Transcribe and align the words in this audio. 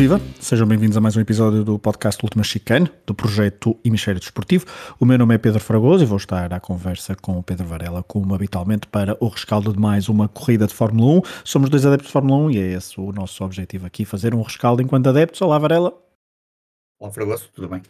Viva! 0.00 0.18
Sejam 0.40 0.66
bem-vindos 0.66 0.96
a 0.96 1.00
mais 1.02 1.14
um 1.14 1.20
episódio 1.20 1.62
do 1.62 1.78
podcast 1.78 2.24
Última 2.24 2.42
Chicane, 2.42 2.90
do 3.04 3.14
projeto 3.14 3.78
Hemisfério 3.84 4.18
Desportivo. 4.18 4.64
O 4.98 5.04
meu 5.04 5.18
nome 5.18 5.34
é 5.34 5.36
Pedro 5.36 5.60
Fragoso 5.60 6.02
e 6.02 6.06
vou 6.06 6.16
estar 6.16 6.54
à 6.54 6.58
conversa 6.58 7.14
com 7.14 7.38
o 7.38 7.42
Pedro 7.42 7.66
Varela, 7.66 8.02
como 8.02 8.34
habitualmente, 8.34 8.86
para 8.86 9.14
o 9.22 9.28
rescaldo 9.28 9.74
de 9.74 9.78
mais 9.78 10.08
uma 10.08 10.26
corrida 10.26 10.66
de 10.66 10.72
Fórmula 10.72 11.18
1. 11.18 11.22
Somos 11.44 11.68
dois 11.68 11.84
adeptos 11.84 12.06
de 12.06 12.12
Fórmula 12.14 12.46
1 12.46 12.50
e 12.52 12.58
é 12.60 12.72
esse 12.72 12.98
o 12.98 13.12
nosso 13.12 13.44
objetivo 13.44 13.84
aqui, 13.84 14.06
fazer 14.06 14.34
um 14.34 14.40
rescaldo 14.40 14.80
enquanto 14.80 15.06
adeptos. 15.06 15.42
Olá, 15.42 15.58
Varela. 15.58 15.92
Olá, 16.98 17.12
Fragoso, 17.12 17.50
tudo 17.54 17.68
bem? 17.68 17.82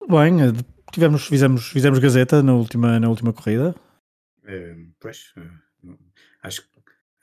Tudo 0.00 0.18
bem, 0.18 0.42
eh, 0.42 0.52
tivemos, 0.90 1.24
fizemos, 1.28 1.68
fizemos 1.68 2.00
gazeta 2.00 2.42
na 2.42 2.54
última, 2.54 2.98
na 2.98 3.08
última 3.08 3.32
corrida. 3.32 3.72
É, 4.44 4.74
pois, 4.98 5.32
é, 5.36 5.42
acho 6.42 6.62
que 6.62 6.71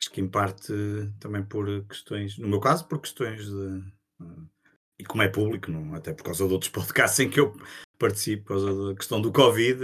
Acho 0.01 0.11
que 0.11 0.21
em 0.21 0.27
parte 0.27 0.73
também 1.19 1.43
por 1.43 1.65
questões, 1.85 2.37
no 2.37 2.47
meu 2.47 2.59
caso, 2.59 2.87
por 2.87 2.99
questões 2.99 3.45
de. 3.45 3.83
Uh, 4.21 4.47
e 4.97 5.03
como 5.03 5.23
é 5.23 5.29
público, 5.29 5.71
não, 5.71 5.93
até 5.95 6.13
por 6.13 6.23
causa 6.23 6.45
de 6.45 6.53
outros 6.53 6.71
podcasts 6.71 7.19
em 7.19 7.29
que 7.29 7.39
eu 7.39 7.53
participo, 7.97 8.43
por 8.43 8.49
causa 8.53 8.87
da 8.87 8.95
questão 8.95 9.21
do 9.21 9.31
Covid, 9.31 9.79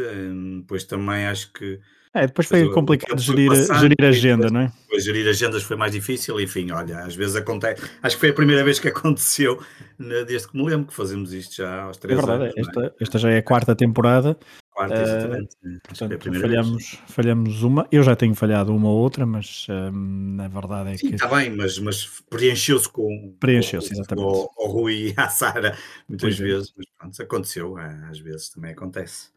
depois 0.62 0.84
também 0.86 1.28
acho 1.28 1.52
que. 1.52 1.80
É, 2.14 2.28
depois 2.28 2.48
foi 2.48 2.72
complicado 2.72 3.20
gerir, 3.20 3.50
passando, 3.50 3.82
gerir 3.82 3.98
a 4.02 4.08
agenda, 4.08 4.46
depois, 4.46 4.52
não 4.54 4.62
é? 4.62 4.72
Depois 4.84 5.04
gerir 5.04 5.28
agendas 5.28 5.64
foi 5.64 5.76
mais 5.76 5.92
difícil, 5.92 6.40
enfim, 6.40 6.72
olha, 6.72 7.00
às 7.00 7.14
vezes 7.14 7.36
acontece. 7.36 7.84
Acho 8.02 8.16
que 8.16 8.20
foi 8.22 8.30
a 8.30 8.34
primeira 8.34 8.64
vez 8.64 8.80
que 8.80 8.88
aconteceu, 8.88 9.62
desde 10.00 10.48
que 10.48 10.58
me 10.58 10.64
lembro, 10.64 10.88
que 10.88 10.94
fazemos 10.94 11.34
isto 11.34 11.58
já 11.58 11.84
aos 11.84 11.98
três 11.98 12.18
é 12.18 12.22
verdade, 12.22 12.44
anos. 12.44 12.56
Esta, 12.70 12.86
é? 12.86 12.92
esta 13.02 13.18
já 13.18 13.32
é 13.32 13.38
a 13.40 13.44
quarta 13.44 13.76
temporada 13.76 14.38
Quarta, 14.76 15.02
exatamente. 15.02 15.56
Uh, 15.64 15.80
portanto, 15.88 16.28
é 16.28 16.40
falhamos, 16.42 17.00
falhamos 17.08 17.64
uma. 17.64 17.88
Eu 17.90 18.04
já 18.04 18.14
tenho 18.14 18.36
falhado 18.36 18.76
uma 18.76 18.90
ou 18.90 18.98
outra, 18.98 19.26
mas 19.26 19.66
um, 19.70 20.38
a 20.42 20.50
verdade 20.50 20.90
é 20.90 20.98
Sim, 20.98 21.08
que. 21.08 21.16
Está 21.16 21.28
bem, 21.30 21.50
mas, 21.50 21.80
mas 21.80 22.22
preencheu-se 22.30 22.90
com. 22.90 23.34
Preencheu-se, 23.40 23.94
exatamente. 23.94 24.26
O, 24.26 24.68
Rui 24.68 24.94
e 24.94 25.14
a 25.16 25.30
Sara, 25.30 25.78
muitas 26.10 26.36
pois 26.36 26.38
vezes, 26.38 26.70
é. 26.72 26.74
mas 26.76 26.88
pronto, 26.98 27.22
aconteceu, 27.22 27.80
é, 27.80 28.10
às 28.10 28.20
vezes 28.20 28.50
também 28.50 28.72
acontece. 28.72 29.30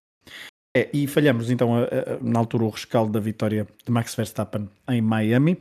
É, 0.76 0.90
e 0.92 1.06
falhamos 1.06 1.50
então 1.52 1.72
a, 1.72 1.84
a, 1.84 2.18
na 2.20 2.40
altura 2.40 2.64
o 2.64 2.70
rescaldo 2.70 3.12
da 3.12 3.20
vitória 3.20 3.64
de 3.84 3.92
Max 3.92 4.16
Verstappen 4.16 4.68
em 4.88 5.00
Miami. 5.00 5.56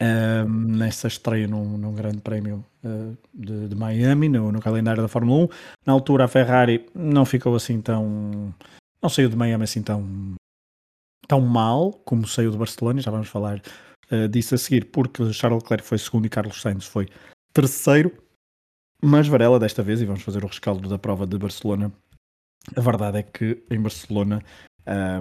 Um, 0.00 0.76
nessa 0.76 1.08
estreia 1.08 1.46
num, 1.46 1.78
num 1.78 1.94
grande 1.94 2.20
prémio 2.20 2.64
uh, 2.84 3.16
de, 3.32 3.68
de, 3.68 3.74
Miami, 3.76 4.28
no, 4.28 4.50
no, 4.50 4.60
calendário 4.60 5.02
da 5.02 5.08
Fórmula 5.08 5.44
1. 5.44 5.48
Na 5.86 5.92
altura 5.92 6.24
a 6.24 6.28
Ferrari 6.28 6.86
não 6.94 7.24
ficou 7.24 7.54
assim 7.54 7.80
tão. 7.80 8.52
não 9.02 9.08
saiu 9.08 9.28
de 9.28 9.36
Miami 9.36 9.64
assim 9.64 9.82
tão, 9.82 10.34
tão 11.26 11.40
mal 11.40 11.92
como 12.04 12.26
saiu 12.26 12.50
de 12.50 12.58
Barcelona, 12.58 13.00
já 13.00 13.10
vamos 13.10 13.28
falar 13.28 13.62
uh, 14.10 14.28
disso 14.28 14.54
a 14.54 14.58
seguir, 14.58 14.86
porque 14.86 15.32
Charles 15.32 15.62
Leclerc 15.62 15.86
foi 15.86 15.98
segundo 15.98 16.26
e 16.26 16.30
Carlos 16.30 16.60
Sainz 16.60 16.86
foi 16.86 17.08
terceiro. 17.52 18.12
Mas 19.02 19.28
Varela, 19.28 19.58
desta 19.58 19.82
vez, 19.82 20.00
e 20.00 20.06
vamos 20.06 20.22
fazer 20.22 20.42
o 20.44 20.48
rescaldo 20.48 20.88
da 20.88 20.98
prova 20.98 21.26
de 21.26 21.38
Barcelona, 21.38 21.92
a 22.74 22.80
verdade 22.80 23.18
é 23.18 23.22
que 23.22 23.62
em 23.70 23.80
Barcelona 23.80 24.42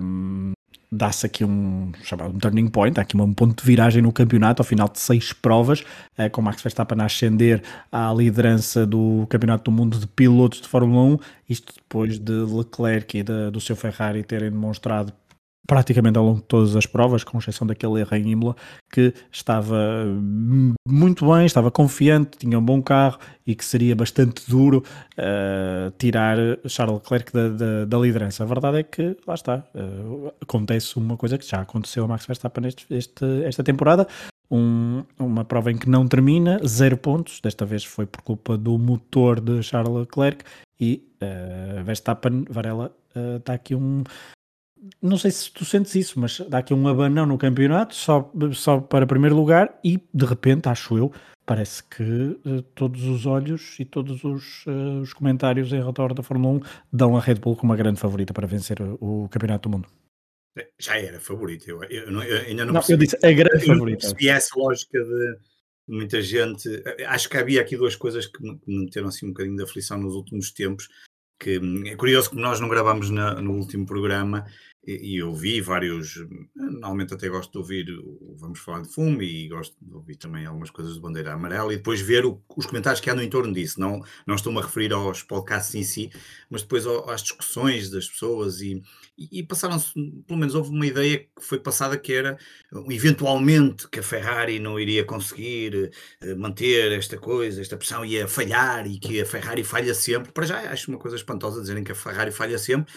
um, 0.02 0.54
dá-se 0.94 1.26
aqui 1.26 1.44
um 1.44 1.92
chamado 2.04 2.36
um 2.36 2.40
turning 2.40 2.68
point, 2.68 3.00
aqui 3.00 3.18
um 3.18 3.34
ponto 3.34 3.62
de 3.62 3.68
viragem 3.68 4.02
no 4.02 4.12
campeonato 4.12 4.62
ao 4.62 4.66
final 4.66 4.88
de 4.88 5.00
seis 5.00 5.34
provas, 5.34 5.84
eh, 6.18 6.30
com 6.30 6.42
Max 6.42 6.62
Verstappen 6.62 7.02
a 7.02 7.06
ascender 7.06 7.64
à 7.92 8.14
liderança 8.14 8.86
do 8.86 9.26
Campeonato 9.30 9.70
do 9.70 9.76
Mundo 9.76 9.98
de 9.98 10.06
Pilotos 10.06 10.62
de 10.62 10.68
Fórmula 10.68 11.16
1, 11.16 11.18
isto 11.50 11.74
depois 11.74 12.20
de 12.20 12.32
Leclerc 12.32 13.18
e 13.18 13.24
de, 13.24 13.50
do 13.52 13.60
seu 13.60 13.76
Ferrari 13.76 14.24
terem 14.24 14.52
demonstrado 14.52 15.12
praticamente 15.68 16.18
ao 16.18 16.26
longo 16.26 16.40
de 16.40 16.46
todas 16.46 16.76
as 16.76 16.86
provas, 16.86 17.24
com 17.24 17.38
exceção 17.38 17.66
daquele 17.66 18.02
erro 18.02 18.16
em 18.16 18.30
Imola, 18.30 18.56
que 18.92 19.14
estava 19.32 20.06
muito 20.88 21.26
bem, 21.26 21.46
estava 21.46 21.72
confiante, 21.72 22.38
tinha 22.38 22.60
um 22.60 22.64
bom 22.64 22.82
carro 22.82 23.18
e 23.48 23.56
que 23.56 23.64
seria 23.64 23.96
bastante 23.96 24.50
duro 24.50 24.84
uh, 25.18 25.92
tirar 25.98 26.38
Charles 26.68 27.00
Leclerc 27.00 27.32
da, 27.32 27.50
da, 27.50 27.86
da, 27.86 27.98
liderança. 27.98 28.44
A 28.44 28.46
verdade 28.46 28.80
é 28.80 28.84
que, 28.84 29.18
lá 29.26 29.36
está, 29.36 29.64
uh, 29.74 30.34
acontece 30.42 30.98
uma 30.98 31.16
coisa 31.16 31.38
que 31.38 31.50
já 31.50 31.62
aconteceu 31.62 32.04
a 32.04 32.08
Max 32.08 32.26
Verstappen 32.26 32.68
este, 32.68 32.86
este, 32.94 33.26
esta 33.46 33.64
temporada, 33.64 34.06
um, 34.52 35.04
uma 35.18 35.46
prova 35.46 35.72
em 35.72 35.78
que 35.78 35.90
não 35.90 36.08
termina, 36.08 36.60
zero 36.66 36.98
pontos, 36.98 37.40
desta 37.42 37.66
vez 37.66 37.86
foi 37.86 38.06
por 38.06 38.22
culpa 38.22 38.58
do 38.58 38.78
motor 38.78 39.40
de 39.40 39.64
Charles 39.64 39.94
Leclerc 39.94 40.44
e 40.80 41.08
uh, 41.22 41.84
Verstappen, 41.86 42.46
Varela, 42.50 42.94
está 43.40 43.54
aqui 43.54 43.76
um 43.76 44.04
não 45.02 45.18
sei 45.18 45.32
se 45.32 45.52
tu 45.52 45.64
sentes 45.64 45.96
isso, 45.96 46.20
mas 46.20 46.40
dá 46.42 46.60
aqui 46.60 46.74
um 46.74 46.88
abanão 46.88 47.26
no 47.26 47.38
campeonato 47.38 47.96
só, 47.96 48.32
só 48.54 48.80
para 48.80 49.08
primeiro 49.08 49.36
lugar 49.36 49.80
e 49.84 50.02
de 50.14 50.26
repente, 50.26 50.68
acho 50.68 50.98
eu, 50.98 51.12
parece 51.46 51.84
que 51.84 52.04
uh, 52.04 52.62
todos 52.76 53.04
os 53.04 53.26
olhos 53.26 53.78
e 53.80 53.86
todos 53.86 54.24
os, 54.24 54.66
uh, 54.66 55.02
os, 55.02 55.14
comentários 55.14 55.72
em 55.72 55.84
redor 55.84 56.14
da 56.14 56.24
Fórmula 56.24 56.56
1 56.56 56.62
dão 56.92 57.18
a 57.18 57.22
Red 57.22 57.36
Bull 57.36 57.56
como 57.56 57.72
uma 57.72 57.78
grande 57.78 58.00
favorita 58.00 58.34
para 58.34 58.48
vencer 58.48 58.82
o, 58.82 59.24
o 59.26 59.30
Campeonato 59.30 59.70
do 59.70 59.74
Mundo. 59.74 59.88
É, 60.58 60.68
já 60.80 61.00
era 61.00 61.20
favorita, 61.20 61.70
eu, 61.70 61.84
eu, 61.86 62.12
não, 62.12 62.24
eu 62.24 62.42
ainda 62.42 62.66
não, 62.66 62.74
não 62.74 62.82
percebi, 62.82 63.06
eu 63.06 63.08
disse 63.08 63.26
a 63.26 63.32
grande 63.32 63.64
eu 63.64 63.74
favorita. 63.74 64.00
percebi 64.00 64.30
essa 64.30 64.58
lógica 64.58 65.00
de 65.04 65.38
muita 65.88 66.22
gente. 66.22 66.70
Acho 67.08 67.30
que 67.30 67.38
havia 67.38 67.62
aqui 67.62 67.76
duas 67.76 67.96
coisas 67.96 68.28
que 68.28 68.42
me, 68.42 68.60
que 68.60 68.70
me 68.70 68.86
meteram 68.86 69.08
assim 69.08 69.26
um 69.26 69.30
bocadinho 69.30 69.58
de 69.58 69.64
aflição 69.64 69.98
nos 69.98 70.14
últimos 70.14 70.52
tempos. 70.52 70.88
Que 71.40 71.58
hum, 71.58 71.84
é 71.88 71.96
curioso 71.96 72.30
que 72.30 72.36
nós 72.36 72.60
não 72.60 72.70
gravámos 72.70 73.10
na, 73.10 73.42
no 73.42 73.54
último 73.54 73.86
programa 73.86 74.46
e, 74.86 75.22
eu 75.22 75.34
vi 75.34 75.62
vários, 75.62 76.26
normalmente 76.56 77.14
até 77.14 77.30
gosto 77.30 77.52
de 77.52 77.58
ouvir 77.58 77.90
o 77.90 78.36
Vamos 78.38 78.60
Falar 78.60 78.82
de 78.82 78.90
Fumo 78.90 79.22
e 79.22 79.48
gosto 79.48 79.76
de 79.82 79.94
ouvir 79.94 80.18
também 80.18 80.46
algumas 80.46 80.70
coisas 80.70 80.96
de 80.96 81.00
Bandeira 81.00 81.34
Amarela 81.34 81.74
e 81.74 81.78
depois 81.78 82.02
ver 82.02 82.26
o, 82.26 82.42
os 82.56 82.66
comentários 82.66 83.00
que 83.00 83.10
andam 83.10 83.24
em 83.24 83.30
torno 83.30 83.54
disso. 83.54 83.80
Não, 83.80 84.02
não 84.28 84.36
estou-me 84.36 84.60
a 84.60 84.62
referir 84.62 84.92
aos 84.92 85.24
podcasts 85.24 85.74
em 85.76 85.84
si, 85.84 86.10
mas 86.50 86.64
depois 86.64 86.86
às 87.08 87.22
discussões 87.22 87.90
das 87.90 88.10
pessoas 88.10 88.60
e, 88.60 88.82
e, 89.18 89.40
e 89.40 89.44
passaram-se, 89.44 89.94
pelo 90.28 90.40
menos 90.40 90.54
houve 90.54 90.72
uma 90.72 90.86
ideia 90.86 91.20
que 91.20 91.30
foi 91.42 91.60
passada 91.60 91.98
que 91.98 92.12
era 92.12 92.38
eventualmente 92.90 93.88
que 93.88 94.00
a 94.00 94.04
Ferrari 94.04 94.60
não 94.60 94.78
iria 94.78 95.06
conseguir 95.06 95.92
eh, 96.22 96.36
manter 96.36 96.92
esta 96.92 97.18
coisa, 97.18 97.62
esta 97.62 97.78
pressão 97.78 98.04
ia 98.04 98.28
falhar 98.28 98.86
e 98.86 99.00
que 99.00 99.22
a 99.22 99.26
Ferrari 99.26 99.64
falha 99.64 99.94
sempre. 99.94 100.34
Para 100.34 100.46
já 100.46 100.60
acho 100.72 100.92
uma 100.92 101.00
coisa 101.00 101.16
espantosa 101.16 101.62
dizerem 101.62 101.84
que 101.86 101.92
a 101.94 101.96
Ferrari 101.96 102.32
falha 102.32 102.58
sempre 102.58 102.94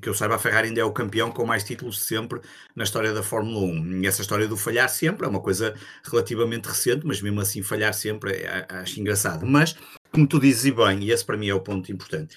que 0.00 0.08
eu 0.08 0.14
saiba, 0.14 0.36
a 0.36 0.38
Ferrari 0.38 0.68
ainda 0.68 0.80
é 0.80 0.84
o 0.84 0.92
campeão 0.92 1.30
com 1.30 1.44
mais 1.44 1.64
títulos 1.64 2.04
sempre 2.04 2.40
na 2.74 2.84
história 2.84 3.12
da 3.12 3.22
Fórmula 3.22 3.66
1. 3.66 4.02
E 4.02 4.06
essa 4.06 4.22
história 4.22 4.46
do 4.46 4.56
falhar 4.56 4.88
sempre 4.88 5.26
é 5.26 5.28
uma 5.28 5.40
coisa 5.40 5.74
relativamente 6.04 6.66
recente, 6.66 7.06
mas 7.06 7.20
mesmo 7.20 7.40
assim 7.40 7.62
falhar 7.62 7.92
sempre 7.92 8.32
é, 8.32 8.66
acho 8.68 9.00
engraçado. 9.00 9.46
Mas, 9.46 9.76
como 10.12 10.26
tu 10.26 10.38
dizes 10.38 10.66
e 10.66 10.72
bem, 10.72 11.02
e 11.02 11.10
esse 11.10 11.24
para 11.24 11.36
mim 11.36 11.48
é 11.48 11.54
o 11.54 11.60
ponto 11.60 11.90
importante, 11.90 12.36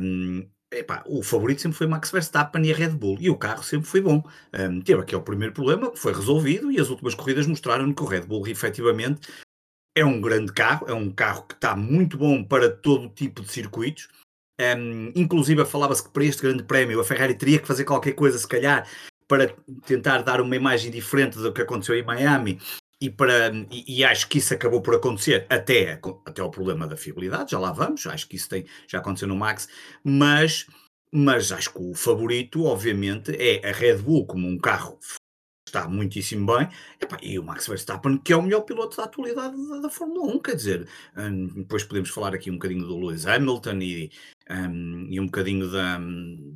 um, 0.00 0.48
Epá, 0.70 1.02
o 1.06 1.22
favorito 1.22 1.62
sempre 1.62 1.78
foi 1.78 1.86
Max 1.86 2.10
Verstappen 2.10 2.66
e 2.66 2.72
a 2.72 2.76
Red 2.76 2.90
Bull, 2.90 3.16
e 3.18 3.30
o 3.30 3.36
carro 3.36 3.62
sempre 3.62 3.88
foi 3.88 4.02
bom. 4.02 4.22
Um, 4.52 4.82
teve 4.82 5.00
aquele 5.00 5.22
primeiro 5.22 5.54
problema 5.54 5.90
que 5.90 5.98
foi 5.98 6.12
resolvido, 6.12 6.70
e 6.70 6.78
as 6.78 6.90
últimas 6.90 7.14
corridas 7.14 7.46
mostraram 7.46 7.92
que 7.92 8.02
o 8.02 8.06
Red 8.06 8.22
Bull 8.22 8.46
efetivamente 8.46 9.28
é 9.96 10.04
um 10.04 10.20
grande 10.20 10.52
carro, 10.52 10.86
é 10.86 10.92
um 10.92 11.10
carro 11.10 11.44
que 11.44 11.54
está 11.54 11.74
muito 11.74 12.18
bom 12.18 12.44
para 12.44 12.70
todo 12.70 13.08
tipo 13.08 13.42
de 13.42 13.50
circuitos. 13.50 14.08
Um, 14.60 15.12
inclusive, 15.14 15.64
falava-se 15.64 16.02
que 16.02 16.10
para 16.10 16.24
este 16.24 16.42
grande 16.42 16.64
prémio 16.64 17.00
a 17.00 17.04
Ferrari 17.04 17.34
teria 17.34 17.58
que 17.58 17.66
fazer 17.66 17.84
qualquer 17.84 18.12
coisa, 18.12 18.38
se 18.38 18.48
calhar, 18.48 18.88
para 19.28 19.54
tentar 19.86 20.22
dar 20.22 20.40
uma 20.40 20.56
imagem 20.56 20.90
diferente 20.90 21.38
do 21.38 21.52
que 21.52 21.62
aconteceu 21.62 21.94
em 21.94 22.02
Miami. 22.02 22.58
E, 23.00 23.08
para, 23.08 23.52
e, 23.70 23.98
e 23.98 24.04
acho 24.04 24.28
que 24.28 24.38
isso 24.38 24.52
acabou 24.52 24.82
por 24.82 24.96
acontecer 24.96 25.46
até, 25.48 26.00
até 26.26 26.42
o 26.42 26.50
problema 26.50 26.84
da 26.84 26.96
fiabilidade, 26.96 27.52
já 27.52 27.58
lá 27.58 27.70
vamos, 27.70 28.04
acho 28.06 28.28
que 28.28 28.34
isso 28.34 28.48
tem, 28.48 28.66
já 28.88 28.98
aconteceu 28.98 29.28
no 29.28 29.36
Max, 29.36 29.68
mas, 30.02 30.66
mas 31.12 31.52
acho 31.52 31.72
que 31.72 31.80
o 31.80 31.94
favorito, 31.94 32.64
obviamente, 32.64 33.30
é 33.38 33.68
a 33.68 33.72
Red 33.72 33.98
Bull 33.98 34.26
como 34.26 34.48
um 34.48 34.58
carro 34.58 34.98
está 35.68 35.88
muitíssimo 35.88 36.46
bem, 36.46 36.68
e 37.22 37.38
o 37.38 37.44
Max 37.44 37.66
Verstappen, 37.66 38.18
que 38.18 38.32
é 38.32 38.36
o 38.36 38.42
melhor 38.42 38.62
piloto 38.62 38.96
da 38.96 39.04
atualidade 39.04 39.56
da, 39.68 39.80
da 39.80 39.90
Fórmula 39.90 40.34
1, 40.34 40.38
quer 40.40 40.56
dizer, 40.56 40.88
um, 41.16 41.46
depois 41.46 41.84
podemos 41.84 42.10
falar 42.10 42.34
aqui 42.34 42.50
um 42.50 42.54
bocadinho 42.54 42.86
do 42.86 42.98
Lewis 42.98 43.26
Hamilton 43.26 43.78
e, 43.80 44.10
um, 44.50 45.06
e 45.10 45.20
um 45.20 45.26
bocadinho 45.26 45.70
da, 45.70 46.00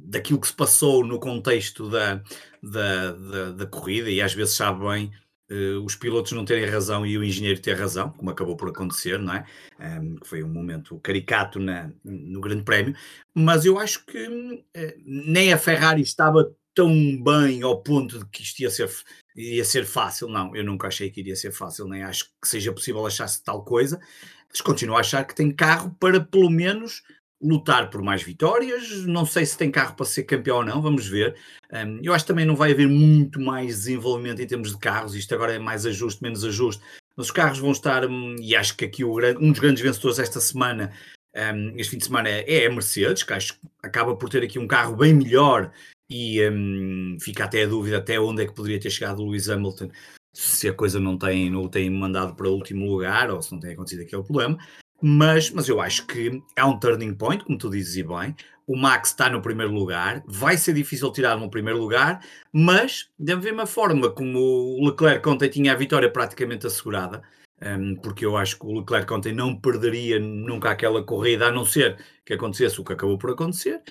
daquilo 0.04 0.40
que 0.40 0.48
se 0.48 0.54
passou 0.54 1.04
no 1.04 1.20
contexto 1.20 1.88
da, 1.88 2.22
da, 2.62 3.12
da, 3.12 3.50
da 3.52 3.66
corrida, 3.66 4.10
e 4.10 4.20
às 4.20 4.34
vezes 4.34 4.54
sabe 4.54 4.84
bem 4.84 5.12
uh, 5.50 5.84
os 5.84 5.94
pilotos 5.94 6.32
não 6.32 6.44
terem 6.44 6.68
razão 6.68 7.04
e 7.04 7.16
o 7.18 7.24
engenheiro 7.24 7.60
ter 7.60 7.74
razão, 7.74 8.10
como 8.10 8.30
acabou 8.30 8.56
por 8.56 8.70
acontecer, 8.70 9.18
não 9.18 9.34
é? 9.34 9.46
Um, 9.78 10.16
que 10.16 10.26
foi 10.26 10.42
um 10.42 10.48
momento 10.48 10.98
caricato 11.00 11.58
na, 11.58 11.90
no 12.04 12.40
Grande 12.40 12.62
Prémio, 12.62 12.94
mas 13.34 13.64
eu 13.64 13.78
acho 13.78 14.04
que 14.06 14.26
uh, 14.26 14.64
nem 15.04 15.52
a 15.52 15.58
Ferrari 15.58 16.02
estava 16.02 16.54
tão 16.74 16.90
bem 17.22 17.62
ao 17.62 17.82
ponto 17.82 18.18
de 18.18 18.26
que 18.26 18.42
isto 18.42 18.60
ia 18.60 18.70
ser, 18.70 18.90
ia 19.36 19.64
ser 19.64 19.84
fácil. 19.84 20.28
Não, 20.28 20.54
eu 20.54 20.64
nunca 20.64 20.88
achei 20.88 21.10
que 21.10 21.20
iria 21.20 21.36
ser 21.36 21.52
fácil, 21.52 21.86
nem 21.88 22.02
acho 22.02 22.26
que 22.40 22.48
seja 22.48 22.72
possível 22.72 23.06
achar-se 23.06 23.42
tal 23.42 23.64
coisa, 23.64 24.00
mas 24.48 24.60
continuo 24.60 24.96
a 24.96 25.00
achar 25.00 25.24
que 25.24 25.34
tem 25.34 25.50
carro 25.50 25.94
para 25.98 26.20
pelo 26.20 26.50
menos 26.50 27.02
lutar 27.42 27.90
por 27.90 28.00
mais 28.02 28.22
vitórias. 28.22 29.04
Não 29.04 29.26
sei 29.26 29.44
se 29.44 29.58
tem 29.58 29.70
carro 29.70 29.96
para 29.96 30.06
ser 30.06 30.22
campeão 30.22 30.58
ou 30.58 30.64
não, 30.64 30.80
vamos 30.80 31.08
ver. 31.08 31.34
Um, 31.72 31.98
eu 32.02 32.14
acho 32.14 32.24
que 32.24 32.28
também 32.28 32.46
não 32.46 32.54
vai 32.54 32.72
haver 32.72 32.88
muito 32.88 33.40
mais 33.40 33.68
desenvolvimento 33.78 34.40
em 34.40 34.46
termos 34.46 34.70
de 34.70 34.78
carros. 34.78 35.14
Isto 35.14 35.34
agora 35.34 35.54
é 35.54 35.58
mais 35.58 35.84
ajuste, 35.84 36.22
menos 36.22 36.44
ajuste. 36.44 36.82
mas 37.16 37.26
os 37.26 37.32
carros 37.32 37.58
vão 37.58 37.72
estar, 37.72 38.06
hum, 38.06 38.36
e 38.40 38.54
acho 38.54 38.76
que 38.76 38.84
aqui 38.84 39.04
o, 39.04 39.18
um 39.40 39.50
dos 39.50 39.58
grandes 39.58 39.82
vencedores 39.82 40.18
esta 40.18 40.40
semana, 40.40 40.92
um, 41.34 41.72
este 41.76 41.90
fim 41.90 41.98
de 41.98 42.04
semana, 42.04 42.28
é 42.28 42.66
a 42.66 42.70
Mercedes, 42.70 43.22
que 43.24 43.32
acho 43.32 43.54
que 43.54 43.60
acaba 43.82 44.14
por 44.14 44.28
ter 44.28 44.42
aqui 44.42 44.58
um 44.58 44.68
carro 44.68 44.94
bem 44.94 45.12
melhor 45.12 45.72
e 46.12 46.50
um, 46.50 47.16
fica 47.18 47.44
até 47.44 47.62
a 47.62 47.66
dúvida 47.66 47.96
até 47.96 48.20
onde 48.20 48.42
é 48.42 48.46
que 48.46 48.54
poderia 48.54 48.78
ter 48.78 48.90
chegado 48.90 49.22
o 49.22 49.26
Lewis 49.26 49.48
Hamilton 49.48 49.90
se 50.32 50.68
a 50.68 50.74
coisa 50.74 51.00
não 51.00 51.16
tem, 51.16 51.50
não 51.50 51.68
tem 51.68 51.88
mandado 51.88 52.34
para 52.34 52.48
o 52.48 52.52
último 52.52 52.86
lugar 52.86 53.30
ou 53.30 53.40
se 53.40 53.50
não 53.52 53.60
tem 53.60 53.72
acontecido 53.72 54.02
aquele 54.02 54.22
problema. 54.22 54.58
Mas, 55.00 55.50
mas 55.50 55.68
eu 55.68 55.80
acho 55.80 56.06
que 56.06 56.42
é 56.54 56.64
um 56.64 56.78
turning 56.78 57.14
point, 57.14 57.44
como 57.44 57.58
tu 57.58 57.70
dizes 57.70 57.96
e 57.96 58.02
bem. 58.02 58.36
O 58.66 58.76
Max 58.76 59.08
está 59.08 59.28
no 59.28 59.42
primeiro 59.42 59.72
lugar, 59.72 60.22
vai 60.26 60.56
ser 60.56 60.74
difícil 60.74 61.10
tirar 61.10 61.36
no 61.36 61.50
primeiro 61.50 61.80
lugar, 61.80 62.24
mas 62.52 63.10
da 63.18 63.36
mesma 63.36 63.66
forma 63.66 64.10
como 64.10 64.38
o 64.38 64.86
Leclerc 64.86 65.26
ontem 65.28 65.48
tinha 65.48 65.72
a 65.72 65.76
vitória 65.76 66.10
praticamente 66.10 66.66
assegurada, 66.66 67.22
um, 67.60 67.96
porque 67.96 68.24
eu 68.24 68.36
acho 68.36 68.58
que 68.58 68.66
o 68.66 68.78
Leclerc 68.78 69.12
ontem 69.12 69.32
não 69.34 69.58
perderia 69.58 70.20
nunca 70.20 70.70
aquela 70.70 71.02
corrida, 71.02 71.46
a 71.46 71.52
não 71.52 71.64
ser 71.64 71.98
que 72.24 72.34
acontecesse 72.34 72.80
o 72.80 72.84
que 72.84 72.92
acabou 72.92 73.18
por 73.18 73.30
acontecer. 73.30 73.82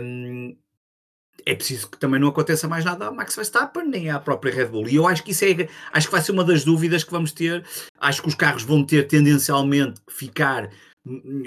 Um, 0.00 0.56
é 1.46 1.54
preciso 1.54 1.90
que 1.90 1.98
também 1.98 2.20
não 2.20 2.28
aconteça 2.28 2.66
mais 2.66 2.84
nada 2.84 3.06
a 3.06 3.10
Max 3.10 3.36
Verstappen 3.36 3.86
nem 3.86 4.10
à 4.10 4.18
própria 4.18 4.52
Red 4.52 4.66
Bull. 4.66 4.88
E 4.88 4.96
eu 4.96 5.06
acho 5.06 5.22
que 5.22 5.32
isso 5.32 5.44
é, 5.44 5.68
acho 5.92 6.06
que 6.06 6.12
vai 6.12 6.22
ser 6.22 6.32
uma 6.32 6.44
das 6.44 6.64
dúvidas 6.64 7.04
que 7.04 7.10
vamos 7.10 7.32
ter. 7.32 7.64
Acho 7.98 8.22
que 8.22 8.28
os 8.28 8.34
carros 8.34 8.62
vão 8.62 8.84
ter 8.84 9.06
tendencialmente 9.06 10.00
que 10.06 10.14
ficar 10.14 10.70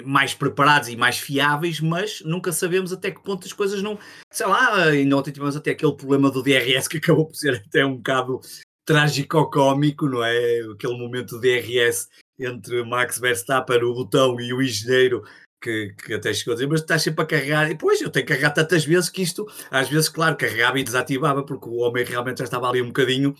mais 0.04 0.34
preparados 0.34 0.88
e 0.88 0.96
mais 0.96 1.18
fiáveis, 1.18 1.80
mas 1.80 2.22
nunca 2.24 2.52
sabemos 2.52 2.92
até 2.92 3.10
que 3.10 3.22
ponto 3.22 3.44
as 3.44 3.52
coisas 3.52 3.82
não. 3.82 3.98
Sei 4.30 4.46
lá, 4.46 4.94
e 4.94 5.12
ontem 5.12 5.32
tivemos 5.32 5.56
até 5.56 5.72
aquele 5.72 5.96
problema 5.96 6.30
do 6.30 6.42
DRS 6.42 6.86
que 6.86 6.98
acabou 6.98 7.26
por 7.26 7.34
ser 7.34 7.54
até 7.66 7.84
um 7.84 7.96
bocado 7.96 8.40
trágico-cómico, 8.84 10.06
não 10.08 10.24
é? 10.24 10.60
Aquele 10.72 10.96
momento 10.96 11.36
do 11.36 11.40
DRS 11.40 12.08
entre 12.38 12.84
Max 12.84 13.18
Verstappen, 13.18 13.82
o 13.82 13.94
botão 13.94 14.40
e 14.40 14.52
o 14.52 14.62
engenheiro 14.62 15.24
que, 15.60 15.94
que, 16.04 16.14
até 16.14 16.32
chegou 16.32 16.52
a 16.52 16.54
dizer, 16.54 16.68
mas 16.68 16.80
estás 16.80 17.02
sempre 17.02 17.22
a 17.22 17.26
carregar. 17.26 17.66
E 17.66 17.74
depois 17.74 18.00
eu 18.00 18.10
tenho 18.10 18.24
que 18.24 18.32
carregar 18.32 18.50
tantas 18.50 18.84
vezes 18.84 19.10
que 19.10 19.22
isto, 19.22 19.46
às 19.70 19.88
vezes, 19.88 20.08
claro, 20.08 20.36
carregava 20.36 20.78
e 20.78 20.84
desativava, 20.84 21.42
porque 21.42 21.68
o 21.68 21.76
homem 21.76 22.04
realmente 22.04 22.38
já 22.38 22.44
estava 22.44 22.68
ali 22.68 22.80
um 22.82 22.88
bocadinho 22.88 23.34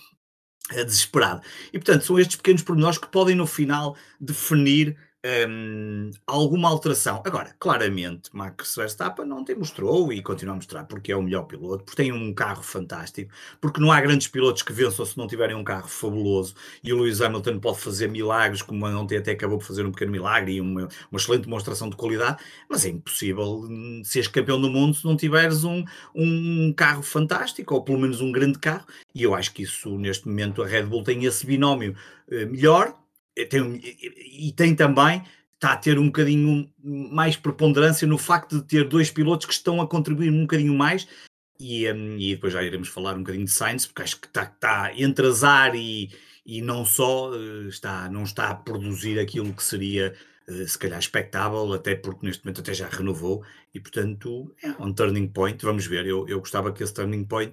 uh, 0.73 0.85
desesperado. 0.85 1.43
E 1.73 1.79
portanto, 1.79 2.05
são 2.05 2.19
estes 2.19 2.37
pequenos 2.37 2.63
pormenores 2.63 2.99
que 2.99 3.09
podem 3.09 3.35
no 3.35 3.47
final 3.47 3.97
definir 4.21 4.97
um, 5.49 6.11
alguma 6.27 6.69
alteração. 6.69 7.23
Agora, 7.25 7.55
claramente, 7.59 8.31
Max 8.33 8.75
Verstappen 8.77 9.27
não 9.27 9.43
demonstrou 9.43 10.13
e 10.13 10.23
continua 10.23 10.55
a 10.55 10.57
mostrar 10.57 10.85
porque 10.85 11.13
é 11.13 11.17
o 11.17 11.23
melhor 11.23 11.45
piloto, 11.45 11.85
porque 11.85 12.03
tem 12.03 12.13
um 12.13 12.33
carro 12.33 12.63
fantástico, 12.63 13.33
porque 13.61 13.81
não 13.81 13.93
há 13.93 14.01
grandes 14.01 14.29
pilotos 14.29 14.63
que 14.63 14.73
vençam 14.73 15.05
se 15.05 15.19
não 15.19 15.27
tiverem 15.27 15.57
um 15.57 15.65
carro 15.65 15.89
fabuloso 15.89 16.55
e 16.83 16.93
o 16.93 16.97
Lewis 16.97 17.21
Hamilton 17.21 17.59
pode 17.59 17.79
fazer 17.79 18.09
milagres, 18.09 18.63
como 18.63 18.87
ontem 18.87 19.19
até 19.19 19.33
acabou 19.33 19.59
por 19.59 19.67
fazer 19.67 19.85
um 19.85 19.93
pequeno 19.93 20.13
milagre 20.13 20.53
e 20.53 20.61
uma, 20.61 20.89
uma 21.11 21.19
excelente 21.19 21.45
demonstração 21.45 21.91
de 21.91 21.97
qualidade, 21.97 22.43
mas 22.69 22.85
é 22.85 22.89
impossível 22.89 23.61
hum, 23.69 24.03
seres 24.05 24.29
campeão 24.29 24.61
do 24.61 24.71
mundo 24.71 24.95
se 24.95 25.05
não 25.05 25.17
tiveres 25.17 25.65
um, 25.65 25.85
um 26.15 26.73
carro 26.73 27.03
fantástico 27.03 27.75
ou 27.75 27.83
pelo 27.83 27.99
menos 27.99 28.21
um 28.21 28.33
grande 28.33 28.59
carro. 28.59 28.87
E 29.15 29.23
eu 29.23 29.35
acho 29.35 29.53
que 29.53 29.63
isso, 29.63 29.99
neste 29.99 30.27
momento, 30.29 30.63
a 30.63 30.67
Red 30.67 30.85
Bull 30.85 31.03
tem 31.03 31.25
esse 31.25 31.45
binómio 31.45 31.95
uh, 32.29 32.47
melhor 32.47 32.95
tem, 33.47 33.81
e 33.83 34.53
tem 34.53 34.75
também, 34.75 35.23
está 35.55 35.73
a 35.73 35.77
ter 35.77 35.99
um 35.99 36.07
bocadinho 36.07 36.71
mais 36.83 37.37
preponderância 37.37 38.07
no 38.07 38.19
facto 38.19 38.57
de 38.57 38.65
ter 38.65 38.85
dois 38.85 39.11
pilotos 39.11 39.47
que 39.47 39.53
estão 39.53 39.81
a 39.81 39.87
contribuir 39.87 40.31
um 40.31 40.43
bocadinho 40.43 40.75
mais. 40.75 41.07
E, 41.61 41.91
um, 41.93 42.17
e 42.17 42.35
depois 42.35 42.53
já 42.53 42.63
iremos 42.63 42.89
falar 42.89 43.15
um 43.15 43.19
bocadinho 43.19 43.45
de 43.45 43.51
Sainz, 43.51 43.85
porque 43.85 44.03
acho 44.03 44.21
que 44.21 44.29
está, 44.29 44.45
está 44.45 44.93
entre 44.97 45.27
azar 45.27 45.75
e, 45.75 46.11
e 46.47 46.63
não 46.63 46.85
só, 46.85 47.35
eh, 47.35 47.69
está, 47.69 48.09
não 48.09 48.23
está 48.23 48.51
a 48.51 48.55
produzir 48.55 49.19
aquilo 49.19 49.53
que 49.53 49.63
seria 49.65 50.15
eh, 50.49 50.67
se 50.67 50.79
calhar 50.79 50.99
expectável, 50.99 51.73
até 51.73 51.97
porque 51.97 52.25
neste 52.25 52.45
momento 52.45 52.61
até 52.61 52.73
já 52.73 52.89
renovou, 52.89 53.45
e 53.75 53.81
portanto 53.81 54.55
é 54.63 54.71
um 54.83 54.93
turning 54.93 55.29
point, 55.29 55.63
vamos 55.65 55.87
ver, 55.87 56.07
eu, 56.07 56.27
eu 56.29 56.39
gostava 56.41 56.73
que 56.73 56.83
esse 56.83 56.95
turning 56.95 57.25
point 57.25 57.53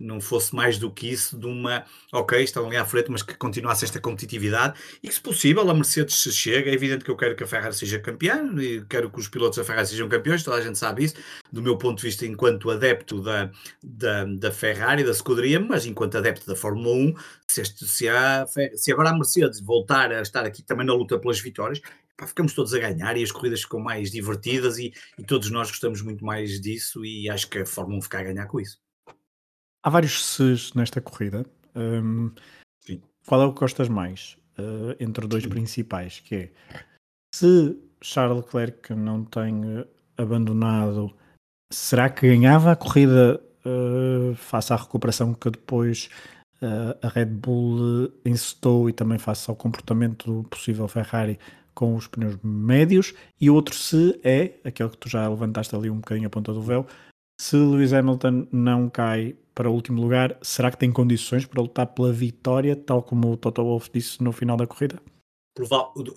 não 0.00 0.20
fosse 0.20 0.54
mais 0.54 0.78
do 0.78 0.90
que 0.90 1.10
isso, 1.10 1.38
de 1.38 1.46
uma, 1.46 1.84
ok, 2.12 2.42
estão 2.42 2.66
ali 2.66 2.76
à 2.76 2.84
frente, 2.84 3.10
mas 3.10 3.22
que 3.22 3.34
continuasse 3.34 3.84
esta 3.84 4.00
competitividade 4.00 4.78
e 5.02 5.08
que, 5.08 5.14
se 5.14 5.20
possível, 5.20 5.68
a 5.68 5.74
Mercedes 5.74 6.16
se 6.16 6.32
chega. 6.32 6.70
É 6.70 6.74
evidente 6.74 7.04
que 7.04 7.10
eu 7.10 7.16
quero 7.16 7.36
que 7.36 7.44
a 7.44 7.46
Ferrari 7.46 7.74
seja 7.74 7.98
campeã 7.98 8.50
e 8.58 8.84
quero 8.88 9.10
que 9.10 9.20
os 9.20 9.28
pilotos 9.28 9.58
da 9.58 9.64
Ferrari 9.64 9.86
sejam 9.86 10.08
campeões, 10.08 10.42
toda 10.42 10.56
a 10.56 10.60
gente 10.60 10.78
sabe 10.78 11.04
isso, 11.04 11.14
do 11.52 11.62
meu 11.62 11.76
ponto 11.76 11.98
de 11.98 12.04
vista, 12.04 12.26
enquanto 12.26 12.70
adepto 12.70 13.20
da, 13.20 13.50
da, 13.82 14.24
da 14.24 14.50
Ferrari, 14.50 15.04
da 15.04 15.10
escuderia, 15.10 15.60
mas 15.60 15.86
enquanto 15.86 16.16
adepto 16.16 16.46
da 16.46 16.56
Fórmula 16.56 16.94
1, 16.94 17.14
se, 17.46 17.60
este, 17.60 17.86
se, 17.86 18.08
a, 18.08 18.46
se 18.74 18.92
agora 18.92 19.10
a 19.10 19.14
Mercedes 19.14 19.60
voltar 19.60 20.12
a 20.12 20.22
estar 20.22 20.44
aqui 20.44 20.62
também 20.62 20.86
na 20.86 20.94
luta 20.94 21.18
pelas 21.18 21.40
vitórias, 21.40 21.80
ficamos 22.26 22.54
todos 22.54 22.74
a 22.74 22.78
ganhar 22.78 23.16
e 23.16 23.22
as 23.22 23.32
corridas 23.32 23.62
ficam 23.62 23.80
mais 23.80 24.10
divertidas 24.10 24.78
e, 24.78 24.92
e 25.18 25.24
todos 25.24 25.50
nós 25.50 25.70
gostamos 25.70 26.02
muito 26.02 26.24
mais 26.24 26.60
disso 26.60 27.04
e 27.04 27.28
acho 27.30 27.48
que 27.48 27.58
a 27.58 27.66
Fórmula 27.66 27.98
1 27.98 28.02
fica 28.02 28.18
a 28.20 28.22
ganhar 28.22 28.46
com 28.46 28.60
isso. 28.60 28.78
Há 29.82 29.90
vários 29.90 30.24
ses 30.24 30.74
nesta 30.74 31.00
corrida. 31.00 31.46
Um, 31.74 32.32
qual 33.26 33.42
é 33.42 33.44
o 33.44 33.52
que 33.52 33.60
gostas 33.60 33.88
mais 33.88 34.36
uh, 34.58 34.96
entre 34.98 35.26
dois 35.26 35.44
Sim. 35.44 35.50
principais? 35.50 36.20
Que 36.20 36.34
é 36.34 36.50
se 37.34 37.78
Charles 38.02 38.44
Leclerc 38.44 38.92
não 38.94 39.24
tem 39.24 39.84
abandonado, 40.16 41.14
será 41.72 42.10
que 42.10 42.28
ganhava 42.28 42.72
a 42.72 42.76
corrida 42.76 43.40
uh, 43.64 44.34
face 44.34 44.72
à 44.72 44.76
recuperação 44.76 45.32
que 45.34 45.50
depois 45.50 46.10
uh, 46.60 47.06
a 47.06 47.08
Red 47.08 47.26
Bull 47.26 48.12
incitou 48.24 48.88
e 48.88 48.92
também 48.92 49.18
face 49.18 49.48
ao 49.48 49.56
comportamento 49.56 50.42
do 50.42 50.48
possível 50.48 50.88
Ferrari 50.88 51.38
com 51.74 51.94
os 51.94 52.06
pneus 52.06 52.36
médios? 52.42 53.14
E 53.40 53.48
o 53.48 53.54
outro 53.54 53.74
se 53.74 54.20
é, 54.24 54.58
aquele 54.64 54.90
que 54.90 54.98
tu 54.98 55.08
já 55.08 55.28
levantaste 55.28 55.74
ali 55.74 55.88
um 55.88 55.96
bocadinho 55.96 56.26
a 56.26 56.30
ponta 56.30 56.52
do 56.52 56.62
véu, 56.62 56.86
se 57.40 57.56
Lewis 57.56 57.94
Hamilton 57.94 58.46
não 58.52 58.90
cai 58.90 59.34
para 59.54 59.70
o 59.70 59.72
último 59.72 59.98
lugar, 59.98 60.36
será 60.42 60.70
que 60.70 60.76
tem 60.76 60.92
condições 60.92 61.46
para 61.46 61.62
lutar 61.62 61.86
pela 61.86 62.12
vitória, 62.12 62.76
tal 62.76 63.02
como 63.02 63.32
o 63.32 63.36
Toto 63.36 63.64
Wolff 63.64 63.88
disse 63.90 64.22
no 64.22 64.30
final 64.30 64.58
da 64.58 64.66
corrida? 64.66 65.00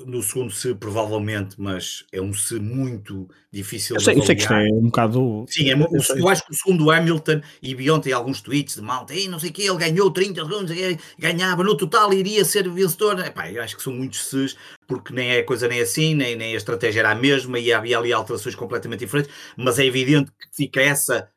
No 0.05 0.21
segundo 0.21 0.51
se, 0.51 0.73
provavelmente, 0.75 1.55
mas 1.59 2.05
é 2.11 2.21
um 2.21 2.33
se 2.33 2.59
muito 2.59 3.27
difícil 3.51 3.95
eu 3.95 4.01
sei, 4.01 4.13
de 4.13 4.19
Eu 4.19 4.25
sei 4.25 4.35
que 4.35 4.41
isto 4.41 4.53
é 4.53 4.67
um 4.71 4.83
bocado. 4.83 5.45
Sim, 5.47 5.69
é, 5.69 5.73
eu, 5.73 6.17
eu, 6.17 6.29
acho 6.29 6.45
que 6.45 6.51
o 6.51 6.55
segundo 6.55 6.91
Hamilton 6.91 7.41
e 7.61 7.75
Beyond 7.75 8.03
tem 8.03 8.13
alguns 8.13 8.41
tweets 8.41 8.75
de 8.75 8.81
malta, 8.81 9.13
não 9.29 9.39
sei 9.39 9.49
o 9.49 9.53
que, 9.53 9.63
ele 9.63 9.77
ganhou 9.77 10.11
30 10.11 10.43
segundos, 10.43 10.75
ganhava, 11.17 11.63
no 11.63 11.75
total 11.75 12.13
iria 12.13 12.45
ser 12.45 12.69
vencedor. 12.69 13.19
Epá, 13.19 13.51
eu 13.51 13.61
acho 13.61 13.75
que 13.75 13.83
são 13.83 13.93
muitos 13.93 14.25
se's, 14.25 14.55
porque 14.87 15.13
nem 15.13 15.29
é 15.29 15.39
a 15.39 15.45
coisa 15.45 15.67
nem 15.67 15.81
assim, 15.81 16.15
nem, 16.15 16.35
nem 16.35 16.53
a 16.53 16.57
estratégia 16.57 17.01
era 17.01 17.11
a 17.11 17.15
mesma 17.15 17.59
e 17.59 17.71
havia 17.71 17.97
ali 17.97 18.13
alterações 18.13 18.55
completamente 18.55 19.01
diferentes, 19.01 19.31
mas 19.57 19.79
é 19.79 19.85
evidente 19.85 20.31
que 20.31 20.55
fica 20.55 20.81
essa 20.81 21.29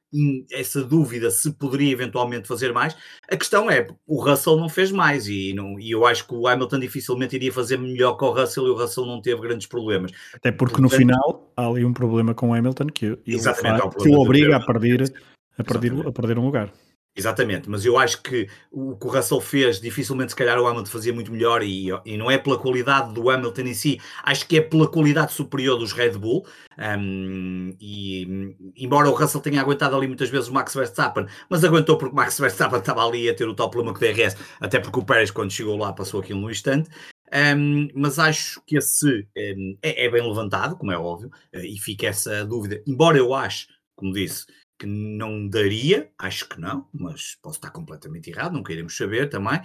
essa 0.50 0.82
dúvida 0.82 1.30
se 1.30 1.52
poderia 1.52 1.92
eventualmente 1.92 2.48
fazer 2.48 2.72
mais. 2.72 2.96
A 3.30 3.36
questão 3.36 3.70
é, 3.70 3.86
o 4.06 4.22
Russell 4.22 4.56
não 4.56 4.68
fez 4.68 4.90
mais 4.90 5.28
e, 5.28 5.52
não, 5.54 5.78
e 5.78 5.90
eu 5.90 6.06
acho 6.06 6.26
que 6.26 6.34
o 6.34 6.46
Hamilton 6.46 6.78
dificilmente 6.78 7.36
iria 7.36 7.52
fazer 7.52 7.78
melhor 7.78 8.16
que 8.16 8.24
o 8.24 8.30
Russell 8.30 8.66
e 8.66 8.70
o 8.70 8.76
Russell 8.76 9.06
não 9.06 9.20
teve 9.20 9.40
grandes 9.40 9.66
problemas. 9.66 10.12
Até 10.34 10.52
porque 10.52 10.76
Portanto, 10.76 10.92
no 10.92 10.96
final 10.96 11.52
há 11.56 11.66
ali 11.66 11.84
um 11.84 11.92
problema 11.92 12.34
com 12.34 12.50
o 12.50 12.54
Hamilton 12.54 12.86
que, 12.86 13.18
exatamente, 13.26 13.96
que 13.96 14.08
o 14.08 14.20
obriga 14.20 14.56
a 14.56 14.60
perder, 14.60 15.12
a, 15.58 15.64
perder, 15.64 16.06
a 16.06 16.12
perder 16.12 16.38
um 16.38 16.44
lugar. 16.44 16.72
Exatamente, 17.16 17.70
mas 17.70 17.82
eu 17.82 17.96
acho 17.96 18.20
que 18.20 18.46
o 18.70 18.94
que 18.94 19.06
o 19.06 19.10
Russell 19.10 19.40
fez, 19.40 19.80
dificilmente 19.80 20.32
se 20.32 20.36
calhar 20.36 20.60
o 20.60 20.66
Hamilton 20.66 20.90
fazia 20.90 21.14
muito 21.14 21.32
melhor 21.32 21.62
e, 21.62 21.88
e 22.04 22.14
não 22.18 22.30
é 22.30 22.36
pela 22.36 22.58
qualidade 22.58 23.14
do 23.14 23.30
Hamilton 23.30 23.62
em 23.62 23.72
si, 23.72 23.98
acho 24.22 24.46
que 24.46 24.58
é 24.58 24.60
pela 24.60 24.86
qualidade 24.86 25.32
superior 25.32 25.78
dos 25.78 25.92
Red 25.92 26.10
Bull. 26.18 26.46
Um, 26.78 27.74
e 27.80 28.54
embora 28.76 29.08
o 29.08 29.14
Russell 29.14 29.40
tenha 29.40 29.62
aguentado 29.62 29.96
ali 29.96 30.06
muitas 30.06 30.28
vezes 30.28 30.48
o 30.48 30.52
Max 30.52 30.74
Verstappen, 30.74 31.26
mas 31.48 31.64
aguentou 31.64 31.96
porque 31.96 32.12
o 32.12 32.16
Max 32.16 32.38
Verstappen 32.38 32.78
estava 32.80 33.02
ali 33.02 33.30
a 33.30 33.34
ter 33.34 33.48
o 33.48 33.54
tal 33.54 33.70
problema 33.70 33.98
com 33.98 34.04
o 34.04 34.06
DRS, 34.06 34.36
até 34.60 34.78
porque 34.78 34.98
o 34.98 35.04
Pérez, 35.04 35.30
quando 35.30 35.50
chegou 35.50 35.78
lá, 35.78 35.94
passou 35.94 36.20
aquilo 36.20 36.42
no 36.42 36.50
instante. 36.50 36.90
Um, 37.32 37.88
mas 37.94 38.18
acho 38.18 38.62
que 38.66 38.76
esse 38.76 39.26
um, 39.36 39.78
é, 39.82 40.04
é, 40.04 40.10
bem 40.10 40.22
levantado, 40.22 40.76
como 40.76 40.92
é 40.92 40.98
óbvio, 40.98 41.30
uh, 41.54 41.60
e 41.60 41.78
fica 41.78 42.08
essa 42.08 42.44
dúvida. 42.44 42.82
Embora 42.86 43.16
eu 43.16 43.32
acho, 43.34 43.68
como 43.96 44.12
disse, 44.12 44.44
que 44.78 44.86
não 44.86 45.48
daria, 45.48 46.10
acho 46.18 46.48
que 46.48 46.60
não, 46.60 46.86
mas 46.92 47.36
posso 47.42 47.56
estar 47.56 47.70
completamente 47.70 48.30
errado, 48.30 48.52
não 48.52 48.62
queremos 48.62 48.96
saber 48.96 49.28
também. 49.28 49.60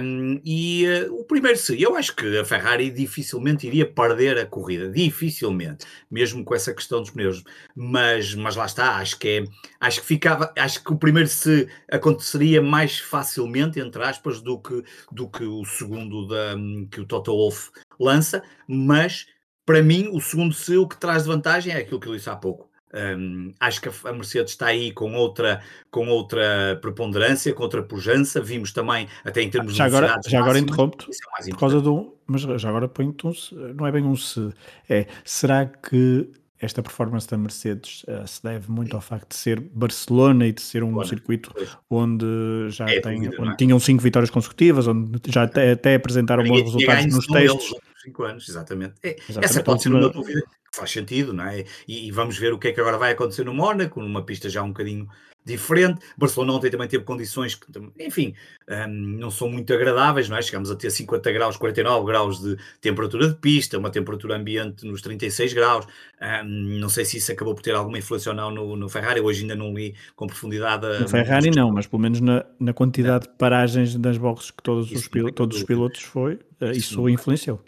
Um, 0.00 0.40
e 0.44 0.86
uh, 0.86 1.14
o 1.14 1.24
primeiro 1.24 1.58
seria, 1.58 1.86
eu 1.86 1.96
acho 1.96 2.14
que 2.14 2.38
a 2.38 2.44
Ferrari 2.44 2.90
dificilmente 2.90 3.66
iria 3.66 3.90
perder 3.90 4.38
a 4.38 4.46
corrida, 4.46 4.90
dificilmente, 4.90 5.86
mesmo 6.10 6.44
com 6.44 6.54
essa 6.54 6.74
questão 6.74 7.00
dos 7.00 7.10
pneus. 7.10 7.42
Mas, 7.74 8.34
mas 8.34 8.56
lá 8.56 8.66
está, 8.66 8.96
acho 8.96 9.18
que 9.18 9.28
é, 9.28 9.44
acho 9.80 10.00
que 10.00 10.06
ficava, 10.06 10.52
acho 10.58 10.84
que 10.84 10.92
o 10.92 10.98
primeiro 10.98 11.28
se 11.28 11.66
aconteceria 11.90 12.60
mais 12.60 12.98
facilmente, 12.98 13.80
entre 13.80 14.02
aspas, 14.02 14.40
do 14.42 14.60
que, 14.60 14.82
do 15.10 15.28
que 15.28 15.44
o 15.44 15.64
segundo 15.64 16.28
da, 16.28 16.54
que 16.90 17.00
o 17.00 17.06
Toto 17.06 17.32
Wolff 17.32 17.70
lança, 17.98 18.42
mas 18.68 19.26
para 19.64 19.82
mim 19.82 20.08
o 20.12 20.20
segundo 20.20 20.52
se 20.52 20.76
o 20.76 20.86
que 20.86 20.98
traz 20.98 21.22
de 21.22 21.28
vantagem 21.28 21.72
é 21.72 21.78
aquilo 21.78 21.98
que 21.98 22.08
eu 22.08 22.14
disse 22.14 22.28
há 22.28 22.36
pouco 22.36 22.73
um, 22.94 23.52
acho 23.58 23.80
que 23.80 23.88
a 23.88 24.12
Mercedes 24.12 24.52
está 24.52 24.66
aí 24.66 24.92
com 24.92 25.14
outra, 25.14 25.60
com 25.90 26.06
outra 26.08 26.78
preponderância, 26.80 27.52
com 27.52 27.64
outra 27.64 27.82
pujança. 27.82 28.40
Vimos 28.40 28.72
também, 28.72 29.08
até 29.24 29.42
em 29.42 29.50
termos 29.50 29.74
já 29.74 29.88
de 29.88 29.96
agora, 29.96 30.20
Já 30.26 30.38
agora 30.38 30.58
interrompo-te, 30.58 31.10
é 31.10 31.50
por 31.50 31.58
causa 31.58 31.80
do... 31.80 32.14
Mas 32.26 32.40
já 32.40 32.68
agora 32.68 32.88
ponho-te 32.88 33.26
um 33.26 33.34
se, 33.34 33.54
não 33.54 33.86
é 33.86 33.92
bem 33.92 34.02
um 34.02 34.16
se, 34.16 34.50
é, 34.88 35.06
será 35.24 35.66
que 35.66 36.26
esta 36.58 36.82
performance 36.82 37.28
da 37.28 37.36
Mercedes 37.36 38.02
uh, 38.04 38.26
se 38.26 38.42
deve 38.42 38.70
muito 38.70 38.96
ao 38.96 39.02
facto 39.02 39.28
de 39.28 39.36
ser 39.36 39.60
Barcelona 39.60 40.46
e 40.46 40.52
de 40.52 40.62
ser 40.62 40.82
um 40.82 41.04
circuito 41.04 41.50
pois. 41.52 41.76
onde 41.90 42.24
já 42.70 42.88
é, 42.88 43.00
tem, 43.00 43.28
onde 43.38 43.50
é? 43.50 43.56
tinham 43.56 43.78
cinco 43.78 44.02
vitórias 44.02 44.30
consecutivas, 44.30 44.86
onde 44.86 45.20
já 45.30 45.42
até, 45.42 45.72
até 45.72 45.96
apresentaram 45.96 46.44
bons 46.44 46.62
resultados 46.62 47.14
nos 47.14 47.26
testes. 47.26 47.72
Eles 47.72 47.93
anos, 48.22 48.48
exatamente. 48.48 48.94
É, 49.02 49.16
exatamente. 49.16 49.44
Essa 49.44 49.62
pode 49.62 49.82
ser 49.82 49.88
uma 49.88 50.08
dúvida 50.08 50.40
que 50.40 50.76
faz 50.76 50.90
sentido, 50.90 51.32
não 51.32 51.44
é? 51.44 51.64
E, 51.86 52.08
e, 52.08 52.10
vamos 52.10 52.36
ver 52.36 52.52
o 52.52 52.58
que 52.58 52.68
é 52.68 52.72
que 52.72 52.80
agora 52.80 52.98
vai 52.98 53.12
acontecer 53.12 53.44
no 53.44 53.54
Mónaco, 53.54 54.00
numa 54.00 54.24
pista 54.24 54.48
já 54.48 54.62
um 54.62 54.68
bocadinho 54.68 55.08
diferente. 55.44 56.00
Barcelona 56.16 56.54
ontem 56.54 56.70
também 56.70 56.88
teve 56.88 57.04
condições 57.04 57.54
que, 57.54 57.66
enfim, 58.00 58.34
um, 58.68 58.88
não 58.88 59.30
são 59.30 59.48
muito 59.48 59.72
agradáveis, 59.72 60.28
não 60.28 60.36
é? 60.36 60.42
Chegamos 60.42 60.70
a 60.70 60.76
ter 60.76 60.90
50 60.90 61.30
graus, 61.32 61.56
49 61.56 62.06
graus 62.06 62.40
de 62.40 62.56
temperatura 62.80 63.28
de 63.28 63.34
pista, 63.34 63.78
uma 63.78 63.90
temperatura 63.90 64.36
ambiente 64.36 64.86
nos 64.86 65.02
36 65.02 65.52
graus. 65.52 65.86
Um, 66.20 66.78
não 66.78 66.88
sei 66.88 67.04
se 67.04 67.18
isso 67.18 67.30
acabou 67.30 67.54
por 67.54 67.62
ter 67.62 67.74
alguma 67.74 67.98
influência 67.98 68.30
ou 68.30 68.36
não 68.36 68.50
no, 68.50 68.76
no 68.76 68.88
Ferrari, 68.88 69.20
hoje 69.20 69.42
ainda 69.42 69.54
não 69.54 69.74
li 69.74 69.94
com 70.16 70.26
profundidade. 70.26 70.86
A, 70.86 71.00
no 71.00 71.08
Ferrari 71.08 71.50
não, 71.50 71.70
mas 71.70 71.86
pelo 71.86 72.00
menos 72.00 72.20
na, 72.20 72.44
na 72.58 72.72
quantidade 72.72 73.26
é. 73.26 73.30
de 73.30 73.36
paragens 73.36 73.94
das 73.96 74.16
boxes 74.16 74.50
que 74.50 74.62
todos, 74.62 74.90
os, 74.90 75.08
pil 75.08 75.30
todos 75.30 75.58
os 75.58 75.62
pilotos 75.62 76.00
foi, 76.02 76.38
eh, 76.60 76.70
isso, 76.70 76.78
isso 76.78 77.08
influenciou. 77.08 77.60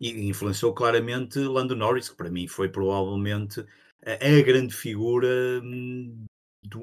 E 0.00 0.28
influenciou 0.28 0.72
claramente 0.72 1.38
Lando 1.38 1.74
Norris, 1.74 2.08
que 2.08 2.16
para 2.16 2.30
mim 2.30 2.46
foi 2.46 2.68
provavelmente 2.68 3.64
a, 4.04 4.42
grande 4.42 4.74
figura 4.74 5.60
hum, 5.62 6.24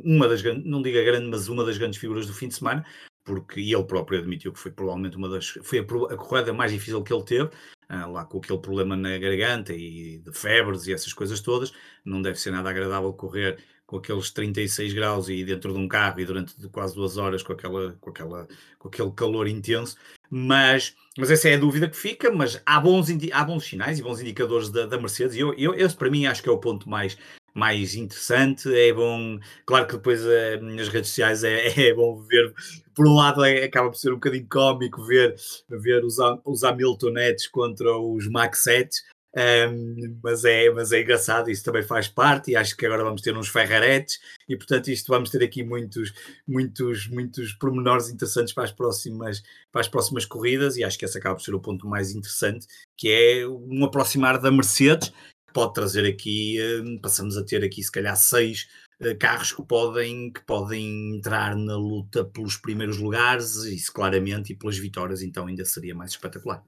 uma 0.03 0.27
das 0.27 0.43
não 0.63 0.81
digo 0.81 0.97
a 0.97 1.03
grande, 1.03 1.27
mas 1.27 1.47
uma 1.47 1.63
das 1.63 1.77
grandes 1.77 1.99
figuras 1.99 2.27
do 2.27 2.33
fim 2.33 2.47
de 2.47 2.55
semana, 2.55 2.85
porque 3.23 3.59
ele 3.59 3.83
próprio 3.83 4.19
admitiu 4.19 4.53
que 4.53 4.59
foi 4.59 4.71
provavelmente 4.71 5.17
uma 5.17 5.29
das 5.29 5.47
foi 5.63 5.79
a, 5.79 5.81
a 5.81 6.17
corrida 6.17 6.53
mais 6.53 6.71
difícil 6.71 7.03
que 7.03 7.13
ele 7.13 7.23
teve, 7.23 7.49
ah, 7.89 8.05
lá 8.07 8.25
com 8.25 8.37
aquele 8.37 8.59
problema 8.59 8.95
na 8.95 9.17
garganta 9.17 9.73
e 9.73 10.19
de 10.19 10.31
febres 10.33 10.87
e 10.87 10.93
essas 10.93 11.13
coisas 11.13 11.39
todas, 11.39 11.71
não 12.03 12.21
deve 12.21 12.39
ser 12.39 12.51
nada 12.51 12.69
agradável 12.69 13.13
correr 13.13 13.57
com 13.85 13.97
aqueles 13.97 14.31
36 14.31 14.93
graus 14.93 15.29
e 15.29 15.43
dentro 15.45 15.71
de 15.71 15.77
um 15.79 15.87
carro 15.87 16.19
e 16.19 16.25
durante 16.25 16.55
quase 16.69 16.95
duas 16.95 17.17
horas 17.17 17.43
com, 17.43 17.53
aquela, 17.53 17.93
com, 18.01 18.09
aquela, 18.09 18.47
com 18.79 18.87
aquele 18.87 19.11
calor 19.11 19.47
intenso, 19.47 19.95
mas, 20.29 20.95
mas 21.17 21.31
essa 21.31 21.49
é 21.49 21.55
a 21.55 21.59
dúvida 21.59 21.89
que 21.89 21.97
fica, 21.97 22.31
mas 22.31 22.61
há 22.65 22.79
bons, 22.79 23.07
há 23.31 23.43
bons 23.43 23.65
sinais 23.65 23.99
e 23.99 24.03
bons 24.03 24.19
indicadores 24.19 24.69
da, 24.69 24.85
da 24.85 24.97
Mercedes, 24.97 25.35
e 25.35 25.39
eu, 25.39 25.53
eu, 25.55 25.73
esse 25.73 25.95
para 25.95 26.09
mim 26.09 26.25
acho 26.25 26.43
que 26.43 26.49
é 26.49 26.51
o 26.51 26.57
ponto 26.57 26.89
mais, 26.89 27.17
mais 27.53 27.95
interessante. 27.95 28.73
É 28.75 28.93
bom, 28.93 29.39
claro 29.65 29.87
que 29.87 29.93
depois 29.93 30.23
é, 30.25 30.57
nas 30.57 30.89
redes 30.89 31.09
sociais 31.09 31.43
é, 31.43 31.67
é, 31.89 31.93
bom 31.93 32.21
ver, 32.21 32.53
por 32.93 33.07
um 33.07 33.15
lado 33.15 33.43
é, 33.43 33.63
acaba 33.63 33.89
por 33.89 33.97
ser 33.97 34.11
um 34.11 34.15
bocadinho 34.15 34.47
cómico 34.49 35.03
ver, 35.03 35.35
ver 35.69 36.03
os, 36.03 36.17
os 36.43 36.63
Hamiltonetes 36.63 37.47
contra 37.47 37.97
os 37.97 38.27
Maxettes, 38.27 39.03
um, 39.35 40.19
mas, 40.23 40.45
é, 40.45 40.69
mas 40.71 40.91
é 40.93 41.01
engraçado, 41.01 41.49
isso 41.49 41.63
também 41.63 41.83
faz 41.83 42.07
parte, 42.07 42.51
e 42.51 42.55
acho 42.55 42.75
que 42.75 42.85
agora 42.85 43.03
vamos 43.03 43.21
ter 43.21 43.35
uns 43.37 43.49
ferraretes, 43.49 44.19
e 44.47 44.55
portanto 44.55 44.87
isto 44.89 45.07
vamos 45.07 45.29
ter 45.29 45.43
aqui 45.43 45.61
muitos, 45.61 46.13
muitos, 46.47 47.07
muitos 47.09 47.53
pormenores 47.53 48.09
interessantes 48.09 48.53
para 48.53 48.63
as 48.63 48.71
próximas, 48.71 49.43
para 49.71 49.81
as 49.81 49.89
próximas 49.89 50.25
corridas, 50.25 50.77
e 50.77 50.83
acho 50.83 50.97
que 50.97 51.03
esse 51.03 51.17
acaba 51.17 51.35
por 51.35 51.43
ser 51.43 51.53
o 51.53 51.59
ponto 51.59 51.85
mais 51.87 52.11
interessante, 52.11 52.65
que 52.97 53.09
é 53.09 53.47
um 53.47 53.83
aproximar 53.83 54.39
da 54.39 54.49
Mercedes, 54.49 55.11
pode 55.53 55.73
trazer 55.73 56.05
aqui, 56.05 56.57
hum, 56.83 56.99
passamos 57.01 57.37
a 57.37 57.43
ter 57.43 57.63
aqui 57.63 57.83
se 57.83 57.91
calhar 57.91 58.15
seis 58.15 58.67
eh, 58.99 59.15
carros 59.15 59.51
que 59.51 59.63
podem, 59.63 60.31
que 60.31 60.41
podem 60.45 61.17
entrar 61.17 61.55
na 61.55 61.75
luta 61.75 62.23
pelos 62.23 62.57
primeiros 62.57 62.97
lugares, 62.97 63.55
isso 63.65 63.91
claramente, 63.91 64.53
e 64.53 64.55
pelas 64.55 64.77
vitórias, 64.77 65.21
então 65.21 65.47
ainda 65.47 65.65
seria 65.65 65.93
mais 65.95 66.11
espetacular. 66.11 66.63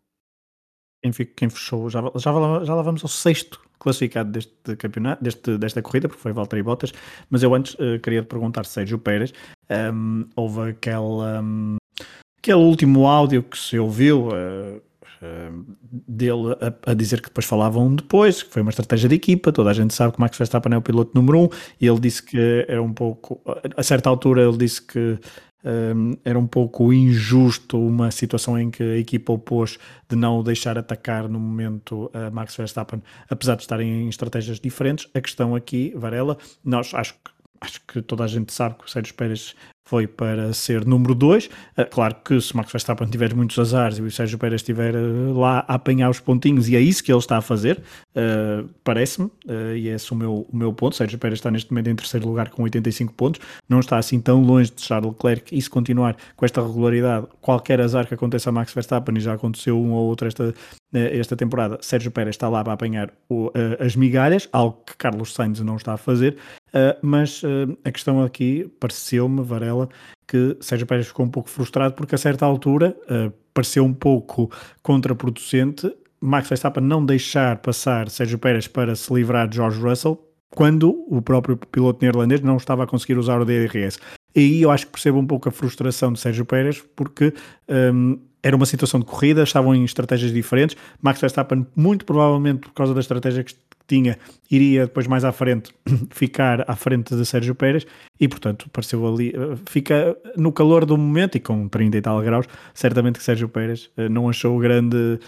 Quem, 1.01 1.11
quem 1.11 1.49
fechou, 1.49 1.89
já, 1.89 2.01
já, 2.15 2.63
já 2.63 2.75
lá 2.75 2.81
vamos 2.81 3.03
ao 3.03 3.09
sexto 3.09 3.61
classificado 3.79 4.31
deste 4.31 4.75
campeonato, 4.77 5.23
deste, 5.23 5.57
desta 5.57 5.81
corrida, 5.81 6.07
porque 6.07 6.21
foi 6.21 6.33
Valtteri 6.33 6.63
Bottas, 6.63 6.91
mas 7.29 7.43
eu 7.43 7.53
antes 7.53 7.75
uh, 7.75 7.99
queria 8.01 8.21
te 8.21 8.27
perguntar, 8.27 8.65
Sérgio 8.65 8.97
Pérez, 8.97 9.33
um, 9.93 10.25
houve 10.35 10.71
aquele, 10.71 10.97
um, 10.97 11.77
aquele 12.39 12.57
último 12.57 13.07
áudio 13.07 13.43
que 13.43 13.57
se 13.57 13.77
ouviu, 13.77 14.29
uh, 14.29 14.81
dele 16.07 16.55
a, 16.61 16.91
a, 16.91 16.93
dizer 16.93 17.21
que 17.21 17.29
depois 17.29 17.45
falavam 17.45 17.95
depois, 17.95 18.43
que 18.43 18.51
foi 18.51 18.61
uma 18.61 18.69
estratégia 18.69 19.09
de 19.09 19.15
equipa, 19.15 19.51
toda 19.51 19.71
a 19.71 19.73
gente 19.73 19.93
sabe 19.93 20.13
que 20.13 20.19
Max 20.19 20.37
Verstappen 20.37 20.73
é 20.73 20.77
o 20.77 20.81
piloto 20.81 21.11
número 21.15 21.39
um, 21.39 21.49
e 21.81 21.87
ele 21.87 21.99
disse 21.99 22.21
que 22.21 22.65
era 22.67 22.81
um 22.81 22.93
pouco, 22.93 23.41
a 23.75 23.81
certa 23.81 24.09
altura 24.09 24.43
ele 24.43 24.57
disse 24.57 24.81
que 24.81 25.17
um, 25.63 26.15
era 26.23 26.37
um 26.37 26.47
pouco 26.47 26.93
injusto 26.93 27.79
uma 27.79 28.11
situação 28.11 28.59
em 28.59 28.69
que 28.69 28.83
a 28.83 28.97
equipa 28.97 29.33
opôs 29.33 29.77
de 30.07 30.15
não 30.15 30.39
o 30.39 30.43
deixar 30.43 30.77
atacar 30.77 31.27
no 31.27 31.39
momento 31.39 32.09
a 32.13 32.29
Max 32.29 32.55
Verstappen, 32.55 33.01
apesar 33.29 33.55
de 33.55 33.63
estarem 33.63 34.05
em 34.05 34.09
estratégias 34.09 34.59
diferentes. 34.59 35.09
A 35.13 35.21
questão 35.21 35.55
aqui, 35.55 35.93
Varela, 35.95 36.37
nós 36.63 36.93
acho 36.93 37.13
que 37.13 37.37
acho 37.59 37.81
que 37.87 38.01
toda 38.01 38.23
a 38.23 38.27
gente 38.27 38.53
sabe 38.53 38.75
que 38.75 38.85
o 38.85 38.89
Sérgio 38.89 39.15
Pérez 39.15 39.55
foi 39.87 40.05
para 40.05 40.53
ser 40.53 40.85
número 40.85 41.15
2. 41.15 41.49
Ah, 41.75 41.85
claro 41.85 42.15
que 42.23 42.39
se 42.41 42.55
Max 42.55 42.71
Verstappen 42.71 43.07
tiver 43.07 43.33
muitos 43.33 43.57
azares 43.57 43.97
e 43.97 44.01
o 44.01 44.11
Sérgio 44.11 44.37
Pérez 44.37 44.61
estiver 44.61 44.95
ah, 44.95 44.99
lá 45.33 45.65
a 45.67 45.75
apanhar 45.75 46.09
os 46.09 46.19
pontinhos, 46.19 46.67
e 46.67 46.75
é 46.75 46.81
isso 46.81 47.03
que 47.03 47.11
ele 47.11 47.19
está 47.19 47.37
a 47.37 47.41
fazer, 47.41 47.81
uh, 48.15 48.67
parece-me, 48.83 49.29
e 49.75 49.89
é 49.89 49.95
esse 49.95 50.11
o 50.11 50.15
meu, 50.15 50.45
o 50.51 50.57
meu 50.57 50.73
ponto. 50.73 50.95
Sérgio 50.95 51.17
Pérez 51.17 51.39
está 51.39 51.49
neste 51.49 51.71
momento 51.71 51.89
em 51.89 51.95
terceiro 51.95 52.27
lugar 52.27 52.49
com 52.49 52.63
85 52.63 53.13
pontos, 53.13 53.41
não 53.67 53.79
está 53.79 53.97
assim 53.97 54.19
tão 54.19 54.41
longe 54.43 54.71
de 54.71 54.81
Charles 54.81 55.11
Leclerc, 55.11 55.55
e 55.55 55.61
se 55.61 55.69
continuar 55.69 56.17
com 56.35 56.45
esta 56.45 56.61
regularidade, 56.61 57.27
qualquer 57.41 57.79
azar 57.79 58.07
que 58.07 58.13
aconteça 58.13 58.49
a 58.49 58.51
Max 58.51 58.73
Verstappen, 58.73 59.17
e 59.17 59.21
já 59.21 59.33
aconteceu 59.33 59.79
um 59.79 59.93
ou 59.93 60.07
outro 60.07 60.27
esta, 60.27 60.53
esta 60.93 61.35
temporada, 61.35 61.77
Sérgio 61.81 62.11
Pérez 62.11 62.35
está 62.35 62.47
lá 62.47 62.63
para 62.63 62.73
apanhar 62.73 63.11
o, 63.27 63.47
uh, 63.47 63.51
as 63.79 63.95
migalhas, 63.95 64.47
algo 64.51 64.81
que 64.85 64.95
Carlos 64.95 65.33
Sainz 65.33 65.59
não 65.59 65.75
está 65.75 65.93
a 65.93 65.97
fazer, 65.97 66.37
uh, 66.69 66.97
mas 67.01 67.43
uh, 67.43 67.77
a 67.83 67.91
questão 67.91 68.23
aqui 68.23 68.71
pareceu-me, 68.79 69.43
Varela, 69.43 69.89
que 70.27 70.57
Sérgio 70.61 70.87
Pérez 70.87 71.07
ficou 71.07 71.25
um 71.25 71.29
pouco 71.29 71.49
frustrado 71.49 71.93
porque 71.93 72.15
a 72.15 72.17
certa 72.17 72.45
altura 72.45 72.95
pareceu 73.53 73.85
um 73.85 73.93
pouco 73.93 74.51
contraproducente 74.83 75.89
Max 76.19 76.49
Verstappen 76.49 76.83
não 76.83 77.05
deixar 77.05 77.57
passar 77.57 78.09
Sérgio 78.09 78.39
Pérez 78.39 78.67
para 78.67 78.95
se 78.95 79.13
livrar 79.13 79.47
de 79.47 79.57
George 79.57 79.79
Russell 79.79 80.23
quando 80.49 81.05
o 81.07 81.21
próprio 81.21 81.57
piloto 81.57 81.99
neerlandês 82.01 82.41
não 82.41 82.57
estava 82.57 82.83
a 82.83 82.87
conseguir 82.87 83.17
usar 83.17 83.39
o 83.39 83.45
DRS. 83.45 83.99
E 84.35 84.39
aí 84.39 84.61
eu 84.61 84.71
acho 84.71 84.85
que 84.85 84.93
percebo 84.93 85.19
um 85.19 85.27
pouco 85.27 85.49
a 85.49 85.51
frustração 85.51 86.11
de 86.11 86.19
Sérgio 86.19 86.45
Pérez 86.45 86.83
porque 86.95 87.33
um, 87.93 88.19
era 88.41 88.55
uma 88.55 88.65
situação 88.65 88.99
de 88.99 89.05
corrida, 89.05 89.43
estavam 89.43 89.75
em 89.75 89.83
estratégias 89.83 90.31
diferentes. 90.31 90.75
Max 91.01 91.19
Verstappen, 91.19 91.65
muito 91.75 92.05
provavelmente 92.05 92.59
por 92.59 92.73
causa 92.73 92.93
da 92.93 92.99
estratégia 92.99 93.43
que 93.43 93.53
tinha, 93.87 94.17
iria 94.51 94.85
depois 94.85 95.07
mais 95.07 95.23
à 95.23 95.31
frente 95.31 95.73
ficar 96.11 96.69
à 96.69 96.75
frente 96.75 97.15
de 97.15 97.25
Sérgio 97.25 97.55
Pérez 97.55 97.87
e, 98.19 98.27
portanto, 98.27 98.65
apareceu 98.67 99.07
ali, 99.07 99.29
eh, 99.29 99.55
fica 99.69 100.15
no 100.35 100.51
calor 100.51 100.85
do 100.85 100.97
momento 100.97 101.37
e 101.37 101.39
com 101.39 101.67
30 101.67 101.97
e 101.97 102.01
tal 102.01 102.21
graus, 102.21 102.47
certamente 102.73 103.17
que 103.17 103.23
Sérgio 103.23 103.47
Pérez 103.47 103.89
eh, 103.95 104.09
não 104.09 104.27
achou 104.27 104.57
grande, 104.59 105.19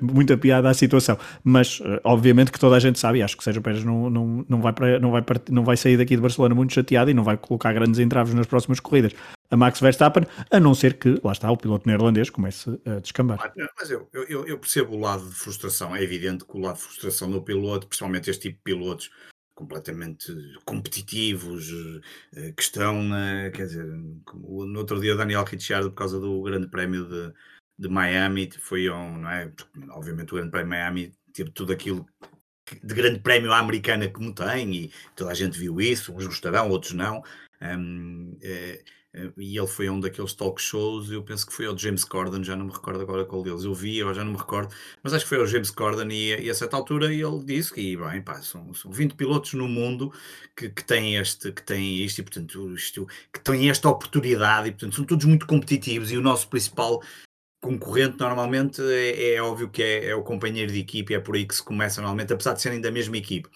muita 0.00 0.36
piada 0.36 0.70
à 0.70 0.74
situação, 0.74 1.18
mas 1.44 1.80
eh, 1.84 2.00
obviamente 2.02 2.50
que 2.50 2.58
toda 2.58 2.76
a 2.76 2.80
gente 2.80 2.98
sabe, 2.98 3.18
e 3.18 3.22
acho 3.22 3.36
que 3.36 3.44
Sérgio 3.44 3.60
Pérez 3.60 3.84
não, 3.84 4.08
não, 4.08 4.44
não, 4.48 4.60
vai, 4.62 4.72
para, 4.72 4.98
não, 4.98 5.10
vai, 5.10 5.22
não 5.50 5.64
vai 5.64 5.76
sair 5.76 5.98
daqui 5.98 6.16
de 6.16 6.22
Barcelona 6.22 6.54
muito 6.54 6.72
chateado 6.72 7.10
e 7.10 7.14
não 7.14 7.24
vai 7.24 7.36
colocar 7.36 7.72
grandes 7.72 8.00
entraves 8.00 8.32
nas 8.32 8.46
próximas 8.46 8.80
corridas 8.80 9.12
a 9.50 9.56
Max 9.56 9.80
Verstappen, 9.80 10.24
a 10.50 10.60
não 10.60 10.74
ser 10.74 10.98
que, 10.98 11.20
lá 11.24 11.32
está, 11.32 11.50
o 11.50 11.56
piloto 11.56 11.86
neerlandês 11.86 12.30
comece 12.30 12.70
a 12.86 13.00
descambar. 13.00 13.52
Mas 13.76 13.90
eu, 13.90 14.08
eu, 14.12 14.46
eu, 14.46 14.58
percebo 14.58 14.94
o 14.94 15.00
lado 15.00 15.28
de 15.28 15.34
frustração. 15.34 15.94
É 15.94 16.02
evidente 16.02 16.44
que 16.44 16.56
o 16.56 16.60
lado 16.60 16.76
de 16.76 16.82
frustração 16.82 17.30
do 17.30 17.42
piloto, 17.42 17.88
principalmente 17.88 18.30
este 18.30 18.42
tipo 18.42 18.58
de 18.58 18.62
pilotos 18.62 19.10
completamente 19.54 20.32
competitivos, 20.64 21.70
eh, 22.34 22.52
que 22.52 22.62
estão, 22.62 23.10
quer 23.54 23.66
dizer, 23.66 23.84
no 23.84 24.78
outro 24.78 24.98
dia 25.00 25.14
Daniel 25.14 25.44
Ricciardo, 25.44 25.90
por 25.90 25.96
causa 25.96 26.18
do 26.18 26.40
grande 26.42 26.68
prémio 26.68 27.06
de, 27.06 27.34
de 27.78 27.88
Miami, 27.88 28.50
foi 28.58 28.88
um, 28.88 29.18
não 29.18 29.30
é? 29.30 29.52
Obviamente 29.90 30.32
o 30.32 30.36
grande 30.36 30.50
prémio 30.50 30.70
de 30.70 30.76
Miami 30.78 31.12
teve 31.34 31.50
tudo 31.50 31.72
aquilo 31.72 32.06
de 32.82 32.94
grande 32.94 33.18
prémio 33.18 33.52
à 33.52 33.58
americana 33.58 34.08
como 34.08 34.32
tem, 34.32 34.74
e 34.74 34.92
toda 35.16 35.30
a 35.30 35.34
gente 35.34 35.58
viu 35.58 35.80
isso, 35.80 36.14
uns 36.14 36.26
gostarão, 36.26 36.70
outros 36.70 36.92
não. 36.92 37.22
Um, 37.60 38.38
é, 38.40 38.48
eh, 38.48 38.84
e 39.36 39.58
ele 39.58 39.66
foi 39.66 39.88
a 39.88 39.92
um 39.92 39.98
daqueles 39.98 40.32
talk 40.32 40.60
shows, 40.62 41.10
eu 41.10 41.22
penso 41.22 41.46
que 41.46 41.52
foi 41.52 41.66
ao 41.66 41.76
James 41.76 42.04
Corden, 42.04 42.44
já 42.44 42.54
não 42.54 42.66
me 42.66 42.72
recordo 42.72 43.00
agora 43.00 43.24
qual 43.24 43.42
deles, 43.42 43.64
eu 43.64 43.74
vi, 43.74 43.98
eu 43.98 44.14
já 44.14 44.22
não 44.22 44.32
me 44.32 44.38
recordo, 44.38 44.72
mas 45.02 45.12
acho 45.12 45.24
que 45.24 45.28
foi 45.28 45.38
ao 45.38 45.46
James 45.46 45.70
Corden 45.70 46.08
e, 46.12 46.44
e 46.44 46.50
a 46.50 46.54
certa 46.54 46.76
altura 46.76 47.12
ele 47.12 47.44
disse 47.44 47.72
que, 47.72 47.96
bem, 47.96 48.22
pá, 48.22 48.40
são, 48.40 48.72
são 48.72 48.92
20 48.92 49.14
pilotos 49.14 49.54
no 49.54 49.68
mundo 49.68 50.12
que, 50.56 50.68
que 50.68 50.84
têm 50.84 51.16
este, 51.16 51.50
que 51.50 51.62
têm 51.62 52.04
isto 52.04 52.20
e, 52.20 52.22
portanto, 52.22 52.74
isto, 52.74 53.08
que 53.32 53.40
têm 53.40 53.68
esta 53.68 53.88
oportunidade 53.88 54.68
e, 54.68 54.72
portanto, 54.72 54.94
são 54.94 55.04
todos 55.04 55.24
muito 55.24 55.46
competitivos 55.46 56.12
e 56.12 56.16
o 56.16 56.22
nosso 56.22 56.48
principal 56.48 57.02
concorrente 57.60 58.18
normalmente 58.18 58.80
é, 58.82 59.34
é 59.34 59.42
óbvio 59.42 59.68
que 59.68 59.82
é, 59.82 60.06
é, 60.06 60.14
o 60.14 60.22
companheiro 60.22 60.72
de 60.72 60.78
equipe, 60.78 61.14
é 61.14 61.20
por 61.20 61.34
aí 61.34 61.44
que 61.44 61.54
se 61.54 61.62
começa 61.62 62.00
normalmente, 62.00 62.32
apesar 62.32 62.54
de 62.54 62.62
serem 62.62 62.80
da 62.80 62.90
mesma 62.90 63.16
equipe. 63.16 63.48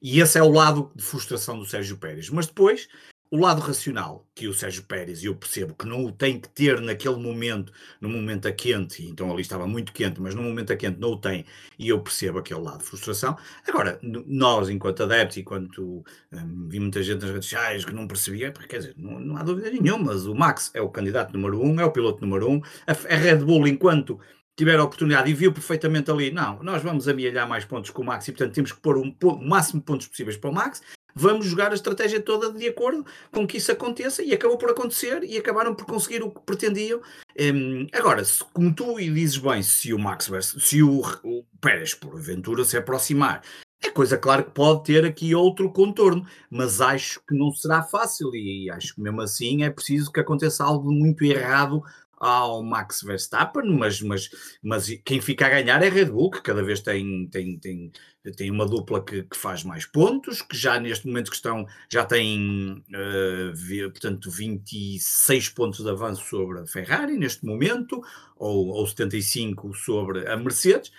E 0.00 0.20
esse 0.20 0.38
é 0.38 0.42
o 0.42 0.50
lado 0.50 0.90
de 0.96 1.02
frustração 1.02 1.58
do 1.58 1.64
Sérgio 1.64 1.96
Pérez. 1.96 2.28
Mas 2.28 2.46
depois 2.46 2.88
o 3.32 3.38
lado 3.38 3.62
racional, 3.62 4.26
que 4.34 4.46
o 4.46 4.52
Sérgio 4.52 4.82
Pérez, 4.82 5.24
eu 5.24 5.34
percebo 5.34 5.74
que 5.74 5.86
não 5.86 6.04
o 6.04 6.12
tem 6.12 6.38
que 6.38 6.50
ter 6.50 6.82
naquele 6.82 7.16
momento, 7.16 7.72
no 7.98 8.06
momento 8.06 8.46
a 8.46 8.52
quente, 8.52 9.06
então 9.06 9.32
ali 9.32 9.40
estava 9.40 9.66
muito 9.66 9.90
quente, 9.90 10.20
mas 10.20 10.34
no 10.34 10.42
momento 10.42 10.70
a 10.70 10.76
quente 10.76 11.00
não 11.00 11.12
o 11.12 11.16
tem, 11.16 11.46
e 11.78 11.88
eu 11.88 11.98
percebo 11.98 12.40
aquele 12.40 12.60
lado 12.60 12.80
de 12.80 12.84
frustração. 12.84 13.34
Agora, 13.66 13.98
nós, 14.02 14.68
enquanto 14.68 15.02
adeptos, 15.02 15.38
enquanto 15.38 16.04
hum, 16.30 16.68
vi 16.68 16.78
muita 16.78 17.02
gente 17.02 17.22
nas 17.22 17.30
redes 17.30 17.48
sociais 17.48 17.86
que 17.86 17.94
não 17.94 18.06
percebia, 18.06 18.52
quer 18.52 18.76
dizer, 18.76 18.94
não, 18.98 19.18
não 19.18 19.38
há 19.38 19.42
dúvida 19.42 19.70
nenhuma, 19.70 20.12
mas 20.12 20.26
o 20.26 20.34
Max 20.34 20.70
é 20.74 20.82
o 20.82 20.90
candidato 20.90 21.32
número 21.32 21.58
um, 21.58 21.80
é 21.80 21.84
o 21.86 21.90
piloto 21.90 22.20
número 22.20 22.50
um, 22.50 22.60
a, 22.86 22.92
a 22.92 23.16
Red 23.16 23.36
Bull, 23.36 23.66
enquanto 23.66 24.20
tiver 24.54 24.78
a 24.78 24.84
oportunidade 24.84 25.30
e 25.30 25.32
viu 25.32 25.54
perfeitamente 25.54 26.10
ali, 26.10 26.30
não, 26.30 26.62
nós 26.62 26.82
vamos 26.82 27.08
amealhar 27.08 27.48
mais 27.48 27.64
pontos 27.64 27.88
com 27.88 28.02
o 28.02 28.04
Max 28.04 28.28
e 28.28 28.32
portanto 28.32 28.54
temos 28.54 28.72
que 28.72 28.80
pôr 28.82 28.98
um, 28.98 29.16
o 29.22 29.48
máximo 29.48 29.80
de 29.80 29.86
pontos 29.86 30.06
possíveis 30.06 30.36
para 30.36 30.50
o 30.50 30.52
Max 30.52 30.82
vamos 31.14 31.46
jogar 31.46 31.72
a 31.72 31.74
estratégia 31.74 32.20
toda 32.20 32.52
de 32.52 32.68
acordo 32.68 33.04
com 33.30 33.46
que 33.46 33.58
isso 33.58 33.72
aconteça 33.72 34.22
e 34.22 34.32
acabou 34.32 34.58
por 34.58 34.70
acontecer 34.70 35.22
e 35.24 35.36
acabaram 35.36 35.74
por 35.74 35.86
conseguir 35.86 36.22
o 36.22 36.30
que 36.30 36.40
pretendiam. 36.40 37.00
Um, 37.38 37.86
agora, 37.92 38.24
se, 38.24 38.44
como 38.52 38.74
tu 38.74 38.96
dizes 38.96 39.38
bem, 39.38 39.62
se 39.62 39.92
o 39.92 39.98
Max 39.98 40.30
se 40.58 40.82
o, 40.82 41.00
o 41.22 41.44
Pérez 41.60 41.94
porventura 41.94 42.64
se 42.64 42.76
aproximar, 42.76 43.42
é 43.82 43.90
coisa 43.90 44.16
claro 44.16 44.44
que 44.44 44.52
pode 44.52 44.84
ter 44.84 45.04
aqui 45.04 45.34
outro 45.34 45.70
contorno, 45.70 46.24
mas 46.48 46.80
acho 46.80 47.20
que 47.26 47.36
não 47.36 47.50
será 47.50 47.82
fácil 47.82 48.32
e 48.32 48.70
acho 48.70 48.94
que 48.94 49.00
mesmo 49.00 49.20
assim 49.20 49.64
é 49.64 49.70
preciso 49.70 50.12
que 50.12 50.20
aconteça 50.20 50.62
algo 50.62 50.92
muito 50.92 51.24
errado 51.24 51.82
ao 52.22 52.62
Max 52.62 53.02
Verstappen, 53.02 53.68
mas, 53.76 54.00
mas, 54.00 54.30
mas 54.62 54.86
quem 55.04 55.20
fica 55.20 55.44
a 55.44 55.50
ganhar 55.50 55.82
é 55.82 55.88
Red 55.88 56.04
Bull, 56.04 56.30
que 56.30 56.40
cada 56.40 56.62
vez 56.62 56.78
tem, 56.78 57.28
tem, 57.28 57.58
tem, 57.58 57.90
tem 58.36 58.48
uma 58.48 58.64
dupla 58.64 59.04
que, 59.04 59.24
que 59.24 59.36
faz 59.36 59.64
mais 59.64 59.86
pontos, 59.86 60.40
que 60.40 60.56
já 60.56 60.78
neste 60.78 61.04
momento 61.04 61.30
que 61.30 61.36
estão, 61.36 61.66
já 61.92 62.04
tem, 62.04 62.84
uh, 62.90 63.90
portanto, 63.90 64.30
26 64.30 65.48
pontos 65.48 65.82
de 65.82 65.90
avanço 65.90 66.24
sobre 66.24 66.60
a 66.60 66.66
Ferrari 66.66 67.18
neste 67.18 67.44
momento, 67.44 68.00
ou, 68.36 68.68
ou 68.68 68.86
75 68.86 69.74
sobre 69.74 70.28
a 70.28 70.36
Mercedes, 70.36 70.92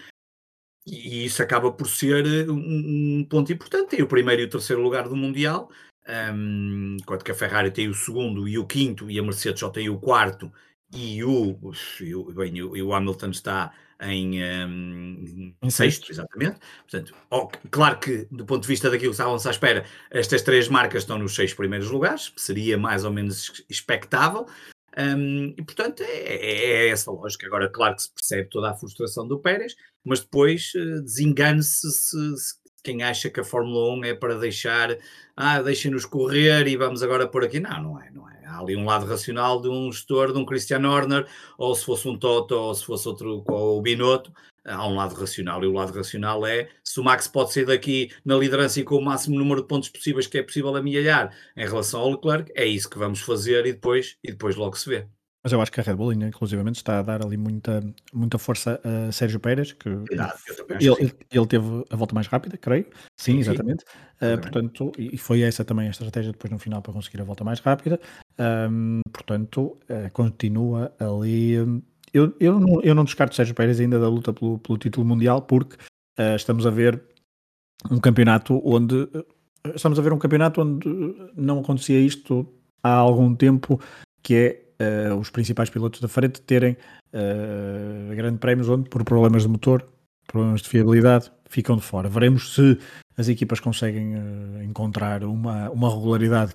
e 0.86 1.24
isso 1.24 1.42
acaba 1.42 1.72
por 1.72 1.88
ser 1.88 2.50
um, 2.50 3.26
ponto 3.30 3.54
importante. 3.54 3.92
Tem 3.92 4.02
o 4.02 4.08
primeiro 4.08 4.42
e 4.42 4.46
o 4.46 4.50
terceiro 4.50 4.82
lugar 4.82 5.08
do 5.08 5.16
Mundial, 5.16 5.72
um, 6.36 6.98
enquanto 7.00 7.24
que 7.24 7.32
a 7.32 7.36
Ferrari 7.36 7.72
tem 7.72 7.88
o 7.88 7.94
segundo 7.94 8.46
e 8.46 8.58
o 8.58 8.68
quinto, 8.68 9.10
e 9.10 9.18
a 9.18 9.24
Mercedes 9.24 9.62
só 9.62 9.70
tem 9.70 9.88
o 9.88 9.98
quarto 9.98 10.52
e 10.94 11.24
o, 11.24 11.58
bem, 12.36 12.62
o, 12.62 12.94
Hamilton 12.94 13.30
está 13.30 13.74
em, 14.02 14.44
um, 14.44 15.56
em 15.62 15.70
sexto, 15.70 16.12
exatamente. 16.12 16.60
Portanto, 16.90 17.16
claro 17.72 18.00
que 18.00 18.28
do 18.30 18.46
ponto 18.46 18.62
de 18.62 18.68
vista 18.68 18.90
daquilo 18.90 19.12
que 19.12 19.16
estávamos 19.16 19.46
à 19.48 19.52
espera, 19.52 19.86
estas 20.12 20.42
três 20.42 20.68
marcas 20.68 21.04
estão 21.04 21.18
nos 21.18 21.34
seis 21.36 21.54
primeiros 21.54 21.90
lugares, 21.90 22.32
seria 22.36 22.78
mais 22.78 23.04
ou 23.06 23.12
menos 23.12 23.64
expectável. 23.70 24.46
Um, 24.96 25.56
e 25.58 25.64
portanto 25.64 26.04
é, 26.04 26.06
é, 26.06 26.86
é, 26.86 26.90
essa 26.90 27.12
lógica. 27.12 27.48
Agora, 27.48 27.68
claro 27.68 27.96
que 27.96 28.04
se 28.04 28.12
percebe 28.12 28.50
toda 28.50 28.70
a 28.70 28.76
frustração 28.76 29.28
do 29.28 29.40
Pérez, 29.40 29.76
mas 30.04 30.20
depois 30.20 30.72
uh, 30.76 31.02
desengane-se 31.02 31.90
se, 31.90 32.38
se, 32.38 32.56
quem 32.84 33.02
acha 33.02 33.30
que 33.30 33.40
a 33.40 33.44
Fórmula 33.44 33.96
1 33.96 34.06
é 34.06 34.14
para 34.14 34.38
deixar, 34.38 34.96
ah, 35.36 35.62
deixem-nos 35.62 36.06
correr 36.06 36.68
e 36.68 36.76
vamos 36.76 37.02
agora 37.02 37.28
por 37.28 37.44
aqui. 37.44 37.60
Não, 37.60 37.82
não 37.82 38.02
é, 38.02 38.12
não 38.12 38.30
é. 38.30 38.33
Há 38.46 38.60
ali 38.60 38.76
um 38.76 38.86
lado 38.86 39.06
racional 39.06 39.62
de 39.62 39.70
um 39.70 39.92
gestor, 39.92 40.32
de 40.32 40.40
um 40.40 40.46
Christian 40.46 40.88
Horner, 40.88 41.28
ou 41.58 41.76
se 41.76 41.86
fosse 41.86 42.08
um 42.08 42.18
Toto, 42.18 42.56
ou 42.56 42.74
se 42.76 42.86
fosse 42.86 43.08
outro 43.08 43.44
com 43.44 43.78
o 43.78 43.82
Binotto, 43.82 44.32
há 44.66 44.88
um 44.88 44.96
lado 44.96 45.16
racional, 45.16 45.64
e 45.64 45.68
o 45.68 45.74
lado 45.74 45.94
racional 45.94 46.46
é 46.46 46.70
se 46.84 47.00
o 47.00 47.04
Max 47.04 47.28
pode 47.28 47.54
sair 47.54 47.66
daqui 47.66 48.12
na 48.24 48.36
liderança 48.36 48.80
e 48.80 48.84
com 48.84 48.96
o 48.96 49.04
máximo 49.04 49.38
número 49.38 49.62
de 49.62 49.68
pontos 49.68 49.90
possíveis 49.90 50.28
que 50.28 50.38
é 50.38 50.44
possível 50.44 50.76
amealhar 50.76 51.36
em 51.56 51.66
relação 51.66 52.02
ao 52.02 52.12
Leclerc, 52.12 52.52
é 52.56 52.66
isso 52.66 52.90
que 52.90 52.98
vamos 52.98 53.22
fazer 53.22 53.66
e 53.66 53.74
depois, 53.74 54.18
e 54.24 54.32
depois 54.32 54.56
logo 54.56 54.78
se 54.78 54.90
vê. 54.90 55.08
Mas 55.44 55.52
eu 55.52 55.62
acho 55.62 55.74
que 55.74 55.82
a 55.82 55.84
Red 55.84 55.96
Bull, 55.96 56.14
inclusivamente, 56.14 56.78
está 56.78 57.00
a 57.00 57.02
dar 57.02 57.22
ali 57.22 57.36
muita, 57.36 57.84
muita 58.14 58.38
força 58.38 58.80
a 58.82 59.12
Sérgio 59.12 59.42
Pérez, 59.42 59.74
que 59.74 59.90
ele, 59.90 61.14
ele, 61.30 61.48
teve 61.48 61.84
a 61.90 61.96
volta 61.98 62.16
mais 62.16 62.28
rápida, 62.28 62.56
creio. 62.56 62.86
Sim, 63.18 63.34
sim 63.34 63.40
exatamente. 63.40 63.84
Sim. 63.84 64.34
Uh, 64.34 64.40
portanto, 64.40 64.92
e 64.98 65.18
foi 65.18 65.42
essa 65.42 65.66
também 65.66 65.88
a 65.88 65.92
estratégia 65.92 66.32
depois 66.32 66.50
no 66.50 66.58
final 66.58 66.82
para 66.82 66.94
conseguir 66.94 67.20
a 67.20 67.26
volta 67.26 67.44
mais 67.44 67.60
rápida. 67.60 68.00
Um, 68.40 69.02
portanto, 69.12 69.78
uh, 69.90 70.12
continua 70.12 70.92
ali. 71.00 71.54
Eu, 72.14 72.36
eu, 72.40 72.60
não, 72.60 72.82
eu 72.82 72.96
não 72.96 73.04
descarto 73.04 73.36
Sérgio 73.36 73.56
Pérez 73.56 73.80
ainda 73.80 74.00
da 74.00 74.08
luta 74.08 74.34
pelo, 74.34 74.60
pelo 74.60 74.78
título 74.78 75.06
mundial, 75.06 75.42
porque 75.42 75.76
uh, 76.20 76.36
estamos 76.36 76.66
a 76.66 76.70
ver 76.70 77.02
um 77.92 78.00
campeonato 78.00 78.62
onde. 78.66 79.08
Estamos 79.76 79.98
a 79.98 80.02
ver 80.02 80.12
um 80.12 80.20
campeonato 80.20 80.62
onde 80.62 80.88
não 81.36 81.60
acontecia 81.60 82.00
isto 82.00 82.46
há 82.84 82.94
algum 82.94 83.34
tempo, 83.34 83.80
que 84.22 84.36
é 84.36 84.60
os 85.18 85.30
principais 85.30 85.70
pilotos 85.70 86.02
da 86.02 86.10
frente 86.10 86.42
terem 86.42 86.76
uh, 87.14 88.14
grandes 88.14 88.40
prémios 88.42 88.68
onde, 88.68 88.90
por 88.90 89.06
problemas 89.06 89.44
de 89.44 89.48
motor, 89.48 89.88
problemas 90.28 90.62
de 90.62 90.68
fiabilidade, 90.68 91.32
ficam 91.46 91.78
de 91.78 91.82
fora. 91.82 92.10
Veremos 92.10 92.54
se 92.54 92.78
as 93.16 93.30
equipas 93.30 93.62
conseguem 93.62 94.16
encontrar 94.66 95.24
uma, 95.24 95.70
uma 95.70 95.90
regularidade 95.90 96.54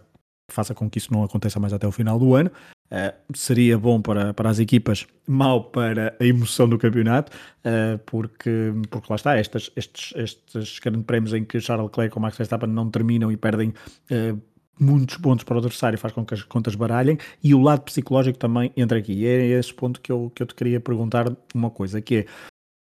faça 0.50 0.74
com 0.74 0.88
que 0.88 0.98
isso 0.98 1.12
não 1.12 1.22
aconteça 1.22 1.60
mais 1.60 1.72
até 1.72 1.86
o 1.86 1.92
final 1.92 2.18
do 2.18 2.34
ano. 2.34 2.50
Uh, 2.90 3.36
seria 3.36 3.78
bom 3.78 4.00
para, 4.00 4.32
para 4.32 4.48
as 4.48 4.58
equipas, 4.58 5.06
mal 5.26 5.64
para 5.64 6.16
a 6.18 6.24
emoção 6.24 6.66
do 6.66 6.78
campeonato, 6.78 7.30
uh, 7.58 7.98
porque, 8.06 8.72
porque 8.90 9.06
lá 9.10 9.16
está, 9.16 9.38
estes, 9.38 9.70
estes, 9.76 10.14
estes 10.16 10.78
grandes 10.78 11.04
prémios 11.04 11.34
em 11.34 11.44
que 11.44 11.60
Charles 11.60 11.84
Leclerc 11.86 12.16
ou 12.16 12.22
Max 12.22 12.38
Verstappen 12.38 12.68
não 12.68 12.90
terminam 12.90 13.30
e 13.30 13.36
perdem 13.36 13.74
uh, 14.10 14.40
muitos 14.80 15.18
pontos 15.18 15.44
para 15.44 15.56
o 15.56 15.58
adversário, 15.58 15.98
faz 15.98 16.14
com 16.14 16.24
que 16.24 16.32
as 16.32 16.42
contas 16.42 16.74
baralhem 16.74 17.18
e 17.42 17.54
o 17.54 17.60
lado 17.60 17.82
psicológico 17.82 18.38
também 18.38 18.72
entra 18.74 18.98
aqui. 18.98 19.12
E 19.12 19.26
é 19.26 19.46
esse 19.58 19.74
ponto 19.74 20.00
que 20.00 20.10
eu, 20.10 20.32
que 20.34 20.42
eu 20.42 20.46
te 20.46 20.54
queria 20.54 20.80
perguntar 20.80 21.30
uma 21.54 21.70
coisa, 21.70 22.00
que 22.00 22.16
é, 22.16 22.26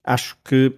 acho 0.05 0.37
que 0.43 0.71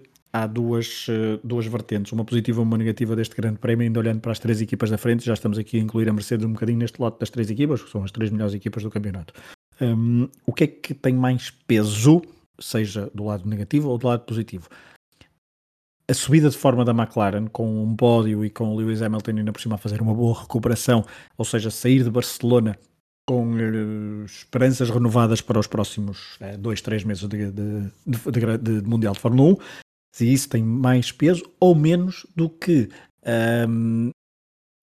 há 0.44 0.48
duas, 0.48 1.08
eh, 1.10 1.40
duas 1.44 1.66
vertentes, 1.66 2.12
uma 2.12 2.24
positiva 2.24 2.62
e 2.62 2.64
uma 2.64 2.78
negativa 2.78 3.16
deste 3.16 3.36
grande 3.36 3.60
prémio, 3.60 3.86
ainda 3.86 4.00
olhando 4.00 4.20
para 4.20 4.32
as 4.32 4.40
três 4.40 4.62
equipas 4.62 4.90
da 4.90 4.98
frente, 4.98 5.26
já 5.26 5.34
estamos 5.34 5.58
aqui 5.58 5.78
a 5.78 5.80
incluir 5.82 6.08
a 6.10 6.14
Mercedes 6.14 6.46
um 6.46 6.54
bocadinho 6.54 6.80
neste 6.80 7.00
lote 7.02 7.20
das 7.20 7.30
três 7.30 7.50
equipas, 7.50 7.82
que 7.82 7.90
são 7.90 8.04
as 8.04 8.12
três 8.12 8.30
melhores 8.30 8.54
equipas 8.54 8.84
do 8.84 8.90
campeonato. 8.90 9.34
Um, 9.82 10.28
o 10.46 10.54
que 10.54 10.64
é 10.64 10.68
que 10.68 10.94
tem 10.94 11.14
mais 11.14 11.50
peso, 11.50 12.22
seja 12.60 13.10
do 13.14 13.26
lado 13.26 13.48
negativo 13.48 13.90
ou 13.90 13.98
do 13.98 14.08
lado 14.08 14.26
positivo? 14.26 14.68
a 16.10 16.14
subida 16.14 16.50
de 16.50 16.58
forma 16.58 16.86
da 16.86 16.94
McLaren 16.94 17.48
com 17.48 17.84
um 17.84 17.94
pódio 17.94 18.46
e 18.46 18.50
com 18.50 18.70
o 18.70 18.78
Lewis 18.78 19.02
Hamilton 19.02 19.32
ainda 19.32 19.52
por 19.52 19.60
cima 19.62 19.76
a 19.76 19.78
fazer 19.78 20.02
uma 20.02 20.14
boa 20.14 20.40
recuperação, 20.40 21.04
ou 21.38 21.44
seja, 21.44 21.70
sair 21.70 22.02
de 22.02 22.10
Barcelona 22.10 22.78
com 23.28 23.56
uh, 23.56 24.24
esperanças 24.26 24.90
renovadas 24.90 25.42
para 25.42 25.60
os 25.60 25.68
próximos 25.68 26.38
uh, 26.40 26.58
dois, 26.58 26.82
três 26.82 27.04
meses 27.04 27.28
de, 27.28 27.52
de, 27.52 27.92
de, 28.06 28.58
de, 28.58 28.88
Mundial 28.88 29.14
de 29.14 29.20
Fórmula 29.20 29.50
1, 29.52 29.58
se 30.18 30.34
isso 30.34 30.50
tem 30.50 30.64
mais 30.64 31.12
peso 31.12 31.44
ou 31.60 31.76
menos 31.76 32.26
do 32.36 32.50
que 32.50 32.90
um, 33.70 34.10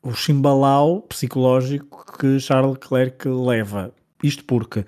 o 0.00 0.12
chimbalau 0.12 1.02
psicológico 1.02 2.04
que 2.16 2.38
Charles 2.38 2.74
Leclerc 2.74 3.28
leva. 3.28 3.92
Isto 4.22 4.44
porque, 4.44 4.84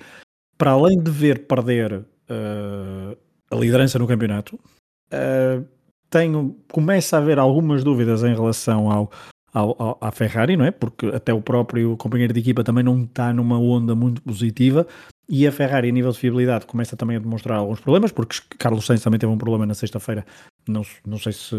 para 0.57 0.71
além 0.71 1.03
de 1.03 1.11
ver 1.11 1.49
perder 1.49 1.95
uh, 1.95 3.19
a 3.51 3.57
liderança 3.57 3.99
no 3.99 4.07
campeonato, 4.07 4.55
uh, 4.55 5.67
tenho, 6.09 6.57
começa 6.71 7.17
a 7.17 7.21
haver 7.21 7.41
algumas 7.41 7.83
dúvidas 7.83 8.23
em 8.23 8.33
relação 8.33 8.89
ao, 8.89 9.11
ao, 9.53 9.83
ao, 9.83 9.99
à 10.01 10.13
Ferrari, 10.13 10.57
não 10.57 10.65
é? 10.65 10.71
Porque 10.71 11.07
até 11.07 11.35
o 11.35 11.43
próprio 11.43 11.97
companheiro 11.97 12.33
de 12.33 12.39
equipa 12.39 12.63
também 12.63 12.85
não 12.85 13.03
está 13.03 13.33
numa 13.33 13.59
onda 13.59 13.97
muito 13.97 14.23
positiva 14.23 14.87
e 15.29 15.47
a 15.47 15.51
Ferrari, 15.51 15.89
a 15.89 15.93
nível 15.93 16.13
de 16.13 16.19
fiabilidade, 16.19 16.67
começa 16.67 16.97
também 16.97 17.17
a 17.17 17.21
demonstrar 17.21 17.59
alguns 17.59 17.81
problemas, 17.81 18.13
porque 18.13 18.37
Carlos 18.59 18.87
Sainz 18.87 19.03
também 19.03 19.19
teve 19.19 19.33
um 19.33 19.39
problema 19.39 19.67
na 19.67 19.75
sexta-feira, 19.75 20.25
não, 20.69 20.83
não 21.05 21.19
sei 21.19 21.33
se 21.33 21.57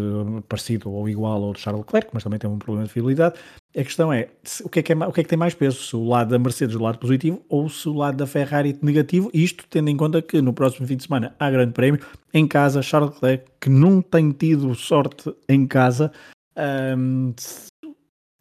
parecido 0.48 0.90
ou 0.90 1.06
igual 1.06 1.42
ao 1.42 1.52
de 1.52 1.60
Charles 1.60 1.84
Leclerc, 1.84 2.08
mas 2.12 2.24
também 2.24 2.38
teve 2.38 2.52
um 2.52 2.58
problema 2.58 2.86
de 2.86 2.92
fiabilidade. 2.92 3.38
A 3.76 3.84
questão 3.84 4.10
é, 4.10 4.28
o 4.64 4.68
que 4.70 4.80
é 4.80 4.82
que, 4.82 4.92
é, 4.92 4.96
o 4.96 5.12
que, 5.12 5.20
é 5.20 5.22
que 5.22 5.28
tem 5.28 5.38
mais 5.38 5.54
peso? 5.54 5.82
Se 5.82 5.94
o 5.94 6.04
lado 6.04 6.30
da 6.30 6.38
Mercedes 6.38 6.74
o 6.74 6.82
lado 6.82 6.98
positivo 6.98 7.44
ou 7.46 7.68
se 7.68 7.86
o 7.88 7.92
lado 7.92 8.16
da 8.16 8.26
Ferrari 8.26 8.78
negativo? 8.80 9.30
Isto 9.34 9.66
tendo 9.68 9.90
em 9.90 9.96
conta 9.96 10.22
que 10.22 10.40
no 10.40 10.54
próximo 10.54 10.86
fim 10.86 10.96
de 10.96 11.02
semana 11.02 11.34
há 11.38 11.50
grande 11.50 11.72
prémio, 11.72 12.00
em 12.32 12.48
casa, 12.48 12.80
Charles 12.80 13.12
Leclerc, 13.14 13.44
que 13.60 13.68
não 13.68 14.00
tem 14.00 14.30
tido 14.30 14.74
sorte 14.74 15.30
em 15.46 15.66
casa, 15.66 16.10
hum, 16.96 17.34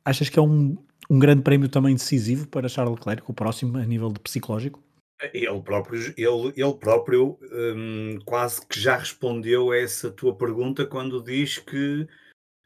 achas 0.05 0.29
que 0.29 0.39
é 0.39 0.41
um, 0.41 0.77
um 1.09 1.19
grande 1.19 1.41
prémio 1.41 1.67
também 1.67 1.93
decisivo 1.93 2.47
para 2.47 2.69
Charles 2.69 2.95
Leclerc, 2.95 3.23
o 3.29 3.33
próximo, 3.33 3.77
a 3.77 3.85
nível 3.85 4.09
de 4.09 4.21
psicológico? 4.21 4.86
Ele 5.33 5.61
próprio, 5.61 6.13
ele, 6.15 6.53
ele 6.55 6.73
próprio 6.75 7.39
um, 7.51 8.19
quase 8.23 8.65
que 8.65 8.79
já 8.79 8.97
respondeu 8.97 9.71
a 9.71 9.77
essa 9.77 10.11
tua 10.11 10.35
pergunta 10.35 10.85
quando 10.85 11.23
diz 11.23 11.57
que, 11.57 12.07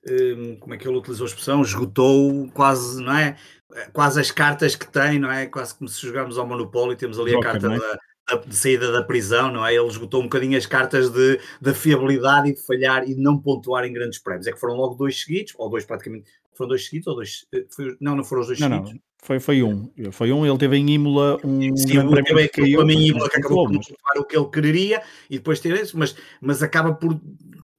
um, 0.09 0.57
como 0.57 0.73
é 0.73 0.77
que 0.77 0.85
ele 0.85 0.97
utilizou 0.97 1.25
a 1.25 1.29
expressão, 1.29 1.61
esgotou 1.61 2.49
quase, 2.51 3.01
não 3.01 3.15
é? 3.15 3.37
Quase 3.93 4.19
as 4.19 4.31
cartas 4.31 4.75
que 4.75 4.85
tem, 4.85 5.17
não 5.17 5.31
é? 5.31 5.47
Quase 5.47 5.75
como 5.75 5.87
se 5.87 6.05
jogarmos 6.05 6.37
ao 6.37 6.45
Monopólio, 6.45 6.97
temos 6.97 7.17
ali 7.17 7.33
a 7.33 7.39
carta 7.39 7.67
é? 7.67 7.79
da, 7.79 7.99
da, 8.35 8.45
de 8.45 8.55
saída 8.55 8.91
da 8.91 9.01
prisão, 9.01 9.49
não 9.49 9.65
é? 9.65 9.73
Ele 9.73 9.87
esgotou 9.87 10.19
um 10.19 10.25
bocadinho 10.25 10.57
as 10.57 10.65
cartas 10.65 11.09
de, 11.09 11.39
de 11.61 11.73
fiabilidade 11.73 12.49
e 12.49 12.53
de 12.53 12.61
falhar 12.61 13.03
e 13.03 13.15
de 13.15 13.21
não 13.21 13.41
pontuar 13.41 13.85
em 13.85 13.93
grandes 13.93 14.19
prémios. 14.19 14.47
É 14.47 14.51
que 14.51 14.59
foram 14.59 14.75
logo 14.75 14.95
dois 14.95 15.21
seguidos, 15.21 15.53
ou 15.57 15.69
dois 15.69 15.85
praticamente, 15.85 16.29
Foram 16.53 16.69
dois 16.69 16.85
seguidos 16.85 17.07
ou 17.07 17.15
dois? 17.15 17.45
Eh, 17.53 17.65
foi, 17.69 17.95
não, 17.99 18.15
não 18.15 18.23
foram 18.23 18.41
os 18.41 18.47
dois 18.47 18.59
não, 18.59 18.67
seguidos? 18.67 18.91
Não, 18.91 18.99
foi, 19.23 19.39
foi 19.39 19.63
um. 19.63 19.91
Foi 20.12 20.31
um, 20.31 20.45
ele 20.45 20.57
teve 20.57 20.77
em 20.77 20.89
Imola 20.89 21.38
um 21.43 21.75
Sim, 21.77 21.93
grande 21.93 22.23
prémio 22.23 22.49
que 22.49 22.62
caiu. 22.62 22.89
Em 22.89 23.07
Imola 23.07 23.29
que 23.29 23.38
acabou 23.38 23.65
por 23.67 23.73
não 23.73 24.21
o 24.21 24.25
que 24.25 24.38
ele 24.38 24.49
quereria 24.49 25.03
e 25.29 25.38
depois 25.38 25.60
ter 25.60 25.79
isso, 25.79 25.97
mas, 25.97 26.15
mas 26.41 26.63
acaba 26.63 26.93
por 26.93 27.19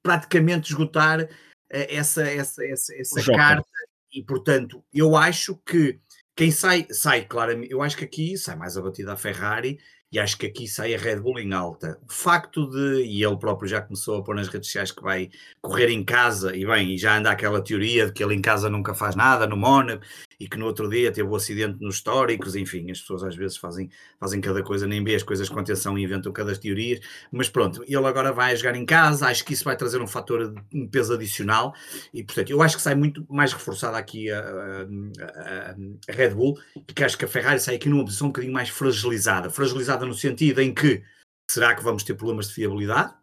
praticamente 0.03 0.71
esgotar 0.71 1.29
essa, 1.73 2.23
essa, 2.23 2.65
essa, 2.65 2.95
essa 2.95 3.33
carta 3.33 3.67
e 4.13 4.23
portanto 4.23 4.85
eu 4.93 5.17
acho 5.17 5.57
que 5.65 5.99
quem 6.37 6.51
sai, 6.51 6.87
sai 6.91 7.25
claramente, 7.25 7.71
eu 7.71 7.83
acho 7.83 7.97
que 7.97 8.05
aqui 8.05 8.37
sai 8.37 8.57
mais 8.57 8.77
abatida 8.77 9.13
a 9.13 9.17
Ferrari 9.17 9.79
e 10.11 10.19
acho 10.19 10.37
que 10.37 10.47
aqui 10.47 10.69
sai 10.69 10.95
a 10.95 10.99
Red 10.99 11.21
Bull 11.21 11.39
em 11.39 11.53
alta. 11.55 11.99
O 12.07 12.13
facto 12.13 12.69
de, 12.69 13.03
e 13.03 13.25
ele 13.25 13.39
próprio 13.39 13.69
já 13.69 13.81
começou 13.81 14.19
a 14.19 14.23
pôr 14.23 14.35
nas 14.35 14.49
redes 14.49 14.69
sociais 14.69 14.91
que 14.91 15.03
vai 15.03 15.31
correr 15.63 15.89
em 15.89 16.05
casa, 16.05 16.55
e 16.55 16.67
bem, 16.67 16.95
e 16.95 16.99
já 16.99 17.17
anda 17.17 17.31
aquela 17.31 17.63
teoria 17.63 18.07
de 18.07 18.13
que 18.13 18.23
ele 18.23 18.35
em 18.35 18.43
casa 18.43 18.69
nunca 18.69 18.95
faz 18.95 19.17
nada 19.17 19.47
no 19.47 19.57
Mónaco, 19.57 20.05
e 20.43 20.49
que 20.49 20.59
no 20.59 20.67
outro 20.67 20.89
dia 20.89 21.13
teve 21.13 21.29
o 21.29 21.33
um 21.33 21.37
acidente 21.37 21.81
nos 21.81 21.95
históricos, 21.95 22.57
enfim, 22.57 22.91
as 22.91 23.01
pessoas 23.01 23.23
às 23.23 23.37
vezes 23.37 23.57
fazem, 23.57 23.89
fazem 24.19 24.41
cada 24.41 24.61
coisa, 24.61 24.89
nem 24.89 25.03
vê 25.05 25.15
as 25.15 25.23
coisas 25.23 25.49
com 25.49 25.61
atenção 25.61 25.97
e 25.97 26.03
inventam 26.03 26.33
cada 26.33 26.53
teorias, 26.57 26.99
mas 27.31 27.49
pronto, 27.49 27.85
ele 27.87 28.05
agora 28.05 28.33
vai 28.33 28.57
jogar 28.57 28.75
em 28.75 28.85
casa, 28.85 29.29
acho 29.29 29.45
que 29.45 29.53
isso 29.53 29.63
vai 29.63 29.77
trazer 29.77 30.03
um 30.03 30.07
fator, 30.07 30.53
um 30.75 30.89
peso 30.89 31.15
adicional, 31.15 31.73
e 32.13 32.25
portanto, 32.25 32.51
eu 32.51 32.61
acho 32.61 32.75
que 32.75 32.83
sai 32.83 32.97
muito 32.97 33.25
mais 33.31 33.53
reforçada 33.53 33.97
aqui 33.97 34.33
a, 34.33 34.41
a, 34.41 35.77
a 36.09 36.13
Red 36.13 36.31
Bull, 36.31 36.59
e 36.75 37.05
acho 37.05 37.17
que 37.17 37.25
a 37.25 37.29
Ferrari 37.29 37.61
sai 37.61 37.77
aqui 37.77 37.89
numa 37.89 38.05
posição 38.05 38.27
um 38.27 38.31
bocadinho 38.31 38.53
mais 38.53 38.69
fragilizada, 38.69 39.49
fragilizada 39.49 40.05
no 40.05 40.15
sentido 40.15 40.61
em 40.61 40.75
que, 40.75 41.05
será 41.49 41.73
que 41.73 41.85
vamos 41.85 42.03
ter 42.03 42.15
problemas 42.15 42.49
de 42.49 42.55
fiabilidade? 42.55 43.15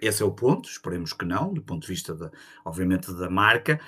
Esse 0.00 0.22
é 0.22 0.26
o 0.26 0.30
ponto, 0.30 0.68
esperemos 0.68 1.12
que 1.12 1.24
não, 1.24 1.52
do 1.52 1.60
ponto 1.60 1.82
de 1.82 1.88
vista, 1.88 2.14
de, 2.14 2.30
obviamente, 2.64 3.12
da 3.14 3.28
marca, 3.28 3.80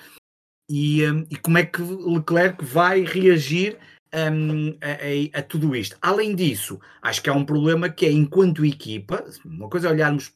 e, 0.71 1.05
um, 1.05 1.25
e 1.29 1.35
como 1.35 1.57
é 1.57 1.65
que 1.65 1.81
Leclerc 1.81 2.63
vai 2.63 3.03
reagir 3.03 3.77
um, 4.13 4.69
a, 4.81 5.37
a, 5.37 5.39
a, 5.39 5.43
tudo 5.43 5.75
isto. 5.75 5.97
Além 6.01 6.33
disso, 6.33 6.79
acho 7.01 7.21
que 7.21 7.29
há 7.29 7.33
um 7.33 7.45
problema 7.45 7.89
que 7.89 8.05
é, 8.05 8.11
enquanto 8.11 8.65
equipa, 8.65 9.25
uma 9.43 9.69
coisa 9.69 9.89
é 9.89 9.91
olharmos 9.91 10.33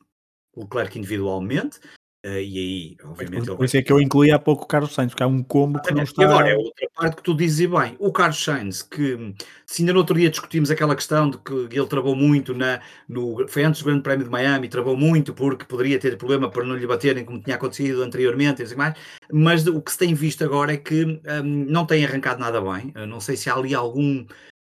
Leclerc 0.58 1.00
individualmente, 1.00 1.80
Uh, 2.26 2.40
e 2.40 2.58
aí, 2.58 2.98
obviamente. 3.04 3.46
Por, 3.46 3.58
por 3.58 3.66
isso 3.66 3.78
é 3.78 3.84
que 3.84 3.94
eu 3.94 4.02
incluí 4.02 4.32
há 4.32 4.40
pouco 4.40 4.64
o 4.64 4.68
Carlos 4.68 4.96
Sainz, 4.96 5.12
porque 5.12 5.22
há 5.22 5.28
um 5.28 5.44
combo 5.44 5.80
que 5.80 5.94
não 5.94 6.02
está. 6.02 6.24
E 6.24 6.26
agora 6.26 6.50
é 6.50 6.56
outra 6.56 6.88
parte 6.96 7.18
que 7.18 7.22
tu 7.22 7.36
dizes 7.36 7.70
bem. 7.70 7.96
O 8.00 8.12
Carlos 8.12 8.44
Sainz, 8.44 8.82
que 8.82 9.36
se 9.64 9.84
ainda 9.84 9.94
no 9.94 10.00
outro 10.00 10.16
dia 10.16 10.32
discutimos 10.32 10.72
aquela 10.72 10.96
questão 10.96 11.30
de 11.30 11.38
que 11.38 11.54
ele 11.54 11.86
travou 11.86 12.16
muito 12.16 12.56
na. 12.56 12.82
No, 13.08 13.48
foi 13.48 13.64
antes 13.64 13.84
do 13.84 13.86
Grande 13.86 14.02
Prémio 14.02 14.26
de 14.26 14.32
Miami, 14.32 14.68
travou 14.68 14.98
muito 14.98 15.36
porque 15.36 15.66
poderia 15.66 16.00
ter 16.00 16.18
problema 16.18 16.50
para 16.50 16.66
não 16.66 16.76
lhe 16.76 16.88
baterem 16.88 17.24
como 17.24 17.40
tinha 17.40 17.58
acontecido 17.58 18.02
anteriormente 18.02 18.64
e 18.64 18.66
assim 18.66 18.76
mais. 18.76 18.96
Mas 19.32 19.68
o 19.68 19.80
que 19.80 19.92
se 19.92 19.98
tem 20.00 20.16
visto 20.16 20.44
agora 20.44 20.74
é 20.74 20.78
que 20.78 21.04
um, 21.06 21.22
não 21.44 21.86
tem 21.86 22.04
arrancado 22.04 22.40
nada 22.40 22.60
bem. 22.60 22.92
Eu 22.96 23.06
não 23.06 23.20
sei 23.20 23.38
se 23.38 23.52
há 23.52 23.54
ali 23.54 23.76
algum 23.76 24.26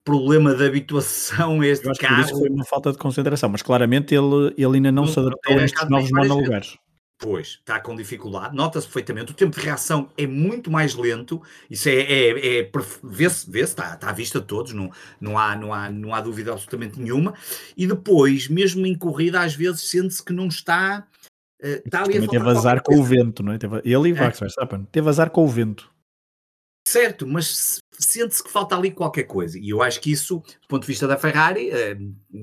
problema 0.03 0.53
de 0.53 0.67
habituação 0.67 1.61
a 1.61 1.67
este 1.67 1.91
carro. 1.95 2.21
Isso 2.21 2.37
foi 2.37 2.49
uma 2.49 2.65
falta 2.65 2.91
de 2.91 2.99
concentração, 2.99 3.49
mas 3.49 3.63
claramente 3.63 4.13
ele, 4.13 4.53
ele 4.55 4.75
ainda 4.75 4.91
não, 4.91 5.05
não 5.05 5.11
se 5.11 5.19
adaptou 5.19 5.57
a 5.57 5.63
estes 5.63 5.89
novos 5.89 6.11
monolugares. 6.11 6.77
Pois, 7.21 7.59
está 7.59 7.81
com 7.81 7.97
dificuldade, 7.97 8.55
nota-se 8.55 8.87
perfeitamente. 8.87 9.33
O 9.33 9.35
tempo 9.35 9.53
de 9.53 9.61
reação 9.61 10.09
é 10.17 10.25
muito 10.25 10.71
mais 10.71 10.95
lento, 10.95 11.41
isso 11.69 11.89
é, 11.89 11.95
é, 11.95 12.59
é 12.59 12.71
vê-se, 13.03 13.51
vê 13.51 13.59
está, 13.59 13.93
está 13.93 14.09
à 14.09 14.13
vista 14.13 14.39
de 14.39 14.45
todos, 14.45 14.71
não, 14.71 14.89
não, 15.19 15.37
há, 15.37 15.53
não, 15.53 15.73
há, 15.73 15.89
não 15.89 16.15
há 16.15 16.21
dúvida 16.21 16.53
absolutamente 16.53 16.97
nenhuma. 16.97 17.33
E 17.75 17.85
depois, 17.85 18.47
mesmo 18.47 18.87
em 18.87 18.95
corrida, 18.95 19.41
às 19.41 19.53
vezes 19.53 19.81
sente-se 19.81 20.23
que 20.23 20.31
não 20.31 20.47
está. 20.47 21.05
Uh, 21.61 21.81
está 21.85 22.03
ali 22.03 22.13
Também 22.13 22.29
teve 22.29 22.49
azar 22.49 22.81
com 22.81 22.95
o 22.97 23.03
vento, 23.03 23.43
não 23.43 23.51
é? 23.51 23.57
Teve, 23.57 23.81
ele 23.83 24.09
e 24.09 24.11
é. 24.13 24.21
Max 24.21 24.39
Verstappen, 24.39 24.87
teve 24.89 25.09
azar 25.09 25.29
com 25.29 25.43
o 25.43 25.47
vento. 25.47 25.91
Certo, 26.89 27.27
mas 27.27 27.79
sente-se 27.99 28.43
que 28.43 28.49
falta 28.49 28.75
ali 28.75 28.89
qualquer 28.89 29.25
coisa. 29.25 29.59
E 29.59 29.69
eu 29.69 29.79
acho 29.79 30.01
que 30.01 30.11
isso, 30.11 30.39
do 30.39 30.67
ponto 30.67 30.81
de 30.81 30.87
vista 30.87 31.07
da 31.07 31.19
Ferrari, 31.19 31.69
eh, 31.69 31.95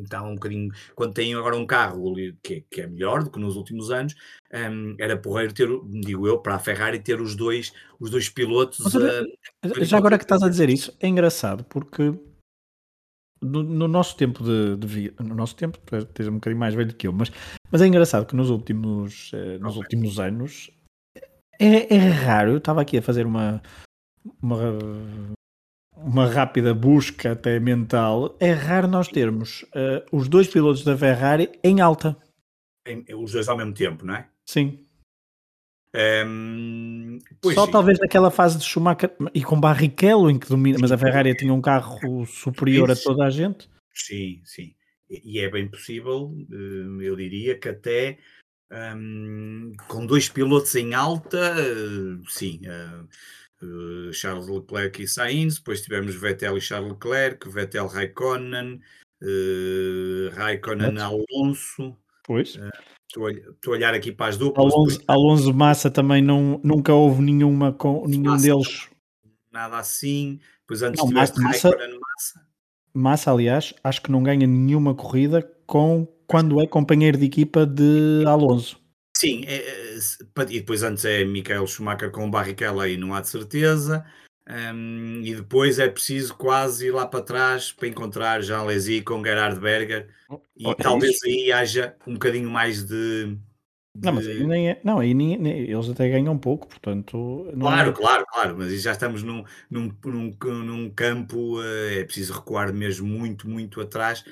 está 0.04 0.22
um 0.22 0.34
bocadinho. 0.34 0.70
Quando 0.94 1.14
tem 1.14 1.34
agora 1.34 1.56
um 1.56 1.66
carro 1.66 2.14
que, 2.40 2.64
que 2.70 2.80
é 2.80 2.86
melhor 2.86 3.24
do 3.24 3.30
que 3.30 3.40
nos 3.40 3.56
últimos 3.56 3.90
anos, 3.90 4.14
ehm, 4.52 4.94
era 5.00 5.16
porreiro 5.16 5.52
ter, 5.52 5.68
digo 6.00 6.28
eu, 6.28 6.38
para 6.38 6.54
a 6.54 6.58
Ferrari 6.60 7.00
ter 7.00 7.20
os 7.20 7.34
dois, 7.34 7.72
os 7.98 8.08
dois 8.08 8.28
pilotos. 8.28 8.78
Mas, 8.84 8.94
uh, 8.94 9.84
já 9.84 9.98
agora 9.98 10.16
que 10.16 10.22
estás 10.22 10.44
a 10.44 10.48
dizer 10.48 10.70
isso, 10.70 10.96
é 11.00 11.08
engraçado 11.08 11.64
porque 11.64 12.14
no, 13.42 13.64
no 13.64 13.88
nosso 13.88 14.16
tempo 14.16 14.44
de, 14.44 14.76
de 14.76 14.86
vida, 14.86 15.24
no 15.24 15.34
nosso 15.34 15.56
tempo, 15.56 15.76
tu 15.84 16.22
és 16.22 16.28
um 16.28 16.34
bocadinho 16.34 16.60
mais 16.60 16.72
velho 16.72 16.94
que 16.94 17.08
eu, 17.08 17.12
mas, 17.12 17.32
mas 17.68 17.82
é 17.82 17.86
engraçado 17.88 18.26
que 18.26 18.36
nos 18.36 18.48
últimos, 18.48 19.32
nos 19.60 19.76
últimos 19.76 20.20
anos 20.20 20.70
é, 21.58 21.94
é 21.94 21.98
raro. 21.98 22.52
Eu 22.52 22.58
estava 22.58 22.80
aqui 22.80 22.98
a 22.98 23.02
fazer 23.02 23.26
uma 23.26 23.60
uma, 24.42 24.78
uma 25.96 26.26
rápida 26.26 26.74
busca 26.74 27.32
até 27.32 27.58
mental, 27.58 28.36
é 28.38 28.52
raro 28.52 28.86
nós 28.86 29.08
termos 29.08 29.62
uh, 29.62 30.04
os 30.12 30.28
dois 30.28 30.46
pilotos 30.46 30.84
da 30.84 30.96
Ferrari 30.96 31.50
em 31.64 31.80
alta. 31.80 32.16
Em, 32.86 33.04
os 33.14 33.32
dois 33.32 33.48
ao 33.48 33.56
mesmo 33.56 33.72
tempo, 33.72 34.04
não 34.04 34.14
é? 34.14 34.28
Sim. 34.44 34.86
Um, 35.94 37.18
ehm, 37.44 37.54
Só 37.54 37.64
sim. 37.64 37.72
talvez 37.72 37.98
naquela 37.98 38.30
fase 38.30 38.58
de 38.58 38.64
Schumacher 38.64 39.10
e 39.32 39.42
com 39.42 39.58
Barrichello 39.58 40.30
em 40.30 40.38
que 40.38 40.48
domina, 40.48 40.78
mas 40.80 40.92
a 40.92 40.98
Ferrari 40.98 41.34
tinha 41.34 41.52
um 41.52 41.60
carro 41.60 42.26
superior 42.26 42.90
a 42.90 42.96
toda 42.96 43.24
a 43.24 43.30
gente. 43.30 43.68
Sim, 43.94 44.42
sim. 44.44 44.74
E 45.08 45.38
é 45.38 45.48
bem 45.48 45.68
possível, 45.68 46.34
eh, 46.50 47.06
eu 47.06 47.16
diria 47.16 47.58
que 47.58 47.68
até 47.68 48.18
um, 48.70 48.76
ehm, 48.76 49.72
com 49.88 50.04
dois 50.04 50.28
pilotos 50.28 50.74
em 50.74 50.92
alta, 50.92 51.54
eh, 51.58 52.18
sim. 52.28 52.60
Uh, 52.66 53.08
Uh, 53.62 54.12
Charles 54.12 54.48
Leclerc 54.48 55.02
e 55.02 55.08
Sainz, 55.08 55.56
depois 55.56 55.80
tivemos 55.80 56.14
Vettel 56.14 56.58
e 56.58 56.60
Charles 56.60 56.92
Leclerc, 56.92 57.48
Vettel 57.48 57.86
Raikkonen, 57.86 58.80
uh, 59.22 60.34
Raikkonen 60.34 60.98
Alonso. 60.98 61.96
Pois. 62.22 62.56
Uh, 62.56 62.70
estou, 63.08 63.26
a, 63.26 63.74
olhar 63.74 63.94
aqui 63.94 64.12
para 64.12 64.26
as 64.26 64.36
duplas. 64.36 64.72
Alonso. 64.72 65.00
Alonso 65.08 65.54
Massa 65.54 65.90
também 65.90 66.20
não, 66.20 66.60
nunca 66.62 66.92
houve 66.92 67.22
nenhuma 67.22 67.72
com 67.72 68.06
nenhum 68.06 68.32
Massa, 68.32 68.44
deles. 68.44 68.88
Nada 69.50 69.78
assim. 69.78 70.38
Pois 70.66 70.82
antes 70.82 71.00
não, 71.00 71.08
tiveste 71.08 71.40
Massa, 71.40 71.70
Raikkonen 71.70 71.98
Massa. 71.98 72.46
Massa, 72.92 73.30
aliás, 73.30 73.74
acho 73.82 74.02
que 74.02 74.10
não 74.10 74.22
ganha 74.22 74.46
nenhuma 74.46 74.94
corrida 74.94 75.42
com 75.66 76.06
quando 76.26 76.60
é 76.60 76.66
companheiro 76.66 77.16
de 77.16 77.24
equipa 77.24 77.64
de 77.64 78.24
Alonso. 78.26 78.80
Sim, 79.18 79.44
é, 79.46 79.56
é 79.56 80.42
e 80.50 80.60
depois 80.60 80.82
antes 80.82 81.04
é 81.06 81.24
Michael 81.24 81.66
Schumacher 81.66 82.10
com 82.10 82.26
o 82.26 82.30
Barrichello 82.30 82.80
aí 82.80 82.98
não 82.98 83.14
há 83.14 83.22
de 83.22 83.28
certeza. 83.28 84.04
Um, 84.48 85.22
e 85.24 85.34
depois 85.34 85.78
é 85.78 85.88
preciso 85.88 86.36
quase 86.36 86.86
ir 86.86 86.90
lá 86.92 87.06
para 87.06 87.22
trás 87.24 87.72
para 87.72 87.88
encontrar 87.88 88.42
Jean 88.42 88.62
Lézy 88.62 89.02
com 89.02 89.24
Gerhard 89.24 89.58
Berger 89.58 90.08
e 90.56 90.68
oh, 90.68 90.74
talvez 90.74 91.18
é 91.24 91.28
aí 91.28 91.52
haja 91.52 91.96
um 92.06 92.12
bocadinho 92.12 92.48
mais 92.48 92.84
de, 92.84 93.36
de... 93.92 94.04
Não, 94.04 94.12
mas 94.12 94.28
aí 94.28 94.46
nem 94.46 94.70
é, 94.70 94.80
não, 94.84 95.00
aí 95.00 95.14
nem, 95.14 95.36
nem, 95.36 95.62
eles 95.62 95.88
até 95.88 96.08
ganham 96.08 96.34
um 96.34 96.38
pouco, 96.38 96.68
portanto. 96.68 97.50
claro, 97.58 97.90
é... 97.90 97.92
claro, 97.92 98.26
claro, 98.30 98.56
mas 98.58 98.80
já 98.80 98.92
estamos 98.92 99.24
num, 99.24 99.42
num, 99.68 99.92
num, 100.04 100.36
num 100.62 100.90
campo, 100.90 101.60
eh, 101.60 102.00
é 102.00 102.04
preciso 102.04 102.34
recuar 102.34 102.72
mesmo 102.72 103.08
muito, 103.08 103.48
muito 103.48 103.80
atrás 103.80 104.24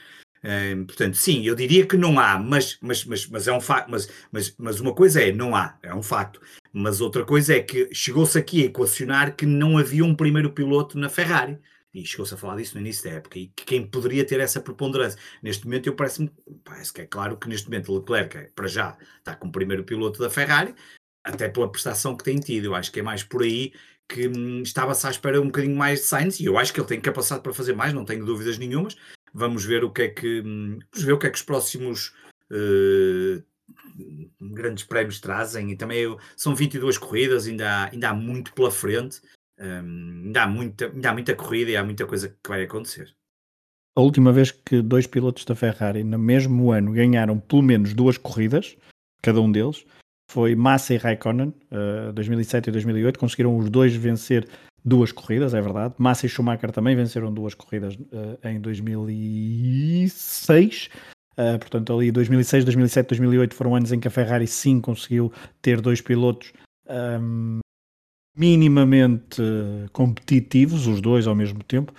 portanto, 0.87 1.17
sim, 1.17 1.43
eu 1.47 1.55
diria 1.55 1.87
que 1.87 1.97
não 1.97 2.19
há, 2.19 2.39
mas, 2.39 2.79
mas, 2.81 3.05
mas, 3.05 3.27
mas 3.27 3.49
é 3.49 3.53
um 3.53 3.61
facto. 3.61 3.91
Mas, 3.91 4.09
mas, 4.31 4.55
mas 4.59 4.81
uma 4.81 4.95
coisa 4.95 5.23
é, 5.23 5.33
não 5.33 5.57
há, 5.57 5.79
é 5.83 5.95
um 5.95 6.03
facto. 6.03 6.41
Mas 6.73 7.01
outra 7.01 7.25
coisa 7.25 7.55
é 7.55 7.61
que 7.61 7.89
chegou-se 7.95 8.37
aqui 8.39 8.63
a 8.63 8.67
equacionar 8.67 9.35
que 9.37 9.47
não 9.47 9.79
havia 9.79 10.05
um 10.05 10.15
primeiro 10.15 10.51
piloto 10.51 10.99
na 10.99 11.09
Ferrari. 11.09 11.59
E 11.95 12.05
chegou-se 12.05 12.35
a 12.35 12.37
falar 12.37 12.57
disso 12.57 12.75
no 12.75 12.81
início 12.81 13.05
da 13.05 13.17
época. 13.17 13.39
E 13.39 13.49
que 13.49 13.65
quem 13.65 13.87
poderia 13.87 14.25
ter 14.25 14.41
essa 14.41 14.61
preponderância? 14.61 15.19
Neste 15.43 15.65
momento, 15.65 15.87
eu 15.87 15.95
parece-me, 15.95 16.31
parece 16.65 16.93
que 16.93 17.03
é 17.03 17.07
claro 17.07 17.37
que 17.37 17.49
neste 17.49 17.69
momento 17.69 17.95
Leclerc, 17.95 18.51
para 18.55 18.67
já, 18.67 18.99
está 19.19 19.37
como 19.37 19.53
primeiro 19.53 19.85
piloto 19.85 20.21
da 20.21 20.29
Ferrari, 20.29 20.75
até 21.23 21.49
pela 21.49 21.71
prestação 21.71 22.17
que 22.17 22.25
tem 22.25 22.41
tido. 22.41 22.67
Eu 22.67 22.75
acho 22.75 22.91
que 22.91 22.99
é 22.99 23.03
mais 23.03 23.23
por 23.23 23.43
aí 23.43 23.73
que 24.09 24.29
hum, 24.29 24.63
estava-se 24.63 25.07
à 25.07 25.11
espera 25.11 25.41
um 25.41 25.47
bocadinho 25.47 25.77
mais 25.77 26.01
de 26.01 26.07
Sainz, 26.07 26.41
e 26.41 26.45
eu 26.45 26.59
acho 26.59 26.73
que 26.73 26.81
ele 26.81 26.87
tem 26.87 27.01
capacidade 27.01 27.43
para 27.43 27.55
fazer 27.55 27.75
mais, 27.75 27.93
não 27.93 28.05
tenho 28.05 28.25
dúvidas 28.25 28.59
nenhumas, 28.59 28.97
Vamos 29.35 29.65
ver 29.65 29.83
o 29.83 29.91
que 29.91 30.03
é 30.03 30.09
que, 30.09 30.41
vamos 30.41 31.05
ver 31.05 31.13
o 31.13 31.19
que, 31.19 31.27
é 31.27 31.31
que 31.31 31.37
os 31.37 31.43
próximos 31.43 32.15
uh, 32.53 33.43
grandes 34.41 34.85
prémios 34.85 35.21
trazem. 35.21 35.73
E 35.73 35.77
também 35.77 36.17
são 36.37 36.55
22 36.55 36.99
corridas, 36.99 37.47
ainda 37.47 37.69
há, 37.69 37.91
ainda 37.91 38.11
há 38.11 38.15
muito 38.15 38.53
pela 38.55 38.71
frente. 38.71 39.21
Um, 39.59 40.23
ainda, 40.27 40.43
há 40.43 40.47
muita, 40.47 40.87
ainda 40.87 41.11
há 41.11 41.13
muita 41.13 41.35
corrida 41.35 41.71
e 41.73 41.77
há 41.77 41.85
muita 41.85 42.07
coisa 42.07 42.29
que 42.29 42.49
vai 42.49 42.63
acontecer. 42.63 43.15
A 43.97 44.01
última 44.01 44.33
vez 44.33 44.51
que 44.51 44.83
dois 44.83 45.07
pilotos 45.07 45.45
da 45.45 45.55
Ferrari 45.55 46.03
no 46.03 46.19
mesmo 46.19 46.73
ano 46.73 46.93
ganharam 46.93 47.39
pelo 47.39 47.63
menos 47.63 47.95
duas 47.95 48.19
corridas, 48.19 48.77
cada 49.23 49.41
um 49.41 49.51
deles, 49.51 49.85
foi 50.31 50.55
Massa 50.57 50.95
e 50.95 50.97
Raikkonen, 50.97 51.55
uh, 51.71 52.13
2007 52.13 52.69
e 52.69 52.73
2008, 52.73 53.19
conseguiram 53.19 53.57
os 53.57 53.71
dois 53.71 53.95
vencer 53.95 54.49
duas 54.85 55.11
corridas, 55.13 55.55
é 55.55 55.61
verdade. 55.61 55.95
Massa 55.99 56.27
e 56.27 56.29
Schumacher 56.29 56.71
também 56.71 56.95
venceram 56.95 57.33
duas 57.33 57.55
corridas 57.55 57.95
uh, 57.95 58.39
em 58.45 58.61
2006. 58.61 60.91
Uh, 61.33 61.59
portanto, 61.59 61.93
ali 61.93 62.13
2006, 62.13 62.65
2007, 62.65 63.09
2008 63.09 63.55
foram 63.55 63.75
anos 63.75 63.91
em 63.93 63.99
que 63.99 64.07
a 64.07 64.11
Ferrari 64.11 64.47
sim 64.47 64.81
conseguiu 64.81 65.33
ter 65.63 65.81
dois 65.81 66.01
pilotos 66.01 66.53
um, 67.21 67.59
minimamente 68.37 69.43
competitivos, 69.93 70.87
os 70.87 71.01
dois 71.01 71.27
ao 71.27 71.35
mesmo 71.35 71.63
tempo, 71.63 71.95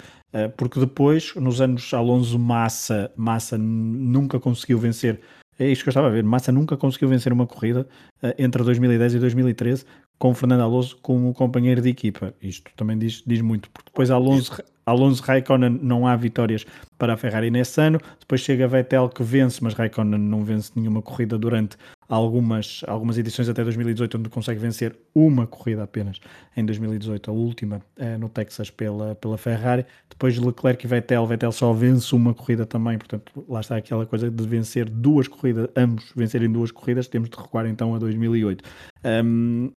porque 0.57 0.79
depois, 0.81 1.33
nos 1.35 1.61
anos 1.61 1.93
Alonso 1.93 2.37
Massa, 2.37 3.09
Massa 3.15 3.57
nunca 3.57 4.37
conseguiu 4.37 4.77
vencer 4.77 5.21
é 5.57 5.67
isto 5.67 5.83
que 5.83 5.89
eu 5.89 5.91
estava 5.91 6.07
a 6.07 6.11
ver. 6.11 6.23
Massa 6.23 6.51
nunca 6.51 6.75
conseguiu 6.75 7.07
vencer 7.07 7.31
uma 7.31 7.47
corrida 7.47 7.87
uh, 8.21 8.33
entre 8.37 8.63
2010 8.63 9.15
e 9.15 9.19
2013 9.19 9.85
com 10.17 10.33
Fernando 10.33 10.61
Alonso 10.61 10.97
como 11.01 11.33
companheiro 11.33 11.81
de 11.81 11.89
equipa. 11.89 12.33
Isto 12.41 12.71
também 12.75 12.97
diz, 12.97 13.23
diz 13.25 13.41
muito, 13.41 13.69
porque 13.69 13.89
depois 13.89 14.09
Alonso, 14.09 14.61
Alonso 14.85 15.23
Raikkonen 15.23 15.79
não 15.81 16.07
há 16.07 16.15
vitórias 16.15 16.65
para 16.97 17.13
a 17.13 17.17
Ferrari 17.17 17.51
nesse 17.51 17.81
ano. 17.81 17.99
Depois 18.19 18.41
chega 18.41 18.67
Vettel 18.67 19.09
que 19.09 19.23
vence, 19.23 19.63
mas 19.63 19.73
Raikkonen 19.73 20.19
não 20.19 20.43
vence 20.43 20.71
nenhuma 20.75 21.01
corrida 21.01 21.37
durante 21.37 21.77
algumas, 22.07 22.81
algumas 22.87 23.17
edições 23.17 23.49
até 23.49 23.63
2018, 23.63 24.17
onde 24.17 24.29
consegue 24.29 24.59
vencer 24.59 24.95
uma 25.13 25.47
corrida 25.47 25.83
apenas 25.83 26.19
em 26.55 26.63
2018, 26.65 27.29
a 27.29 27.33
última 27.33 27.81
eh, 27.97 28.17
no 28.17 28.29
Texas 28.29 28.69
pela, 28.69 29.15
pela 29.15 29.37
Ferrari. 29.37 29.85
Depois 30.09 30.37
Leclerc 30.37 30.85
e 30.85 30.87
Vettel, 30.87 31.25
Vettel 31.25 31.51
só 31.51 31.73
vence 31.73 32.13
uma 32.15 32.33
corrida 32.33 32.65
também, 32.65 32.97
portanto 32.97 33.45
lá 33.49 33.61
está 33.61 33.77
aquela 33.77 34.05
coisa 34.05 34.29
de 34.29 34.47
vencer 34.47 34.89
duas 34.89 35.27
corridas, 35.27 35.67
ambos 35.75 36.11
vencerem 36.15 36.51
duas 36.51 36.71
corridas, 36.71 37.07
temos 37.07 37.29
de 37.29 37.37
recuar 37.37 37.65
então 37.65 37.95
a 37.95 37.99
2008. 37.99 38.63
Um, 39.03 39.71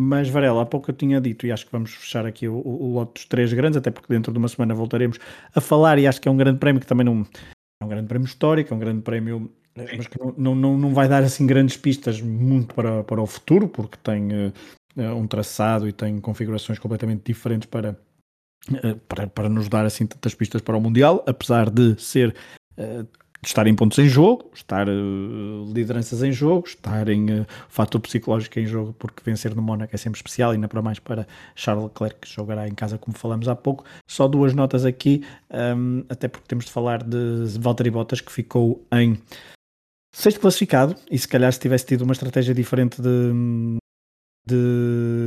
mas 0.00 0.28
Varela, 0.28 0.62
há 0.62 0.66
pouco 0.66 0.90
eu 0.90 0.94
tinha 0.94 1.20
dito, 1.20 1.44
e 1.44 1.50
acho 1.50 1.66
que 1.66 1.72
vamos 1.72 1.92
fechar 1.92 2.24
aqui 2.24 2.46
o, 2.46 2.54
o, 2.54 2.84
o 2.84 2.92
lote 2.94 3.14
dos 3.14 3.24
três 3.24 3.52
grandes, 3.52 3.76
até 3.76 3.90
porque 3.90 4.12
dentro 4.12 4.32
de 4.32 4.38
uma 4.38 4.46
semana 4.46 4.72
voltaremos 4.72 5.18
a 5.52 5.60
falar, 5.60 5.98
e 5.98 6.06
acho 6.06 6.20
que 6.20 6.28
é 6.28 6.30
um 6.30 6.36
grande 6.36 6.60
prémio 6.60 6.80
que 6.80 6.86
também 6.86 7.04
não 7.04 7.26
é 7.82 7.84
um 7.84 7.88
grande 7.88 8.06
prémio 8.06 8.26
histórico, 8.26 8.72
é 8.72 8.76
um 8.76 8.78
grande 8.78 9.02
prémio 9.02 9.50
mas 9.76 10.06
que 10.06 10.18
não, 10.36 10.54
não, 10.54 10.78
não 10.78 10.94
vai 10.94 11.08
dar 11.08 11.22
assim 11.22 11.46
grandes 11.46 11.76
pistas 11.76 12.20
muito 12.20 12.74
para, 12.74 13.02
para 13.04 13.20
o 13.20 13.26
futuro, 13.26 13.68
porque 13.68 13.96
tem 14.02 14.28
uh, 14.32 15.14
um 15.16 15.26
traçado 15.26 15.88
e 15.88 15.92
tem 15.92 16.20
configurações 16.20 16.78
completamente 16.78 17.22
diferentes 17.24 17.68
para, 17.68 17.96
uh, 18.70 18.96
para, 19.08 19.26
para 19.26 19.48
nos 19.48 19.68
dar 19.68 19.84
assim 19.84 20.06
tantas 20.06 20.34
pistas 20.34 20.60
para 20.62 20.76
o 20.76 20.80
Mundial, 20.80 21.24
apesar 21.26 21.70
de 21.70 22.00
ser 22.00 22.34
uh, 22.76 23.06
estar 23.44 23.66
em 23.66 23.74
pontos 23.74 23.98
em 23.98 24.08
jogo, 24.08 24.50
estar 24.54 24.88
uh, 24.88 25.72
lideranças 25.72 26.22
em 26.22 26.32
jogo, 26.32 26.66
estar 26.66 27.08
em 27.08 27.40
uh, 27.40 27.46
fator 27.68 28.00
psicológico 28.00 28.58
em 28.58 28.66
jogo, 28.66 28.92
porque 28.98 29.22
vencer 29.24 29.54
no 29.54 29.62
Mónaco 29.62 29.94
é 29.94 29.98
sempre 29.98 30.18
especial, 30.18 30.50
ainda 30.50 30.68
para 30.68 30.82
mais 30.82 30.98
para 30.98 31.26
Charles 31.54 31.84
Leclerc, 31.84 32.20
que 32.20 32.28
jogará 32.28 32.66
em 32.68 32.74
casa, 32.74 32.98
como 32.98 33.16
falamos 33.16 33.48
há 33.48 33.54
pouco. 33.54 33.84
Só 34.08 34.26
duas 34.26 34.54
notas 34.54 34.84
aqui, 34.84 35.24
um, 35.76 36.04
até 36.08 36.26
porque 36.28 36.46
temos 36.48 36.64
de 36.64 36.72
falar 36.72 37.02
de 37.02 37.44
Valtteri 37.60 37.90
Bottas, 37.90 38.20
que 38.20 38.32
ficou 38.32 38.84
em 38.92 39.18
Sexto 40.14 40.40
classificado, 40.40 40.96
e 41.10 41.18
se 41.18 41.28
calhar 41.28 41.52
se 41.52 41.60
tivesse 41.60 41.86
tido 41.86 42.02
uma 42.02 42.12
estratégia 42.12 42.54
diferente 42.54 43.00
de, 43.00 43.78
de, 44.44 45.26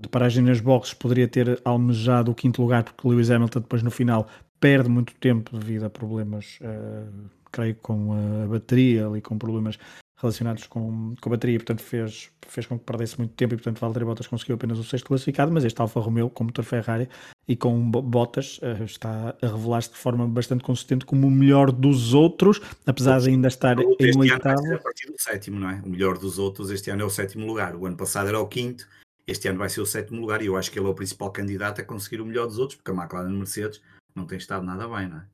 de 0.00 0.08
paragem 0.08 0.42
nas 0.42 0.60
boxes, 0.60 0.94
poderia 0.94 1.28
ter 1.28 1.60
almejado 1.64 2.32
o 2.32 2.34
quinto 2.34 2.60
lugar, 2.60 2.82
porque 2.82 3.06
Lewis 3.06 3.30
Hamilton 3.30 3.60
depois 3.60 3.82
no 3.82 3.90
final 3.90 4.26
perde 4.58 4.88
muito 4.88 5.14
tempo 5.16 5.56
devido 5.56 5.84
a 5.84 5.90
problemas, 5.90 6.58
uh, 6.62 7.30
creio, 7.54 7.76
com 7.76 8.12
a 8.12 8.46
bateria 8.46 9.06
ali, 9.06 9.20
com 9.20 9.38
problemas 9.38 9.78
relacionados 10.16 10.66
com, 10.66 11.14
com 11.20 11.28
a 11.28 11.32
bateria, 11.32 11.58
portanto 11.58 11.82
fez, 11.82 12.30
fez 12.46 12.66
com 12.66 12.78
que 12.78 12.84
perdesse 12.84 13.18
muito 13.18 13.34
tempo 13.34 13.54
e 13.54 13.56
portanto 13.56 13.78
Valtteri 13.80 14.04
Bottas 14.04 14.26
conseguiu 14.26 14.54
apenas 14.54 14.78
o 14.78 14.84
sexto 14.84 15.06
classificado, 15.06 15.52
mas 15.52 15.64
este 15.64 15.80
Alfa 15.80 16.00
Romeo 16.00 16.30
com 16.30 16.44
motor 16.44 16.64
Ferrari 16.64 17.08
e 17.46 17.56
com 17.56 17.90
Bottas 17.90 18.58
uh, 18.58 18.84
está 18.84 19.34
a 19.42 19.46
revelar-se 19.46 19.90
de 19.90 19.96
forma 19.96 20.26
bastante 20.26 20.64
consistente 20.64 21.04
como 21.04 21.26
o 21.26 21.30
melhor 21.30 21.70
dos 21.70 22.14
outros, 22.14 22.60
apesar 22.86 23.20
de 23.20 23.30
ainda 23.30 23.48
estar 23.48 23.78
em 23.78 24.18
oitavo. 24.18 24.74
A 24.74 24.78
partir 24.78 25.10
do 25.10 25.20
sétimo, 25.20 25.60
não 25.60 25.68
é? 25.68 25.82
O 25.84 25.88
melhor 25.88 26.16
dos 26.16 26.38
outros 26.38 26.70
este 26.70 26.90
ano 26.90 27.02
é 27.02 27.04
o 27.04 27.10
sétimo 27.10 27.46
lugar, 27.46 27.74
o 27.76 27.84
ano 27.84 27.96
passado 27.96 28.28
era 28.28 28.40
o 28.40 28.46
quinto, 28.46 28.88
este 29.26 29.48
ano 29.48 29.58
vai 29.58 29.68
ser 29.68 29.80
o 29.80 29.86
sétimo 29.86 30.20
lugar 30.20 30.42
e 30.42 30.46
eu 30.46 30.56
acho 30.56 30.70
que 30.70 30.78
ele 30.78 30.86
é 30.86 30.90
o 30.90 30.94
principal 30.94 31.30
candidato 31.30 31.80
a 31.80 31.84
conseguir 31.84 32.20
o 32.20 32.26
melhor 32.26 32.46
dos 32.46 32.58
outros, 32.58 32.76
porque 32.76 32.90
a 32.90 32.94
McLaren 32.94 33.30
Mercedes 33.30 33.82
não 34.14 34.26
tem 34.26 34.38
estado 34.38 34.64
nada 34.64 34.86
bem, 34.88 35.08
não 35.08 35.18
é? 35.18 35.33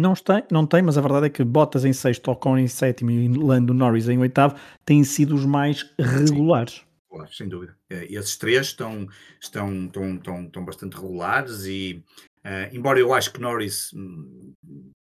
Não 0.00 0.14
tem, 0.14 0.42
não 0.50 0.66
tem, 0.66 0.80
mas 0.80 0.96
a 0.96 1.02
verdade 1.02 1.26
é 1.26 1.28
que 1.28 1.44
Bottas 1.44 1.84
em 1.84 1.92
sexto, 1.92 2.30
Ocon 2.30 2.56
em 2.56 2.66
sétimo 2.66 3.10
e 3.10 3.28
Lando 3.28 3.74
Norris 3.74 4.08
em 4.08 4.18
oitavo 4.18 4.56
têm 4.82 5.04
sido 5.04 5.34
os 5.34 5.44
mais 5.44 5.92
regulares. 5.98 6.76
Sim, 6.76 6.82
claro, 7.10 7.34
sem 7.34 7.46
dúvida. 7.46 7.76
Eh, 7.90 8.06
esses 8.08 8.38
três 8.38 8.68
estão, 8.68 9.06
estão, 9.38 9.84
estão, 9.84 10.14
estão, 10.14 10.44
estão 10.44 10.64
bastante 10.64 10.96
regulares 10.96 11.66
e, 11.66 12.02
uh, 12.38 12.74
embora 12.74 12.98
eu 12.98 13.12
acho 13.12 13.30
que 13.30 13.42
Norris 13.42 13.92
hum, 13.92 14.54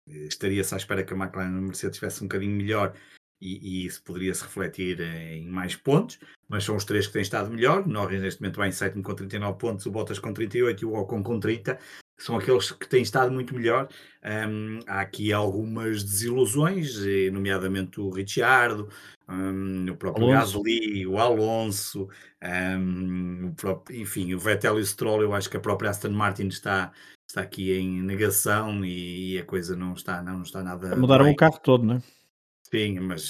estaria-se 0.09 0.75
à 0.75 0.77
espera 0.77 1.05
que 1.05 1.15
a 1.15 1.17
McLaren 1.17 1.55
e 1.55 1.59
a 1.59 1.61
Mercedes 1.61 1.95
estivesse 1.95 2.25
um 2.25 2.27
bocadinho 2.27 2.57
melhor 2.57 2.93
e, 3.41 3.85
e, 3.85 3.87
isso 3.87 4.03
poderia 4.03 4.35
se 4.35 4.43
refletir 4.43 5.01
em 5.01 5.47
mais 5.47 5.77
pontos, 5.77 6.19
mas 6.49 6.65
são 6.65 6.75
os 6.75 6.85
três 6.85 7.07
que 7.07 7.13
têm 7.13 7.23
estado 7.23 7.49
melhor. 7.53 7.87
Norris 7.87 8.21
neste 8.21 8.41
momento 8.41 8.57
vai 8.57 8.69
em 8.69 8.73
sétimo 8.73 9.05
com 9.05 9.15
39 9.15 9.59
pontos, 9.59 9.87
o 9.87 9.93
Bottas 9.93 10.19
com 10.19 10.33
38 10.33 10.83
e 10.83 10.85
o 10.85 10.95
Ocon 10.95 11.23
com 11.23 11.39
30 11.39 11.79
são 12.19 12.37
aqueles 12.37 12.73
que 12.73 12.89
têm 12.89 13.03
estado 13.03 13.33
muito 13.33 13.55
melhor. 13.55 13.89
Um, 14.25 14.81
há 14.87 15.01
aqui 15.01 15.33
algumas 15.33 16.03
desilusões, 16.03 16.97
nomeadamente 17.33 18.01
o 18.01 18.11
Ricciardo, 18.11 18.89
um, 19.29 19.91
o 19.91 19.97
próprio 19.97 20.27
Alonso. 20.27 20.59
Gasly, 20.59 21.07
o 21.07 21.19
Alonso, 21.19 22.09
um, 22.43 23.47
o 23.47 23.55
próprio, 23.55 24.01
enfim, 24.01 24.35
o 24.35 24.39
Vettel 24.39 24.79
e 24.79 24.83
o 24.83 24.87
Stroll. 24.87 25.23
Eu 25.23 25.33
acho 25.33 25.49
que 25.49 25.57
a 25.57 25.61
própria 25.61 25.91
Aston 25.91 26.11
Martin 26.11 26.49
está, 26.49 26.93
está 27.27 27.43
aqui 27.43 27.73
em 27.73 28.03
negação 28.03 28.85
e 28.85 29.39
a 29.39 29.45
coisa 29.45 29.77
não 29.77 29.95
está, 29.95 30.21
não 30.21 30.43
está 30.43 30.63
nada. 30.63 30.97
Mudaram 30.97 31.27
bem. 31.27 31.35
o 31.35 31.37
carro 31.37 31.61
todo, 31.61 31.85
não 31.85 31.97
é? 31.97 32.03
Sim, 32.71 33.01
mas 33.01 33.23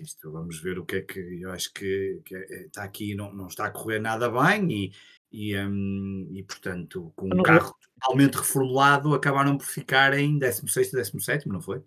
isto, 0.00 0.32
vamos 0.32 0.60
ver 0.60 0.78
o 0.78 0.84
que 0.84 0.96
é 0.96 1.02
que 1.02 1.40
eu 1.40 1.52
acho 1.52 1.72
que, 1.72 2.20
que 2.24 2.34
é, 2.34 2.66
está 2.66 2.82
aqui, 2.82 3.14
não, 3.14 3.32
não 3.32 3.46
está 3.46 3.66
a 3.66 3.70
correr 3.70 4.00
nada 4.00 4.28
bem 4.28 4.68
e, 4.72 4.92
e, 5.32 5.56
um, 5.56 6.28
e 6.32 6.42
portanto, 6.42 7.12
com 7.14 7.26
um 7.26 7.42
carro 7.42 7.74
totalmente 7.94 8.34
reformulado, 8.34 9.14
acabaram 9.14 9.56
por 9.56 9.66
ficar 9.66 10.18
em 10.18 10.38
16 10.38 10.88
e 10.88 10.96
17, 10.96 11.48
não 11.48 11.60
foi? 11.60 11.82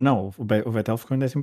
Não, 0.00 0.32
o 0.36 0.70
Vettel 0.70 0.98
ficou 0.98 1.16
em 1.16 1.22
11. 1.22 1.34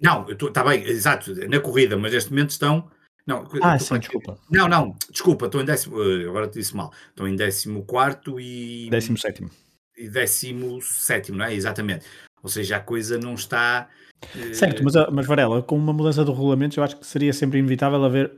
Não, 0.00 0.26
está 0.30 0.62
bem, 0.64 0.84
exato, 0.84 1.34
na 1.48 1.60
corrida, 1.60 1.96
mas 1.96 2.12
neste 2.12 2.30
momento 2.30 2.50
estão. 2.50 2.88
Não, 3.26 3.46
ah, 3.62 3.78
sim, 3.78 3.98
desculpa. 3.98 4.38
Não, 4.50 4.68
não, 4.68 4.96
desculpa, 5.10 5.46
estou 5.46 5.60
em 5.60 5.64
décimo. 5.64 6.02
Eh, 6.02 6.28
agora 6.28 6.48
te 6.48 6.58
disse 6.58 6.74
mal. 6.74 6.92
Estou 7.10 7.28
em 7.28 7.36
14 7.36 7.68
e. 8.40 8.88
17. 8.90 9.46
E 9.96 10.08
17, 10.08 11.32
não 11.32 11.44
é? 11.44 11.54
Exatamente. 11.54 12.06
Ou 12.42 12.48
seja, 12.48 12.76
a 12.76 12.80
coisa 12.80 13.18
não 13.18 13.34
está. 13.34 13.88
Certo, 14.54 14.82
mas, 14.82 14.94
mas 15.12 15.26
Varela, 15.26 15.62
com 15.62 15.76
uma 15.76 15.92
mudança 15.92 16.24
do 16.24 16.32
regulamento, 16.32 16.78
eu 16.78 16.84
acho 16.84 16.96
que 16.96 17.06
seria 17.06 17.32
sempre 17.32 17.58
inevitável 17.58 18.02
haver 18.04 18.32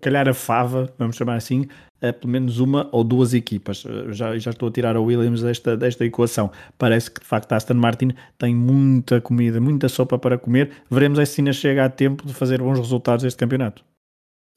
calhar 0.00 0.28
a 0.28 0.34
fava, 0.34 0.92
vamos 0.98 1.16
chamar 1.16 1.36
assim, 1.36 1.66
a 2.00 2.12
pelo 2.12 2.32
menos 2.32 2.58
uma 2.58 2.88
ou 2.92 3.04
duas 3.04 3.34
equipas. 3.34 3.84
Já, 4.10 4.36
já 4.38 4.50
estou 4.50 4.68
a 4.68 4.72
tirar 4.72 4.96
a 4.96 5.00
Williams 5.00 5.42
desta, 5.42 5.76
desta 5.76 6.04
equação. 6.04 6.50
Parece 6.78 7.10
que 7.10 7.20
de 7.20 7.26
facto 7.26 7.52
a 7.52 7.56
Aston 7.56 7.74
Martin 7.74 8.12
tem 8.38 8.54
muita 8.54 9.20
comida, 9.20 9.60
muita 9.60 9.88
sopa 9.88 10.18
para 10.18 10.38
comer. 10.38 10.70
Veremos 10.90 11.28
se 11.28 11.40
ainda 11.40 11.52
chega 11.52 11.84
a 11.84 11.90
tempo 11.90 12.26
de 12.26 12.34
fazer 12.34 12.58
bons 12.58 12.78
resultados 12.78 13.24
este 13.24 13.38
campeonato. 13.38 13.84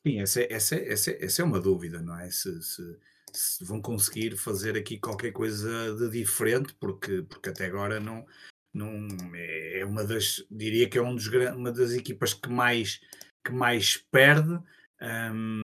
Sim, 0.06 0.20
essa, 0.20 0.42
é, 0.42 0.54
essa, 0.54 0.76
é, 0.76 0.92
essa, 0.92 1.12
é, 1.12 1.26
essa 1.26 1.42
é 1.42 1.46
uma 1.46 1.60
dúvida, 1.60 2.02
não 2.02 2.20
é? 2.20 2.30
Se, 2.30 2.62
se, 2.62 2.98
se, 3.32 3.63
vão 3.63 3.82
conseguir 3.82 4.36
fazer 4.36 4.78
aqui 4.78 5.00
qualquer 5.00 5.32
coisa 5.32 5.96
de 5.96 6.10
diferente, 6.10 6.76
porque, 6.80 7.22
porque 7.22 7.50
até 7.50 7.66
agora 7.66 8.02
não, 8.02 8.26
não 8.74 9.08
é 9.34 9.86
uma 9.86 10.04
das, 10.04 10.44
diria 10.52 10.89
que 10.89 10.98
é 10.98 11.02
um 11.02 11.16
dos, 11.16 11.28
uma 11.56 11.72
das 11.72 11.92
equipas 11.92 12.34
que 12.34 12.50
mais 12.50 13.00
que 13.44 13.52
mais 13.52 13.98
perde. 14.12 14.60
Um, 15.02 15.62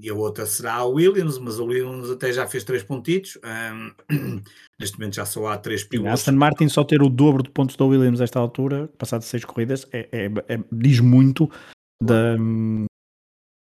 e 0.00 0.08
a 0.08 0.14
outra 0.14 0.46
será 0.46 0.74
a 0.74 0.84
Williams, 0.84 1.38
mas 1.38 1.58
a 1.58 1.64
Williams 1.64 2.10
até 2.10 2.32
já 2.32 2.46
fez 2.46 2.62
três 2.62 2.82
pontitos. 2.82 3.38
Um, 3.44 4.42
neste 4.78 4.98
momento 4.98 5.16
já 5.16 5.26
só 5.26 5.48
há 5.48 5.58
três 5.58 5.82
pilotos. 5.82 6.10
A 6.10 6.14
Aston 6.14 6.32
Martin 6.32 6.68
só 6.68 6.84
ter 6.84 7.02
o 7.02 7.08
dobro 7.08 7.42
de 7.42 7.50
pontos 7.50 7.76
da 7.76 7.84
Williams 7.84 8.20
esta 8.20 8.38
altura, 8.38 8.88
passado 8.98 9.22
seis 9.22 9.44
corridas, 9.44 9.88
é, 9.92 10.08
é, 10.12 10.54
é, 10.54 10.64
diz 10.70 11.00
muito 11.00 11.50
da, 12.00 12.36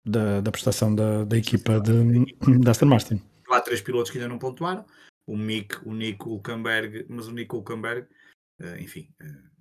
da, 0.05 0.41
da 0.41 0.51
prestação 0.51 0.95
da, 0.95 1.25
da 1.25 1.37
equipa 1.37 1.81
de, 1.81 2.25
da 2.61 2.73
Aston 2.73 2.87
Martin. 2.87 3.23
Há 3.49 3.61
três 3.61 3.81
pilotos 3.81 4.11
que 4.11 4.19
ainda 4.19 4.29
não 4.29 4.39
pontuaram. 4.39 4.85
O 5.29 5.37
Mick, 5.37 5.77
o 5.87 5.93
Nico 5.93 6.31
Hulkenberg, 6.31 7.07
mas 7.09 7.29
o 7.29 7.33
Nico 7.33 7.57
Hulkenberg, 7.57 8.07
uh, 8.61 8.77
enfim, 8.79 9.09
uh, 9.21 9.56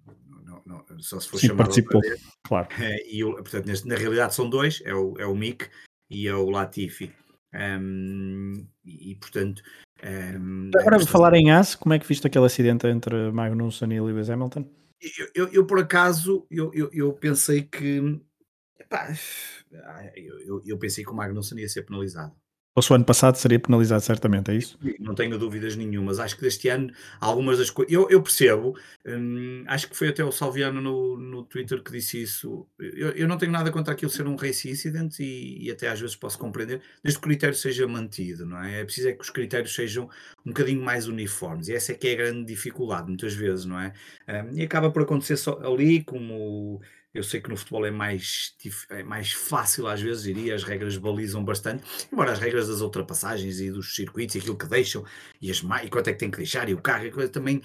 não, 0.46 0.62
não, 0.66 1.00
só 1.00 1.20
se 1.20 1.28
for 1.28 1.40
Sim, 1.40 1.48
chamado 1.48 1.66
participou, 1.66 2.02
claro. 2.44 2.68
É, 2.80 3.08
e, 3.10 3.24
portanto, 3.24 3.66
neste, 3.66 3.88
na 3.88 3.96
realidade 3.96 4.36
são 4.36 4.50
dois, 4.50 4.82
é 4.86 4.94
o, 4.94 5.16
é 5.18 5.26
o 5.26 5.36
Mick 5.36 5.68
e 6.10 6.28
é 6.28 6.36
o 6.36 6.50
Latifi. 6.50 7.12
Um, 7.54 8.68
e, 8.86 9.16
portanto... 9.16 9.62
Um, 10.04 10.70
Agora, 10.76 11.02
é 11.02 11.06
falar 11.06 11.34
em 11.34 11.52
As, 11.52 11.74
como 11.74 11.94
é 11.94 12.00
que 12.00 12.06
viste 12.06 12.28
aquele 12.28 12.46
acidente 12.46 12.86
entre 12.86 13.32
Magnussen 13.32 13.92
e 13.92 14.00
Lewis 14.00 14.30
Hamilton? 14.30 14.70
Eu, 15.18 15.28
eu, 15.34 15.48
eu 15.54 15.66
por 15.66 15.80
acaso, 15.80 16.46
eu, 16.50 16.72
eu, 16.74 16.90
eu 16.94 17.14
pensei 17.14 17.64
que... 17.64 18.22
Epá, 18.80 19.14
eu, 20.16 20.62
eu, 20.66 20.78
pensei 20.78 21.04
que 21.04 21.10
o 21.10 21.16
Magnussen 21.16 21.60
ia 21.60 21.70
ser 21.70 21.84
penalizado. 21.84 22.36
Fosse 22.76 22.92
o 22.92 22.96
ano 22.96 23.06
passado 23.06 23.36
seria 23.38 23.58
penalizado 23.58 24.02
certamente, 24.02 24.52
é 24.52 24.56
isso? 24.56 24.78
Não 25.00 25.16
tenho 25.16 25.40
dúvidas 25.40 25.78
nenhumas. 25.78 26.20
Acho 26.20 26.36
que 26.36 26.42
deste 26.42 26.68
ano 26.68 26.92
algumas 27.22 27.58
das 27.58 27.70
coisas. 27.70 27.92
Eu, 27.94 28.10
eu, 28.10 28.22
percebo, 28.22 28.78
hum, 29.08 29.64
acho 29.66 29.90
que 29.90 29.96
foi 29.96 30.10
até 30.10 30.24
o 30.26 30.32
Salviano 30.32 30.82
no, 30.82 31.18
no 31.18 31.44
Twitter 31.44 31.82
que 31.82 31.92
disse 31.92 32.22
isso. 32.22 32.68
Eu, 32.78 33.12
eu, 33.12 33.28
não 33.30 33.38
tenho 33.38 33.54
nada 33.54 33.72
contra 33.72 33.94
aquilo 33.94 34.12
ser 34.12 34.28
um 34.28 34.36
race 34.36 34.70
incident 34.70 35.20
e, 35.20 35.66
e, 35.66 35.72
até 35.72 35.88
às 35.88 36.02
vezes 36.02 36.18
posso 36.18 36.38
compreender, 36.38 36.82
desde 37.02 37.18
que 37.20 37.26
o 37.26 37.30
critério 37.30 37.56
seja 37.56 37.88
mantido, 37.88 38.46
não 38.46 38.62
é? 38.62 38.82
É 38.82 38.84
preciso 38.84 39.08
é 39.08 39.14
que 39.14 39.22
os 39.22 39.30
critérios 39.30 39.74
sejam 39.74 40.10
um 40.46 40.50
bocadinho 40.50 40.84
mais 40.84 41.08
uniformes 41.08 41.70
e 41.70 41.74
essa 41.74 41.94
é 41.94 41.96
que 41.96 42.10
é 42.10 42.14
a 42.14 42.18
grande 42.18 42.46
dificuldade, 42.46 43.08
muitas 43.08 43.34
vezes, 43.34 43.64
não 43.64 43.80
é? 43.80 43.94
Um, 44.28 44.58
e 44.58 44.64
acaba 44.64 44.92
por 44.92 45.04
acontecer 45.04 45.38
só 45.38 45.58
ali, 45.64 46.04
como 46.04 46.82
eu 47.16 47.24
sei 47.24 47.40
que 47.40 47.50
no 47.50 47.56
futebol 47.56 47.86
é 47.86 47.92
mais, 47.92 48.54
é 48.90 49.02
mais 49.02 49.32
fácil, 49.32 49.88
às 49.88 50.02
vezes, 50.02 50.24
diria, 50.24 50.54
as 50.54 50.64
regras 50.64 50.98
balizam 50.98 51.44
bastante, 51.44 51.84
embora 52.12 52.34
as 52.34 52.40
regras 52.40 52.68
das 52.68 52.82
ultrapassagens 52.82 53.60
e 53.62 53.72
dos 53.72 53.96
circuitos 53.96 54.36
e 54.36 54.40
aquilo 54.40 54.58
que 54.58 54.68
deixam, 54.68 55.04
e, 55.42 55.50
as, 55.50 55.64
e 55.84 55.90
quanto 55.90 56.10
é 56.10 56.14
que 56.14 56.20
tem 56.20 56.30
que 56.30 56.38
deixar, 56.38 56.68
e 56.68 56.74
o 56.74 56.82
carro, 56.82 57.10
coisa 57.12 57.30
também 57.30 57.62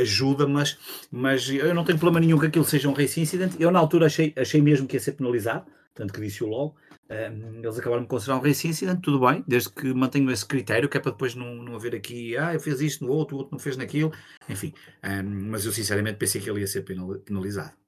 ajuda, 0.00 0.48
mas, 0.48 0.78
mas 1.10 1.48
eu 1.50 1.74
não 1.74 1.84
tenho 1.84 1.98
problema 1.98 2.24
nenhum 2.24 2.38
que 2.38 2.46
aquilo 2.46 2.64
seja 2.64 2.88
um 2.88 2.94
race 2.94 3.20
incident. 3.20 3.52
Eu, 3.60 3.70
na 3.70 3.78
altura, 3.78 4.06
achei, 4.06 4.32
achei 4.36 4.62
mesmo 4.62 4.86
que 4.86 4.96
ia 4.96 5.00
ser 5.00 5.12
penalizado, 5.12 5.66
tanto 5.94 6.12
que 6.12 6.20
disse 6.20 6.42
o 6.42 6.46
logo. 6.46 6.76
Um, 7.10 7.62
eles 7.62 7.78
acabaram 7.78 8.02
de 8.02 8.08
considerar 8.08 8.38
um 8.38 8.42
race 8.42 8.66
incident, 8.66 9.00
tudo 9.02 9.20
bem, 9.20 9.44
desde 9.46 9.70
que 9.70 9.92
mantenham 9.92 10.30
esse 10.30 10.46
critério, 10.46 10.88
que 10.88 10.96
é 10.96 11.00
para 11.00 11.12
depois 11.12 11.34
não, 11.34 11.54
não 11.56 11.76
haver 11.76 11.94
aqui, 11.94 12.34
ah, 12.38 12.54
eu 12.54 12.60
fiz 12.60 12.80
isto 12.80 13.04
no 13.04 13.12
outro, 13.12 13.36
o 13.36 13.40
outro 13.40 13.52
não 13.52 13.58
fez 13.58 13.76
naquilo, 13.76 14.10
enfim. 14.48 14.72
Um, 15.04 15.50
mas 15.50 15.66
eu 15.66 15.72
sinceramente 15.72 16.16
pensei 16.16 16.40
que 16.40 16.48
ele 16.48 16.60
ia 16.60 16.66
ser 16.66 16.82
penalizado. 16.82 17.83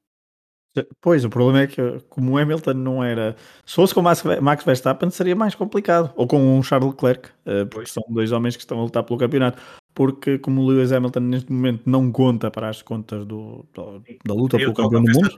Pois, 1.01 1.25
o 1.25 1.31
problema 1.31 1.63
é 1.63 1.67
que, 1.67 1.81
como 2.09 2.33
o 2.33 2.39
Hamilton 2.39 2.75
não 2.75 3.05
era. 3.05 3.37
Se 3.65 3.75
fosse 3.75 3.95
com 3.95 4.03
Max, 4.03 4.23
Max 4.41 4.65
Verstappen, 4.65 5.11
seria 5.11 5.37
mais 5.37 5.55
complicado. 5.55 6.13
Ou 6.17 6.27
com 6.27 6.59
um 6.59 6.63
Charles 6.63 6.91
Leclerc, 6.91 7.29
eh, 7.47 7.65
porque 7.65 7.77
pois. 7.77 7.93
são 7.93 8.03
dois 8.09 8.33
homens 8.33 8.57
que 8.57 8.63
estão 8.63 8.79
a 8.79 8.83
lutar 8.83 9.03
pelo 9.03 9.19
campeonato. 9.19 9.61
Porque, 9.95 10.39
como 10.39 10.61
o 10.61 10.67
Lewis 10.67 10.93
Hamilton 10.93 11.21
neste 11.21 11.51
momento 11.51 11.83
não 11.87 12.13
conta 12.13 12.51
para 12.51 12.69
as 12.69 12.83
contas 12.83 13.25
do, 13.25 13.65
do 13.73 14.03
da 14.25 14.35
luta 14.35 14.59
pelo 14.59 14.75
campeão 14.75 15.03
do 15.03 15.13
mundo. 15.13 15.31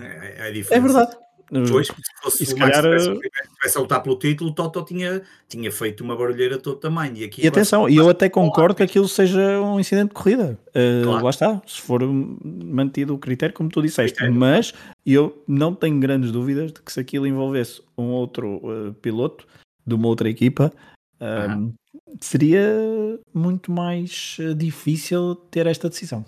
É, 0.00 0.48
é, 0.48 0.58
é 0.58 0.80
verdade. 0.80 1.16
Pois, 1.50 1.88
se 1.88 1.94
fosse 2.22 2.46
se 2.46 2.54
o 2.54 2.56
calhar, 2.56 2.82
tivesse 2.82 3.76
a 3.76 3.80
lutar 3.80 4.02
pelo 4.02 4.16
título, 4.16 4.50
o 4.50 4.54
Toto 4.54 4.84
tinha, 4.84 5.22
tinha 5.48 5.70
feito 5.72 6.04
uma 6.04 6.16
barulheira 6.16 6.58
todo 6.58 6.76
tamanho. 6.76 7.16
E, 7.16 7.24
aqui 7.24 7.42
e 7.42 7.48
atenção, 7.48 7.88
e 7.88 7.96
eu 7.96 8.08
até 8.08 8.28
concordo 8.28 8.74
que 8.76 8.82
aquilo 8.82 9.08
seja 9.08 9.60
um 9.60 9.80
incidente 9.80 10.08
de 10.08 10.14
corrida. 10.14 10.56
Uh, 10.68 11.04
claro. 11.04 11.24
Lá 11.24 11.30
está, 11.30 11.62
se 11.66 11.80
for 11.80 12.00
mantido 12.04 13.14
o 13.14 13.18
critério, 13.18 13.54
como 13.54 13.68
tu 13.68 13.82
disseste. 13.82 14.18
Critério. 14.18 14.38
Mas 14.38 14.72
eu 15.04 15.42
não 15.46 15.74
tenho 15.74 15.98
grandes 15.98 16.30
dúvidas 16.30 16.72
de 16.72 16.80
que 16.80 16.92
se 16.92 17.00
aquilo 17.00 17.26
envolvesse 17.26 17.82
um 17.98 18.10
outro 18.10 18.56
uh, 18.58 18.94
piloto 18.94 19.44
de 19.84 19.94
uma 19.94 20.06
outra 20.06 20.28
equipa, 20.28 20.72
uh, 21.20 21.72
seria 22.20 22.62
muito 23.34 23.72
mais 23.72 24.36
eh, 24.40 24.54
difícil 24.54 25.34
ter 25.50 25.66
esta 25.66 25.88
decisão. 25.88 26.24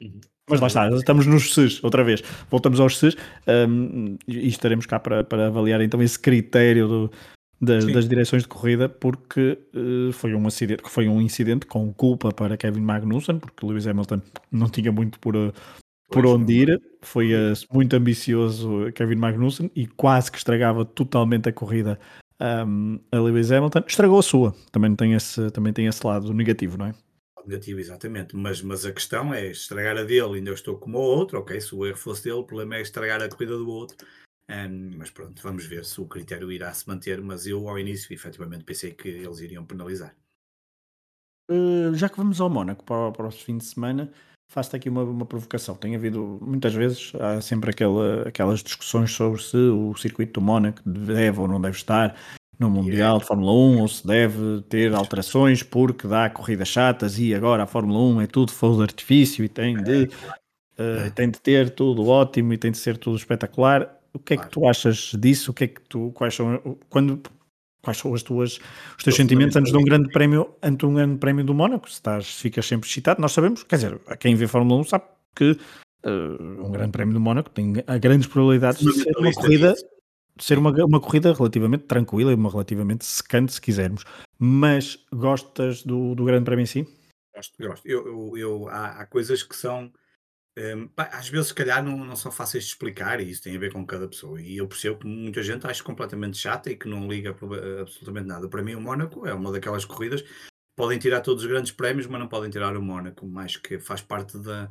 Uhum. 0.00 0.20
Mas 0.48 0.60
lá 0.60 0.68
está, 0.68 0.88
estamos 0.90 1.26
nos 1.26 1.52
SES, 1.52 1.82
outra 1.82 2.04
vez. 2.04 2.22
Voltamos 2.48 2.78
aos 2.78 2.98
SES 2.98 3.16
um, 3.68 4.16
e 4.28 4.46
estaremos 4.46 4.86
cá 4.86 5.00
para, 5.00 5.24
para 5.24 5.48
avaliar 5.48 5.80
então 5.80 6.00
esse 6.00 6.18
critério 6.18 6.86
do, 6.86 7.10
das, 7.60 7.84
das, 7.86 8.08
direções 8.08 8.42
de 8.42 8.48
corrida, 8.48 8.88
porque 8.88 9.58
uh, 9.74 10.12
foi, 10.12 10.34
um 10.34 10.46
acidente, 10.46 10.82
foi 10.86 11.08
um 11.08 11.20
incidente 11.20 11.66
com 11.66 11.92
culpa 11.92 12.30
para 12.32 12.56
Kevin 12.56 12.82
Magnussen, 12.82 13.38
porque 13.38 13.66
Lewis 13.66 13.86
Hamilton 13.86 14.20
não 14.52 14.68
tinha 14.68 14.92
muito 14.92 15.18
por, 15.18 15.34
uh, 15.34 15.52
por 16.10 16.24
onde 16.26 16.52
ir. 16.52 16.82
Foi 17.02 17.34
uh, 17.34 17.52
muito 17.72 17.96
ambicioso 17.96 18.92
Kevin 18.94 19.16
Magnussen 19.16 19.70
e 19.74 19.86
quase 19.86 20.30
que 20.30 20.38
estragava 20.38 20.84
totalmente 20.84 21.48
a 21.48 21.52
corrida 21.52 21.98
um, 22.40 23.00
a 23.10 23.18
Lewis 23.18 23.50
Hamilton. 23.50 23.82
Estragou 23.86 24.18
a 24.18 24.22
sua, 24.22 24.54
também 24.70 24.94
tem 24.94 25.14
esse, 25.14 25.50
também 25.50 25.72
tem 25.72 25.86
esse 25.86 26.06
lado 26.06 26.32
negativo, 26.32 26.78
não 26.78 26.86
é? 26.86 26.94
Negativo, 27.48 27.80
exatamente. 27.80 28.36
Mas, 28.36 28.62
mas 28.62 28.84
a 28.84 28.92
questão 28.92 29.32
é 29.32 29.46
estragar 29.50 29.96
a 29.96 30.02
dele, 30.02 30.36
ainda 30.36 30.52
estou 30.52 30.78
como 30.78 30.98
o 30.98 31.02
outro, 31.02 31.38
ok? 31.38 31.60
Se 31.60 31.74
o 31.74 31.86
erro 31.86 31.96
fosse 31.96 32.24
dele, 32.24 32.36
o 32.36 32.44
problema 32.44 32.76
é 32.76 32.82
estragar 32.82 33.22
a 33.22 33.28
corrida 33.28 33.56
do 33.56 33.68
outro. 33.68 33.96
Um, 34.48 34.96
mas 34.96 35.10
pronto, 35.10 35.42
vamos 35.42 35.64
ver 35.66 35.84
se 35.84 36.00
o 36.00 36.06
critério 36.06 36.52
irá 36.52 36.72
se 36.72 36.86
manter. 36.88 37.20
Mas 37.20 37.46
eu, 37.46 37.68
ao 37.68 37.78
início, 37.78 38.12
efetivamente 38.12 38.64
pensei 38.64 38.92
que 38.92 39.08
eles 39.08 39.40
iriam 39.40 39.64
penalizar. 39.64 40.14
Uh, 41.50 41.94
já 41.94 42.08
que 42.08 42.16
vamos 42.16 42.40
ao 42.40 42.50
Mónaco 42.50 42.84
para, 42.84 43.12
para 43.12 43.26
o 43.26 43.30
fim 43.30 43.58
de 43.58 43.64
semana, 43.64 44.12
faço-te 44.48 44.76
aqui 44.76 44.88
uma, 44.88 45.02
uma 45.02 45.26
provocação. 45.26 45.76
Tem 45.76 45.94
havido, 45.94 46.38
muitas 46.42 46.74
vezes, 46.74 47.12
há 47.16 47.40
sempre 47.40 47.70
aquela, 47.70 48.28
aquelas 48.28 48.62
discussões 48.62 49.12
sobre 49.12 49.42
se 49.42 49.56
o 49.56 49.94
circuito 49.96 50.40
do 50.40 50.44
Mónaco 50.44 50.82
deve 50.88 51.40
ou 51.40 51.48
não 51.48 51.60
deve 51.60 51.76
estar 51.76 52.16
no 52.58 52.70
Mundial 52.70 53.18
de 53.18 53.26
Fórmula 53.26 53.52
1 53.52 53.80
ou 53.80 53.88
se 53.88 54.06
deve 54.06 54.62
ter 54.68 54.94
alterações 54.94 55.62
porque 55.62 56.08
dá 56.08 56.30
corridas 56.30 56.68
chatas 56.68 57.18
e 57.18 57.34
agora 57.34 57.64
a 57.64 57.66
Fórmula 57.66 58.00
1 58.16 58.20
é 58.22 58.26
tudo 58.26 58.52
fogo 58.52 58.76
de 58.76 58.82
artifício 58.82 59.44
e 59.44 59.48
tem 59.48 59.76
de, 59.76 60.04
uh, 60.04 61.10
tem 61.14 61.30
de 61.30 61.38
ter 61.40 61.70
tudo 61.70 62.06
ótimo 62.06 62.52
e 62.52 62.58
tem 62.58 62.70
de 62.70 62.78
ser 62.78 62.96
tudo 62.96 63.16
espetacular. 63.16 63.94
O 64.12 64.18
que 64.18 64.34
é 64.34 64.36
que 64.36 64.48
tu 64.48 64.66
achas 64.66 65.12
disso? 65.18 65.50
O 65.50 65.54
que 65.54 65.64
é 65.64 65.68
que 65.68 65.80
tu, 65.82 66.10
quais 66.14 66.34
são, 66.34 66.78
quando, 66.88 67.20
quais 67.82 67.98
são 67.98 68.14
as 68.14 68.22
tuas, 68.22 68.58
os 68.96 69.04
teus 69.04 69.14
sentimentos 69.14 69.54
antes 69.56 69.70
de 69.70 69.76
um 69.76 69.84
grande 69.84 70.10
prémio, 70.10 70.48
antes 70.62 70.78
de 70.78 70.86
um 70.86 70.94
grande 70.94 71.18
prémio 71.18 71.44
do 71.44 71.52
Mónaco? 71.52 71.88
Se 71.88 71.96
estás, 71.96 72.26
ficas 72.26 72.64
sempre 72.66 72.88
excitado, 72.88 73.20
nós 73.20 73.32
sabemos, 73.32 73.62
quer 73.64 73.76
dizer, 73.76 73.98
quem 74.18 74.34
vê 74.34 74.46
Fórmula 74.46 74.80
1 74.80 74.84
sabe 74.84 75.04
que 75.34 75.50
uh, 76.06 76.66
um 76.66 76.70
grande 76.70 76.92
prémio 76.92 77.12
do 77.12 77.20
Mónaco 77.20 77.50
tem 77.50 77.74
grandes 78.00 78.26
probabilidades 78.26 78.80
de 78.80 78.92
ser 78.94 79.14
uma 79.18 79.30
corrida 79.34 79.74
ser 80.38 80.58
uma, 80.58 80.70
uma 80.84 81.00
corrida 81.00 81.32
relativamente 81.32 81.84
tranquila 81.84 82.32
e 82.32 82.34
uma 82.34 82.50
relativamente 82.50 83.04
secante, 83.04 83.52
se 83.52 83.60
quisermos. 83.60 84.04
Mas 84.38 85.04
gostas 85.12 85.82
do, 85.82 86.14
do 86.14 86.24
Grande 86.24 86.44
Prémio 86.44 86.62
em 86.62 86.66
si? 86.66 86.86
Gosto, 87.34 87.54
gosto. 87.58 87.86
Eu, 87.86 88.06
eu, 88.06 88.38
eu 88.38 88.68
há, 88.68 89.00
há, 89.00 89.06
coisas 89.06 89.42
que 89.42 89.56
são. 89.56 89.92
Um, 90.58 90.88
pá, 90.88 91.10
às 91.12 91.28
vezes, 91.28 91.48
se 91.48 91.54
calhar, 91.54 91.84
não, 91.84 91.98
não 91.98 92.16
são 92.16 92.32
fáceis 92.32 92.64
de 92.64 92.70
explicar 92.70 93.20
e 93.20 93.30
isso 93.30 93.42
tem 93.42 93.54
a 93.54 93.58
ver 93.60 93.72
com 93.72 93.84
cada 93.84 94.08
pessoa. 94.08 94.40
E 94.40 94.56
eu 94.56 94.66
percebo 94.66 94.98
que 94.98 95.06
muita 95.06 95.42
gente 95.42 95.66
acha 95.66 95.82
completamente 95.82 96.38
chata 96.38 96.70
e 96.70 96.76
que 96.76 96.88
não 96.88 97.06
liga 97.06 97.36
absolutamente 97.80 98.26
nada. 98.26 98.48
Para 98.48 98.62
mim, 98.62 98.74
o 98.74 98.80
Mónaco 98.80 99.26
é 99.26 99.34
uma 99.34 99.52
daquelas 99.52 99.84
corridas. 99.84 100.24
Podem 100.74 100.98
tirar 100.98 101.20
todos 101.20 101.42
os 101.42 101.48
grandes 101.48 101.72
prémios, 101.72 102.06
mas 102.06 102.20
não 102.20 102.28
podem 102.28 102.50
tirar 102.50 102.76
o 102.76 102.82
Mónaco, 102.82 103.26
mais 103.26 103.56
que 103.56 103.78
faz 103.78 104.02
parte 104.02 104.38
da, 104.38 104.68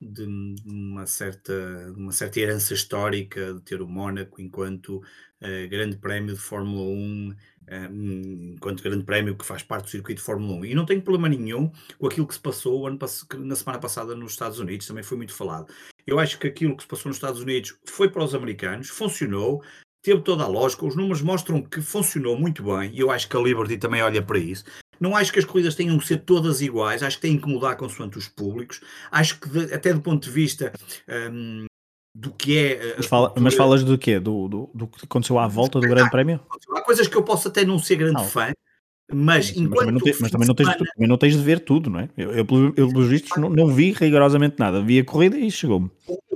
de 0.00 0.24
uma 0.64 1.06
certa, 1.06 1.52
uma 1.96 2.12
certa 2.12 2.38
herança 2.38 2.72
histórica 2.72 3.54
de 3.54 3.60
ter 3.62 3.82
o 3.82 3.88
Mónaco 3.88 4.40
enquanto 4.40 4.98
uh, 4.98 5.68
grande 5.68 5.96
prémio 5.96 6.34
de 6.34 6.40
Fórmula 6.40 6.82
1, 6.82 7.28
uh, 7.30 7.36
eh, 7.66 7.88
enquanto 8.54 8.82
grande 8.82 9.04
prémio 9.04 9.36
que 9.36 9.44
faz 9.44 9.62
parte 9.62 9.84
do 9.84 9.90
circuito 9.90 10.20
de 10.20 10.24
Fórmula 10.24 10.54
1. 10.60 10.64
E 10.66 10.74
não 10.74 10.86
tenho 10.86 11.02
problema 11.02 11.28
nenhum 11.28 11.70
com 11.98 12.06
aquilo 12.06 12.26
que 12.26 12.34
se 12.34 12.40
passou 12.40 12.86
ano, 12.86 12.98
na 13.38 13.56
semana 13.56 13.78
passada 13.78 14.14
nos 14.14 14.32
Estados 14.32 14.60
Unidos, 14.60 14.86
também 14.86 15.02
foi 15.02 15.16
muito 15.16 15.34
falado. 15.34 15.72
Eu 16.06 16.18
acho 16.18 16.38
que 16.38 16.46
aquilo 16.46 16.76
que 16.76 16.84
se 16.84 16.88
passou 16.88 17.10
nos 17.10 17.16
Estados 17.16 17.40
Unidos 17.40 17.76
foi 17.86 18.08
para 18.08 18.24
os 18.24 18.34
americanos, 18.34 18.88
funcionou, 18.88 19.62
teve 20.00 20.22
toda 20.22 20.44
a 20.44 20.48
lógica, 20.48 20.86
os 20.86 20.96
números 20.96 21.20
mostram 21.20 21.60
que 21.60 21.82
funcionou 21.82 22.38
muito 22.38 22.62
bem, 22.62 22.90
e 22.94 23.00
eu 23.00 23.10
acho 23.10 23.28
que 23.28 23.36
a 23.36 23.40
Liberty 23.40 23.76
também 23.76 24.00
olha 24.00 24.22
para 24.22 24.38
isso. 24.38 24.64
Não 25.00 25.16
acho 25.16 25.32
que 25.32 25.38
as 25.38 25.44
corridas 25.44 25.74
tenham 25.74 25.98
que 25.98 26.06
ser 26.06 26.18
todas 26.18 26.60
iguais, 26.60 27.02
acho 27.02 27.16
que 27.16 27.22
têm 27.22 27.38
que 27.38 27.48
mudar 27.48 27.76
consoante 27.76 28.18
os 28.18 28.28
públicos. 28.28 28.80
Acho 29.10 29.38
que, 29.40 29.48
de, 29.48 29.72
até 29.72 29.92
do 29.92 30.00
ponto 30.00 30.24
de 30.24 30.30
vista 30.30 30.72
um, 31.30 31.66
do 32.14 32.32
que 32.32 32.58
é. 32.58 32.94
Mas, 32.96 33.06
fala, 33.06 33.32
mas 33.38 33.54
falas 33.54 33.84
do 33.84 33.96
quê? 33.96 34.18
Do, 34.18 34.48
do, 34.48 34.70
do, 34.74 34.86
que 34.88 35.04
aconteceu 35.04 35.38
à 35.38 35.46
volta 35.46 35.80
do 35.80 35.88
Grande 35.88 36.10
Prémio? 36.10 36.40
Há 36.74 36.80
coisas 36.82 37.06
que 37.06 37.16
eu 37.16 37.22
posso 37.22 37.48
até 37.48 37.64
não 37.64 37.78
ser 37.78 37.96
grande 37.96 38.14
não. 38.14 38.24
fã, 38.24 38.52
mas, 39.10 39.54
mas, 39.54 39.78
também 39.78 39.92
não, 39.92 40.00
te, 40.00 40.16
mas 40.20 40.30
também, 40.30 40.46
não 40.46 40.54
tens, 40.54 40.66
semana... 40.66 40.92
também 40.94 41.08
não 41.08 41.16
tens 41.16 41.34
de 41.34 41.42
ver 41.42 41.60
tudo, 41.60 41.88
não 41.88 42.00
é? 42.00 42.08
Eu, 42.16 42.30
eu, 42.32 42.46
eu 42.76 42.88
pelos 42.88 43.08
vistos, 43.08 43.30
não, 43.38 43.48
não, 43.48 43.68
vi 43.68 43.92
rigorosamente 43.92 44.56
nada. 44.58 44.82
Vi 44.82 44.98
a 44.98 45.04
corrida 45.04 45.38
e 45.38 45.50
chegou-me. 45.50 45.90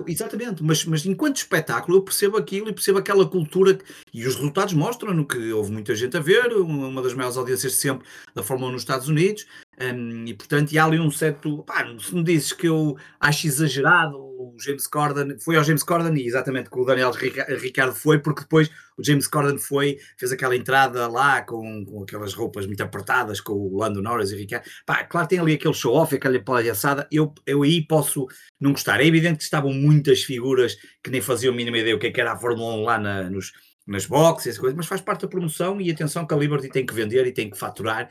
Exatamente, 0.07 0.63
mas, 0.63 0.85
mas 0.87 1.05
enquanto 1.05 1.37
espetáculo 1.37 1.99
eu 1.99 2.03
percebo 2.03 2.37
aquilo 2.37 2.71
e 2.71 2.73
percebo 2.73 2.99
aquela 2.99 3.27
cultura 3.27 3.75
que, 3.75 3.85
e 4.13 4.27
os 4.27 4.35
resultados 4.37 4.73
mostram-no 4.73 5.25
que 5.27 5.53
houve 5.53 5.71
muita 5.71 5.95
gente 5.95 6.17
a 6.17 6.21
ver, 6.21 6.53
uma, 6.55 7.03
das 7.03 7.15
maiores 7.15 7.37
audiências 7.37 7.73
de 7.73 7.79
sempre 7.79 8.09
da 8.35 8.43
Fórmula 8.43 8.70
1 8.70 8.73
nos 8.73 8.83
Estados 8.83 9.09
Unidos, 9.09 9.47
um, 9.81 10.25
e 10.27 10.35
portanto, 10.35 10.73
e 10.73 10.79
há 10.79 10.85
ali 10.85 10.99
um 10.99 11.11
certo. 11.11 11.62
Pá, 11.64 11.87
se 11.99 12.14
me 12.14 12.25
dizes 12.25 12.53
que 12.53 12.68
eu 12.68 12.97
acho 13.20 13.47
exagerado 13.47 14.32
o 14.43 14.57
James 14.59 14.86
Corden, 14.86 15.38
foi 15.38 15.57
ao 15.57 15.64
James 15.64 15.82
Corden 15.82 16.14
e 16.16 16.26
exatamente 16.26 16.70
que 16.70 16.78
o 16.78 16.84
Daniel 16.84 17.12
Ricardo 17.12 17.95
foi, 17.95 18.18
porque 18.18 18.43
depois 18.43 18.70
o 18.97 19.05
James 19.05 19.26
Corden 19.26 19.59
foi, 19.59 19.99
fez 20.18 20.32
aquela 20.32 20.57
entrada 20.57 21.07
lá 21.09 21.43
com, 21.43 21.84
com 21.84 22.03
aquelas 22.03 22.34
roupas 22.34 22.66
muito 22.66 22.82
apertadas 22.82 23.40
com 23.40 23.53
o 23.53 23.78
Lando 23.78 24.03
Norris 24.03 24.30
e 24.30 24.36
Ricardo. 24.36 24.64
Pá, 24.84 25.05
claro, 25.05 25.28
tem 25.28 25.38
ali 25.38 25.55
aquele 25.55 25.74
show-off, 25.74 26.14
aquela 26.14 26.38
palhaçada. 26.40 27.07
Eu, 27.11 27.32
eu 27.47 27.62
aí 27.62 27.86
posso 27.86 28.26
não 28.61 28.72
gostar. 28.72 29.01
É 29.01 29.07
evidente 29.07 29.38
que 29.38 29.45
estavam 29.45 29.72
muitas 29.72 30.22
figuras 30.22 30.76
que 31.03 31.11
nem 31.11 31.20
faziam 31.20 31.53
a 31.53 31.57
mínima 31.57 31.78
ideia 31.78 31.97
o 31.97 31.99
que, 31.99 32.09
é 32.09 32.11
que 32.11 32.20
era 32.20 32.32
a 32.32 32.38
Fórmula 32.38 32.74
1 32.74 32.82
lá 32.82 32.99
na, 32.99 33.30
nos 33.30 33.53
nas 33.86 34.07
boxes, 34.07 34.59
coisas, 34.59 34.76
mas 34.76 34.86
faz 34.86 35.01
parte 35.01 35.22
da 35.22 35.28
promoção 35.28 35.80
e 35.80 35.90
atenção 35.90 36.26
que 36.26 36.32
a 36.32 36.36
Liberty 36.36 36.68
tem 36.68 36.86
que 36.86 36.95
vender 36.95 37.26
e 37.26 37.32
tem 37.32 37.51
que 37.51 37.59
faturar, 37.59 38.09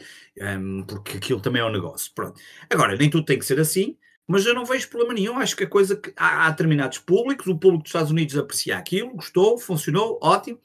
um, 0.59 0.84
porque 0.84 1.17
aquilo 1.17 1.39
também 1.39 1.61
é 1.61 1.65
um 1.65 1.71
negócio. 1.71 2.11
Pronto. 2.13 2.39
Agora, 2.69 2.95
nem 2.95 3.09
tudo 3.09 3.25
tem 3.25 3.39
que 3.39 3.45
ser 3.45 3.59
assim, 3.59 3.97
mas 4.32 4.45
eu 4.45 4.53
não 4.53 4.65
vejo 4.65 4.89
problema 4.89 5.13
nenhum. 5.13 5.38
Acho 5.38 5.55
que 5.55 5.63
a 5.65 5.69
coisa 5.69 5.95
que 5.95 6.13
há, 6.15 6.45
há 6.47 6.49
determinados 6.49 6.97
públicos, 6.99 7.47
o 7.47 7.57
público 7.57 7.84
dos 7.84 7.89
Estados 7.89 8.11
Unidos 8.11 8.38
aprecia 8.38 8.77
aquilo, 8.77 9.13
gostou, 9.15 9.57
funcionou, 9.57 10.17
ótimo. 10.21 10.59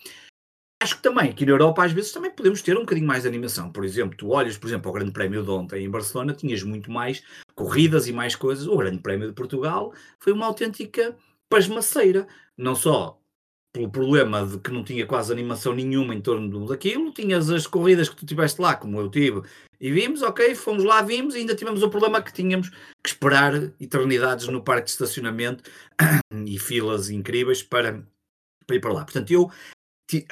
acho 0.83 0.97
que 0.97 1.03
também 1.03 1.31
aqui 1.31 1.45
na 1.45 1.53
Europa 1.53 1.85
às 1.85 1.93
vezes 1.93 2.13
também 2.13 2.31
podemos 2.31 2.63
ter 2.63 2.77
um 2.77 2.81
bocadinho 2.81 3.07
mais 3.07 3.23
de 3.23 3.29
animação. 3.29 3.73
Por 3.73 3.85
exemplo, 3.85 4.17
tu 4.17 4.31
olhas, 4.31 4.57
por 4.57 4.69
exemplo, 4.69 4.89
ao 4.89 4.95
Grande 4.95 5.13
Prémio 5.13 5.43
de 5.43 5.51
ontem 5.51 5.85
em 5.85 5.91
Barcelona, 5.91 6.33
tinhas 6.33 6.63
muito 6.63 6.91
mais 6.91 7.23
corridas 7.55 8.07
e 8.09 8.13
mais 8.13 8.37
coisas. 8.37 8.67
O 8.67 8.77
Grande 8.77 8.99
Prémio 9.03 9.29
de 9.29 9.35
Portugal 9.35 9.93
foi 10.21 10.33
uma 10.33 10.47
autêntica 10.47 11.17
pasmaceira. 11.49 12.27
Não 12.57 12.75
só 12.75 13.21
pelo 13.77 13.91
problema 13.91 14.47
de 14.47 14.59
que 14.59 14.71
não 14.71 14.83
tinha 14.83 15.07
quase 15.07 15.31
animação 15.31 15.75
nenhuma 15.75 16.15
em 16.15 16.21
torno 16.21 16.67
daquilo, 16.67 17.13
tinhas 17.13 17.51
as 17.51 17.67
corridas 17.67 18.09
que 18.09 18.17
tu 18.17 18.25
tiveste 18.25 18.59
lá, 18.59 18.75
como 18.75 18.99
eu 18.99 19.11
tive, 19.11 19.43
e 19.79 19.93
vimos, 19.93 20.23
ok, 20.23 20.55
fomos 20.55 20.83
lá, 20.83 21.03
vimos, 21.03 21.35
e 21.35 21.39
ainda 21.39 21.55
tivemos 21.55 21.83
o 21.83 21.91
problema 21.91 22.23
que 22.23 22.33
tínhamos 22.33 22.71
que 22.71 23.11
esperar 23.11 23.55
eternidades 23.79 24.49
no 24.49 24.63
parque 24.63 24.87
de 24.87 24.93
estacionamento 24.93 25.63
e 26.47 26.59
filas 26.59 27.11
incríveis 27.11 27.63
para, 27.63 28.03
para 28.67 28.77
ir 28.77 28.81
para 28.81 28.95
lá. 28.95 29.05
Portanto, 29.05 29.31
eu 29.31 29.51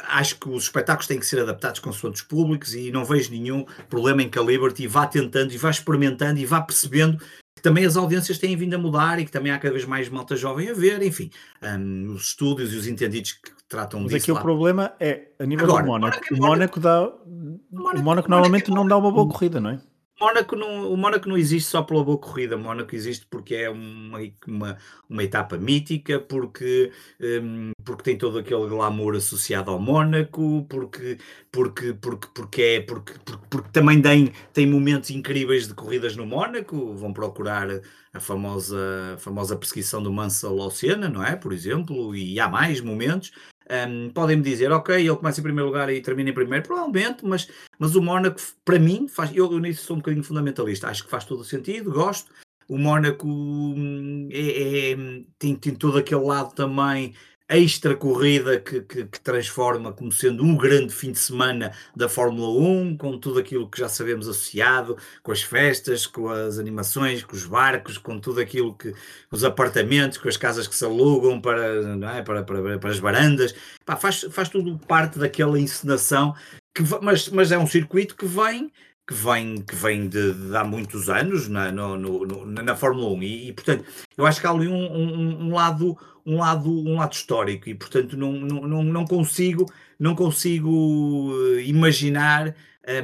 acho 0.05 0.41
que 0.41 0.49
os 0.49 0.65
espetáculos 0.65 1.07
têm 1.07 1.19
que 1.19 1.27
ser 1.27 1.41
adaptados 1.41 1.81
com 1.81 1.91
os 1.91 2.23
públicos 2.23 2.75
e 2.75 2.91
não 2.91 3.05
vejo 3.05 3.31
nenhum 3.31 3.67
problema 3.91 4.23
em 4.23 4.31
que 4.31 4.39
a 4.39 4.43
Liberty 4.43 4.87
vá 4.87 5.07
tentando 5.07 5.53
e 5.53 5.59
vá 5.59 5.69
experimentando 5.69 6.41
e 6.41 6.47
vá 6.47 6.63
percebendo 6.63 7.23
que 7.55 7.63
também 7.63 7.85
as 7.85 7.97
audiências 7.97 8.39
têm 8.39 8.57
vindo 8.57 8.75
a 8.75 8.79
mudar 8.79 9.19
e 9.19 9.25
que 9.25 9.31
também 9.31 9.53
há 9.53 9.59
cada 9.59 9.73
vez 9.73 9.85
mais 9.85 10.09
malta 10.09 10.37
jovem 10.37 10.71
a 10.71 10.75
ver, 10.75 11.03
enfim, 11.03 11.31
um, 11.63 12.13
os 12.13 12.29
estúdios 12.29 12.73
e 12.73 12.77
os 12.77 12.87
entendidos 12.87 13.33
que 13.33 13.53
tratam 13.69 14.01
Mas 14.01 14.13
disso. 14.13 14.25
aqui 14.25 14.33
lá. 14.33 14.41
o 14.41 14.43
problema 14.43 14.93
é, 14.99 15.29
a 15.39 15.47
nível 15.47 15.67
Agora, 15.67 15.83
do 15.83 15.87
Mónaco, 15.89 16.17
Mónaco 16.17 16.35
é 16.35 16.37
o 16.37 16.43
Mónaco 16.43 16.81
dá... 16.81 17.09
O 17.09 18.03
Mónaco 18.03 18.31
normalmente 18.31 18.71
não 18.71 18.87
dá 18.87 18.97
uma 18.97 19.11
boa 19.11 19.29
corrida, 19.29 19.61
não 19.61 19.71
é? 19.71 19.81
Mónaco 20.21 20.55
não, 20.57 20.93
o 20.93 20.97
Mónaco 20.97 21.29
não 21.29 21.37
existe 21.37 21.69
só 21.69 21.83
pela 21.83 22.05
boa 22.05 22.17
corrida, 22.17 22.57
o 22.57 22.59
Mónaco 22.59 22.95
existe 22.95 23.27
porque 23.27 23.55
é 23.55 23.69
uma, 23.69 24.21
uma, 24.47 24.79
uma 25.09 25.25
etapa 25.25 25.59
mítica, 25.59 26.21
porque, 26.21 26.93
um, 27.21 27.73
porque 27.85 28.05
tem 28.05 28.17
todo 28.19 28.39
aquele 28.39 28.67
glamour 28.69 29.17
associado 29.17 29.71
ao 29.71 29.81
Mónaco, 29.81 30.65
porque, 30.69 31.19
porque, 31.51 31.95
porque, 31.95 32.29
porque, 32.33 32.63
é, 32.63 32.81
porque, 32.81 33.13
porque, 33.25 33.47
porque 33.51 33.69
também 33.73 34.01
tem, 34.01 34.33
tem 34.53 34.67
momentos 34.67 35.11
incríveis 35.11 35.67
de 35.67 35.75
corridas 35.75 36.17
no 36.17 36.25
Mónaco, 36.25 36.95
vão 36.95 37.13
procurar 37.13 37.69
a 38.13 38.21
famosa, 38.21 39.15
a 39.15 39.19
famosa 39.19 39.57
perseguição 39.57 40.01
do 40.03 40.13
Mansell 40.13 40.61
ao 40.61 40.71
Senna, 40.71 41.09
não 41.09 41.25
é? 41.25 41.35
Por 41.35 41.53
exemplo, 41.53 42.15
e 42.15 42.39
há 42.39 42.49
mais 42.49 42.81
momentos. 42.81 43.33
Um, 43.71 44.11
Podem-me 44.11 44.43
dizer, 44.43 44.71
ok, 44.73 44.95
ele 44.95 45.17
começa 45.17 45.41
em 45.41 45.43
primeiro 45.43 45.69
lugar 45.69 45.89
e 45.91 46.01
termina 46.01 46.31
em 46.31 46.35
primeiro, 46.35 46.67
provavelmente, 46.67 47.25
mas, 47.25 47.49
mas 47.79 47.97
o 47.97 48.03
Mónaco, 48.03 48.39
para 48.65 48.79
mim, 48.79 49.09
faz, 49.09 49.35
eu, 49.35 49.59
nisso 49.59 49.87
sou 49.87 49.97
um 49.97 50.01
bocadinho 50.01 50.23
fundamentalista, 50.23 50.89
acho 50.89 51.05
que 51.05 51.11
faz 51.11 51.25
todo 51.25 51.41
o 51.41 51.45
sentido, 51.45 51.91
gosto. 51.91 52.33
O 52.69 52.79
Mónaco 52.79 53.27
hum, 53.27 54.29
é, 54.33 54.93
é, 54.93 54.97
tem, 55.39 55.55
tem 55.55 55.75
todo 55.75 55.99
aquele 55.99 56.23
lado 56.23 56.55
também 56.55 57.15
extra 57.49 57.95
corrida 57.95 58.59
que, 58.59 58.81
que, 58.81 59.05
que, 59.05 59.21
transforma 59.21 59.93
como 59.93 60.11
sendo 60.11 60.43
um 60.43 60.57
grande 60.57 60.95
fim 60.95 61.13
de 61.13 61.19
semana 61.19 61.73
da 61.95 62.09
Fórmula 62.09 62.49
1, 62.49 62.97
com 62.97 63.19
tudo 63.19 63.39
aquilo 63.39 63.69
que 63.69 63.79
já 63.79 63.89
sabemos 63.89 64.27
associado, 64.27 64.97
com 65.23 65.31
as 65.31 65.43
festas, 65.43 66.07
com 66.07 66.29
as 66.29 66.59
animações, 66.59 67.23
com 67.23 67.37
os 67.37 67.45
barcos, 67.45 67.99
com 67.99 68.19
tudo 68.19 68.41
aquilo 68.41 68.75
que 68.75 68.95
os 69.31 69.45
apartamentos, 69.45 70.17
com 70.17 70.29
as 70.29 70.39
casas 70.39 70.67
que 70.67 70.75
se 70.75 70.85
alugam 70.85 71.41
para, 71.41 71.97
não 71.97 72.09
é? 72.09 72.23
para, 72.23 72.43
para, 72.43 72.79
para 72.79 72.91
as 72.91 72.99
varandas, 72.99 73.55
Pá, 73.85 73.97
faz, 73.97 74.23
faz 74.31 74.49
tudo 74.49 74.79
parte 74.87 75.19
daquela 75.19 75.61
encenação, 75.61 76.35
que, 76.75 76.83
mas, 77.03 77.29
mas 77.29 77.53
é 77.53 77.59
um 77.59 77.67
circuito 77.67 78.17
que 78.17 78.25
vem 78.25 78.73
que 79.07 79.15
vem, 79.15 79.61
que 79.63 79.75
vem 79.75 80.09
de, 80.09 80.33
de 80.33 80.57
há 80.57 80.65
muitos 80.65 81.11
anos 81.11 81.49
na, 81.49 81.71
no, 81.71 81.97
no, 81.97 82.47
na 82.47 82.75
Fórmula 82.77 83.11
1 83.11 83.23
e, 83.23 83.49
e, 83.49 83.53
portanto 83.53 83.85
eu 84.17 84.27
acho 84.27 84.41
que 84.41 84.47
há 84.47 84.51
ali 84.51 84.67
um, 84.67 84.75
um, 84.75 85.47
um, 85.47 85.55
lado 85.55 85.97
um 86.25 86.39
lado 86.39 86.71
um 86.71 86.97
lado 86.97 87.13
histórico. 87.13 87.69
E 87.69 87.75
portanto 87.75 88.17
não, 88.17 88.33
não, 88.33 88.83
não 88.83 89.05
consigo 89.05 89.71
não 89.99 90.15
consigo 90.15 91.33
eh, 91.59 91.63
imaginar 91.65 92.55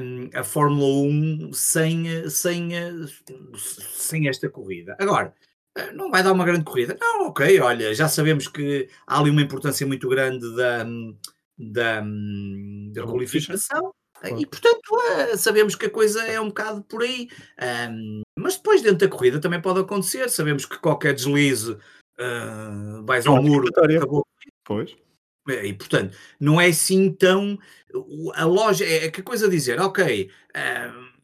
um, 0.00 0.30
a 0.34 0.42
Fórmula 0.42 0.86
1 0.86 1.52
sem, 1.52 2.28
sem, 2.30 2.70
sem 3.54 4.28
esta 4.28 4.48
corrida. 4.48 4.96
Agora 4.98 5.34
eh, 5.76 5.92
não 5.92 6.10
vai 6.10 6.22
dar 6.22 6.32
uma 6.32 6.44
grande 6.46 6.64
corrida. 6.64 6.96
Não 6.98 7.28
ok 7.28 7.60
olha 7.60 7.94
já 7.94 8.08
sabemos 8.08 8.48
que 8.48 8.88
há 9.06 9.18
ali 9.20 9.30
uma 9.30 9.42
importância 9.42 9.86
muito 9.86 10.08
grande 10.08 10.56
da 10.56 10.84
da, 11.58 12.00
da 12.00 13.02
qualificação 13.02 13.92
e 14.24 14.46
portanto 14.46 14.90
uh, 14.92 15.36
sabemos 15.36 15.74
que 15.74 15.86
a 15.86 15.90
coisa 15.90 16.22
é 16.24 16.40
um 16.40 16.48
bocado 16.48 16.82
por 16.82 17.02
aí. 17.02 17.28
Mas 18.38 18.56
depois 18.56 18.82
dentro 18.82 18.98
da 18.98 19.08
corrida 19.08 19.40
também 19.40 19.60
pode 19.60 19.80
acontecer. 19.80 20.28
Sabemos 20.28 20.64
que 20.64 20.78
qualquer 20.78 21.14
deslize 21.14 21.72
uh, 21.72 23.04
vais 23.04 23.26
ao 23.26 23.42
muro. 23.42 23.68
Acabou. 23.68 24.26
Pois. 24.64 24.96
E 25.48 25.72
portanto, 25.72 26.16
não 26.38 26.60
é 26.60 26.66
assim 26.66 27.10
tão. 27.12 27.58
A 28.34 28.44
loja 28.44 28.84
é 28.84 29.10
que 29.10 29.20
a 29.20 29.24
coisa 29.24 29.48
dizer, 29.48 29.80
ok, 29.80 30.30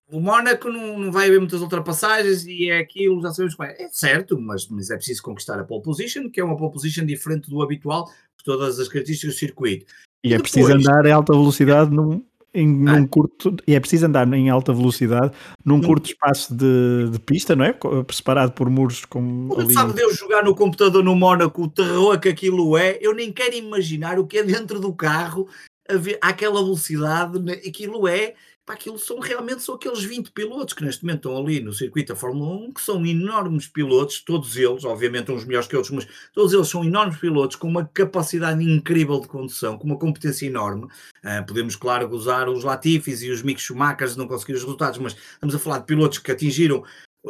o 0.09 0.21
Mónaco 0.21 0.69
não, 0.69 0.99
não, 0.99 1.13
vai 1.13 1.27
haver 1.27 1.39
muitas 1.39 1.61
ultrapassagens 1.61 2.47
e 2.47 2.71
é 2.71 2.79
aquilo, 2.79 3.21
já 3.21 3.31
sabemos 3.33 3.55
como 3.55 3.69
é. 3.69 3.77
É 3.79 3.89
certo, 3.91 4.41
mas, 4.41 4.69
mas 4.69 4.91
é 4.91 4.97
preciso 4.97 5.23
conquistar 5.23 5.59
a 5.59 5.65
pole 5.65 5.83
position, 5.83 6.31
que 6.31 6.41
é 6.41 6.45
uma 6.45 6.57
pole 6.57 6.73
position 6.73 7.05
diferente 7.05 7.51
do 7.51 7.63
habitual, 7.63 8.05
por 8.05 8.45
todas 8.45 8.79
as 8.79 8.89
características 8.89 9.35
do 9.35 9.39
circuito. 9.39 9.87
E, 10.25 10.31
e 10.31 10.35
é 10.35 10.37
depois, 10.37 10.53
preciso 10.53 10.73
andar 10.75 11.07
a 11.07 11.15
alta 11.15 11.33
velocidade 11.33 11.91
num, 11.91 12.25
em, 12.57 12.67
num 12.67 13.05
ah. 13.05 13.09
curto, 13.09 13.55
e 13.67 13.75
é 13.75 13.81
preciso 13.81 14.07
andar 14.07 14.33
em 14.33 14.49
alta 14.49 14.73
velocidade 14.73 15.33
num 15.65 15.81
curto 15.81 16.07
espaço 16.07 16.55
de, 16.55 17.11
de, 17.11 17.19
pista, 17.21 17.55
não 17.55 17.65
é? 17.65 17.75
Separado 18.11 18.53
por 18.53 18.71
muros 18.71 19.05
com. 19.05 19.49
Ali... 19.59 19.75
Sabe 19.75 19.93
Deus 19.93 20.17
jogar 20.17 20.43
no 20.43 20.55
computador 20.55 21.05
no 21.05 21.15
Mónaco, 21.15 21.63
o 21.63 21.69
terror 21.69 22.19
que 22.19 22.29
aquilo 22.29 22.77
é, 22.77 22.99
eu 23.01 23.15
nem 23.15 23.31
quero 23.33 23.55
imaginar 23.55 24.19
o 24.19 24.27
que 24.27 24.39
é 24.39 24.43
dentro 24.43 24.81
do 24.81 24.93
carro, 24.95 25.47
a 25.89 25.97
ver, 25.97 26.19
àquela 26.23 26.63
velocidade, 26.63 27.39
né? 27.39 27.53
aquilo 27.53 28.09
é 28.09 28.35
Pá, 28.67 28.75
aquilo 28.75 28.99
são 28.99 29.21
realmente 29.21 29.63
são 29.63 29.77
aqueles 29.77 30.03
20 30.03 30.33
pilotos 30.33 30.75
que 30.75 30.83
neste 30.83 31.05
momento 31.05 31.29
estão 31.29 31.39
ali 31.39 31.61
no 31.61 31.73
circuito 31.73 32.13
da 32.13 32.19
Fórmula 32.19 32.67
1, 32.67 32.73
que 32.73 32.81
são 32.81 33.07
enormes 33.07 33.69
pilotos, 33.69 34.19
todos 34.19 34.57
eles, 34.57 34.85
obviamente 34.85 35.31
uns 35.31 35.45
melhores 35.45 35.69
que 35.69 35.77
outros, 35.77 35.95
mas 35.95 36.09
todos 36.35 36.53
eles 36.53 36.67
são 36.67 36.85
enormes 36.85 37.17
pilotos 37.17 37.55
com 37.55 37.69
uma 37.69 37.85
capacidade 37.87 38.65
incrível 38.65 39.21
de 39.21 39.29
condução, 39.29 39.79
com 39.79 39.87
uma 39.87 39.97
competência 39.97 40.47
enorme. 40.47 40.87
Uh, 40.87 41.47
podemos, 41.47 41.77
claro, 41.77 42.09
gozar 42.09 42.49
os 42.49 42.65
Latifis 42.65 43.23
e 43.23 43.31
os 43.31 43.41
Mick 43.41 43.61
Schumachers 43.61 44.17
não 44.17 44.27
conseguiram 44.27 44.59
os 44.59 44.65
resultados, 44.65 44.99
mas 44.99 45.15
estamos 45.15 45.55
a 45.55 45.61
falar 45.61 45.79
de 45.79 45.87
pilotos 45.87 46.19
que 46.19 46.33
atingiram 46.33 46.83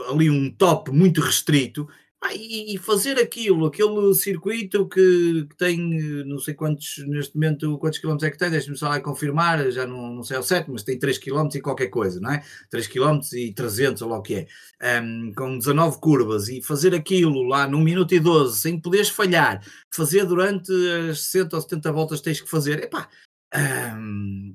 ali 0.09 0.30
um 0.30 0.51
top 0.51 0.91
muito 0.91 1.20
restrito 1.20 1.87
ah, 2.23 2.35
e, 2.35 2.79
fazer 2.79 3.19
aquilo, 3.19 3.67
aquele 3.67 4.14
circuito 4.14 4.89
que, 4.89 5.47
que, 5.49 5.57
tem 5.57 5.79
não 6.25 6.39
sei 6.39 6.55
quantos, 6.55 7.05
neste 7.07 7.35
momento, 7.35 7.79
quantos 7.79 7.99
quilómetros 7.99 8.27
é 8.27 8.31
que 8.31 8.39
tem, 8.39 8.51
deixe-me 8.51 8.77
só 8.77 8.89
lá 8.89 9.01
confirmar, 9.01 9.71
já 9.71 9.87
não, 9.87 10.14
não 10.14 10.23
sei 10.23 10.37
ao 10.37 10.43
certo, 10.43 10.73
mas 10.73 10.83
tem 10.83 10.99
3 10.99 11.19
km 11.19 11.49
e 11.55 11.61
qualquer 11.61 11.89
coisa, 11.89 12.19
não 12.19 12.33
é? 12.33 12.43
3 12.71 12.87
km 12.89 13.21
e 13.35 13.53
300 13.53 14.03
ou 14.03 14.09
lá 14.09 14.19
o 14.19 14.23
que 14.23 14.49
é, 14.81 15.01
um, 15.03 15.33
com 15.37 15.59
19 15.59 16.01
curvas 16.01 16.49
e 16.49 16.62
fazer 16.62 16.95
aquilo 16.95 17.43
lá 17.43 17.69
num 17.69 17.81
minuto 17.81 18.14
e 18.14 18.19
12 18.19 18.61
sem 18.61 18.81
poderes 18.81 19.11
falhar, 19.11 19.62
fazer 19.91 20.25
durante 20.25 20.73
as 21.11 21.21
60 21.21 21.57
ou 21.57 21.62
70 21.62 21.93
voltas 21.93 22.21
tens 22.23 22.41
que 22.41 22.49
fazer, 22.49 22.83
epá, 22.83 23.09
um, 23.55 24.55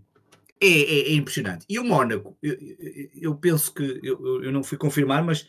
é, 0.59 0.67
é, 0.67 0.99
é, 1.09 1.13
impressionante. 1.13 1.65
E 1.69 1.79
o 1.79 1.83
Mónaco, 1.83 2.37
eu, 2.41 2.57
eu 3.15 3.35
penso 3.35 3.73
que, 3.73 3.99
eu, 4.03 4.43
eu 4.43 4.51
não 4.51 4.63
fui 4.63 4.77
confirmar, 4.77 5.23
mas 5.23 5.47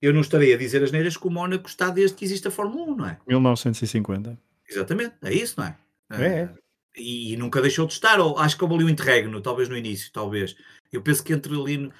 eu 0.00 0.12
não 0.12 0.20
estarei 0.20 0.52
a 0.52 0.58
dizer 0.58 0.82
as 0.82 0.92
neiras 0.92 1.16
que 1.16 1.26
o 1.26 1.30
Mónaco 1.30 1.68
está 1.68 1.90
desde 1.90 2.16
que 2.16 2.24
existe 2.24 2.48
a 2.48 2.50
Fórmula 2.50 2.92
1, 2.92 2.96
não 2.96 3.06
é? 3.06 3.18
1950. 3.26 4.38
Exatamente, 4.68 5.14
é 5.22 5.32
isso, 5.32 5.54
não 5.58 5.66
é? 5.66 5.76
É. 6.10 6.44
Uh, 6.44 6.58
e 6.96 7.36
nunca 7.36 7.60
deixou 7.60 7.86
de 7.86 7.92
estar, 7.92 8.18
ou 8.20 8.38
acho 8.38 8.56
que 8.56 8.64
houve 8.64 8.76
ali 8.76 8.84
um 8.84 8.88
interregno, 8.88 9.40
talvez 9.40 9.68
no 9.68 9.76
início, 9.76 10.10
talvez. 10.12 10.56
Eu 10.92 11.02
penso 11.02 11.22
que 11.22 11.32
entre 11.32 11.54
ali 11.54 11.92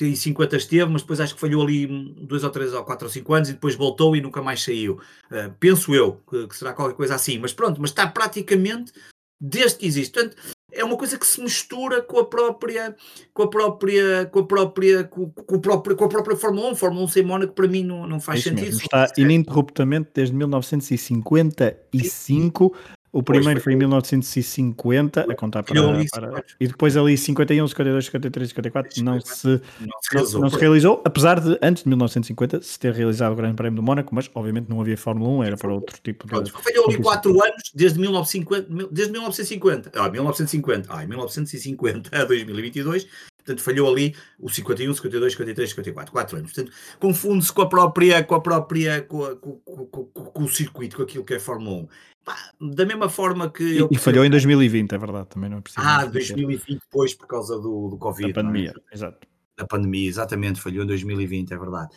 em 0.00 0.14
50 0.14 0.56
esteve, 0.56 0.90
mas 0.90 1.02
depois 1.02 1.20
acho 1.20 1.34
que 1.34 1.40
falhou 1.40 1.62
ali 1.62 1.86
dois 2.26 2.44
ou 2.44 2.50
três 2.50 2.72
ou 2.72 2.84
quatro 2.84 3.06
ou 3.06 3.12
cinco 3.12 3.34
anos 3.34 3.48
e 3.48 3.54
depois 3.54 3.74
voltou 3.74 4.14
e 4.14 4.20
nunca 4.20 4.40
mais 4.40 4.62
saiu. 4.62 5.00
Uh, 5.30 5.52
penso 5.58 5.94
eu 5.94 6.22
que, 6.28 6.46
que, 6.46 6.56
será 6.56 6.72
qualquer 6.72 6.94
coisa 6.94 7.14
assim, 7.14 7.38
mas 7.38 7.52
pronto, 7.52 7.80
mas 7.80 7.90
está 7.90 8.06
praticamente 8.06 8.92
desde 9.40 9.78
que 9.78 9.86
existe. 9.86 10.12
Portanto, 10.12 10.36
é 10.72 10.84
uma 10.84 10.96
coisa 10.96 11.18
que 11.18 11.26
se 11.26 11.40
mistura 11.40 12.02
com 12.02 12.18
a 12.18 12.24
própria 12.24 12.94
com 13.32 13.42
a 13.42 13.50
própria 13.50 14.26
com 14.26 14.40
a 14.40 14.46
própria 14.46 15.04
com, 15.04 15.30
com, 15.30 15.56
o 15.56 15.60
próprio, 15.60 15.96
com 15.96 16.04
a 16.04 16.08
própria 16.08 16.36
Fórmula 16.36 16.70
1 16.70 16.76
Fórmula 16.76 17.04
1 17.04 17.08
sem 17.08 17.22
Mónaco 17.22 17.54
para 17.54 17.68
mim 17.68 17.84
não, 17.84 18.06
não 18.06 18.20
faz 18.20 18.42
sentido 18.42 18.64
mesmo. 18.64 18.80
está 18.80 19.08
ininterruptamente 19.16 20.10
desde 20.14 20.34
1955 20.34 22.74
o 23.12 23.22
primeiro 23.22 23.60
foi. 23.60 23.72
em 23.72 23.76
1950, 23.76 25.20
a 25.22 25.34
contar 25.34 25.62
para, 25.64 25.74
para, 26.12 26.44
E 26.60 26.68
depois 26.68 26.96
ali 26.96 27.16
51, 27.16 27.66
52, 27.66 28.04
53, 28.04 28.48
54 28.48 29.04
não 29.04 29.20
se, 29.20 29.48
não 29.48 29.60
se, 30.00 30.12
realizou, 30.12 30.40
não 30.40 30.50
se 30.50 30.56
realizou, 30.56 31.02
apesar 31.04 31.40
de 31.40 31.58
antes 31.60 31.82
de 31.82 31.88
1950 31.88 32.62
se 32.62 32.78
ter 32.78 32.92
realizado 32.94 33.32
o 33.32 33.36
Grande 33.36 33.56
Prémio 33.56 33.76
do 33.76 33.82
Mónaco, 33.82 34.14
mas 34.14 34.30
obviamente 34.34 34.68
não 34.68 34.80
havia 34.80 34.96
Fórmula 34.96 35.30
1, 35.30 35.44
era 35.44 35.56
para 35.56 35.72
outro 35.72 35.98
tipo 36.02 36.26
de. 36.26 36.50
Falhou 36.50 36.86
ali 36.88 37.02
4 37.02 37.30
anos 37.30 37.62
desde 37.74 37.98
1950, 37.98 38.88
desde 38.92 39.12
1950, 39.12 39.90
ah, 39.94 40.08
1950, 40.08 40.88
ah, 40.92 41.06
1950 41.06 42.16
a 42.16 42.24
2022, 42.24 43.08
Portanto, 43.50 43.64
falhou 43.64 43.90
ali 43.90 44.14
o 44.38 44.48
51, 44.48 44.94
52, 44.94 45.32
53, 45.32 45.70
54, 45.70 46.12
4 46.12 46.36
anos. 46.36 46.52
Portanto, 46.52 46.76
confunde-se 47.00 47.52
com 47.52 47.62
a 47.62 47.68
própria, 47.68 48.22
com 48.22 48.34
a 48.36 48.40
própria, 48.40 49.02
com, 49.02 49.24
a, 49.24 49.36
com, 49.36 49.56
com, 49.56 50.04
com, 50.06 50.42
o 50.44 50.48
circuito, 50.48 50.96
com 50.96 51.02
aquilo 51.02 51.24
que 51.24 51.34
é 51.34 51.38
Fórmula 51.40 51.82
1. 51.82 51.88
Pá, 52.24 52.36
da 52.60 52.86
mesma 52.86 53.08
forma 53.08 53.50
que. 53.50 53.80
E, 53.80 53.88
e 53.90 53.98
falhou 53.98 54.24
em 54.24 54.30
2020, 54.30 54.92
é 54.92 54.98
verdade, 54.98 55.28
também 55.28 55.50
não 55.50 55.58
é 55.58 55.60
preciso. 55.60 55.84
Ah, 55.84 56.04
2020, 56.04 56.78
depois, 56.80 57.14
por 57.14 57.26
causa 57.26 57.56
do, 57.56 57.88
do 57.88 57.98
Covid. 57.98 58.32
Da 58.32 58.42
pandemia, 58.42 58.72
é? 58.76 58.94
exato. 58.94 59.26
Da 59.56 59.66
pandemia, 59.66 60.08
exatamente, 60.08 60.60
falhou 60.60 60.84
em 60.84 60.86
2020, 60.86 61.52
é 61.52 61.58
verdade. 61.58 61.88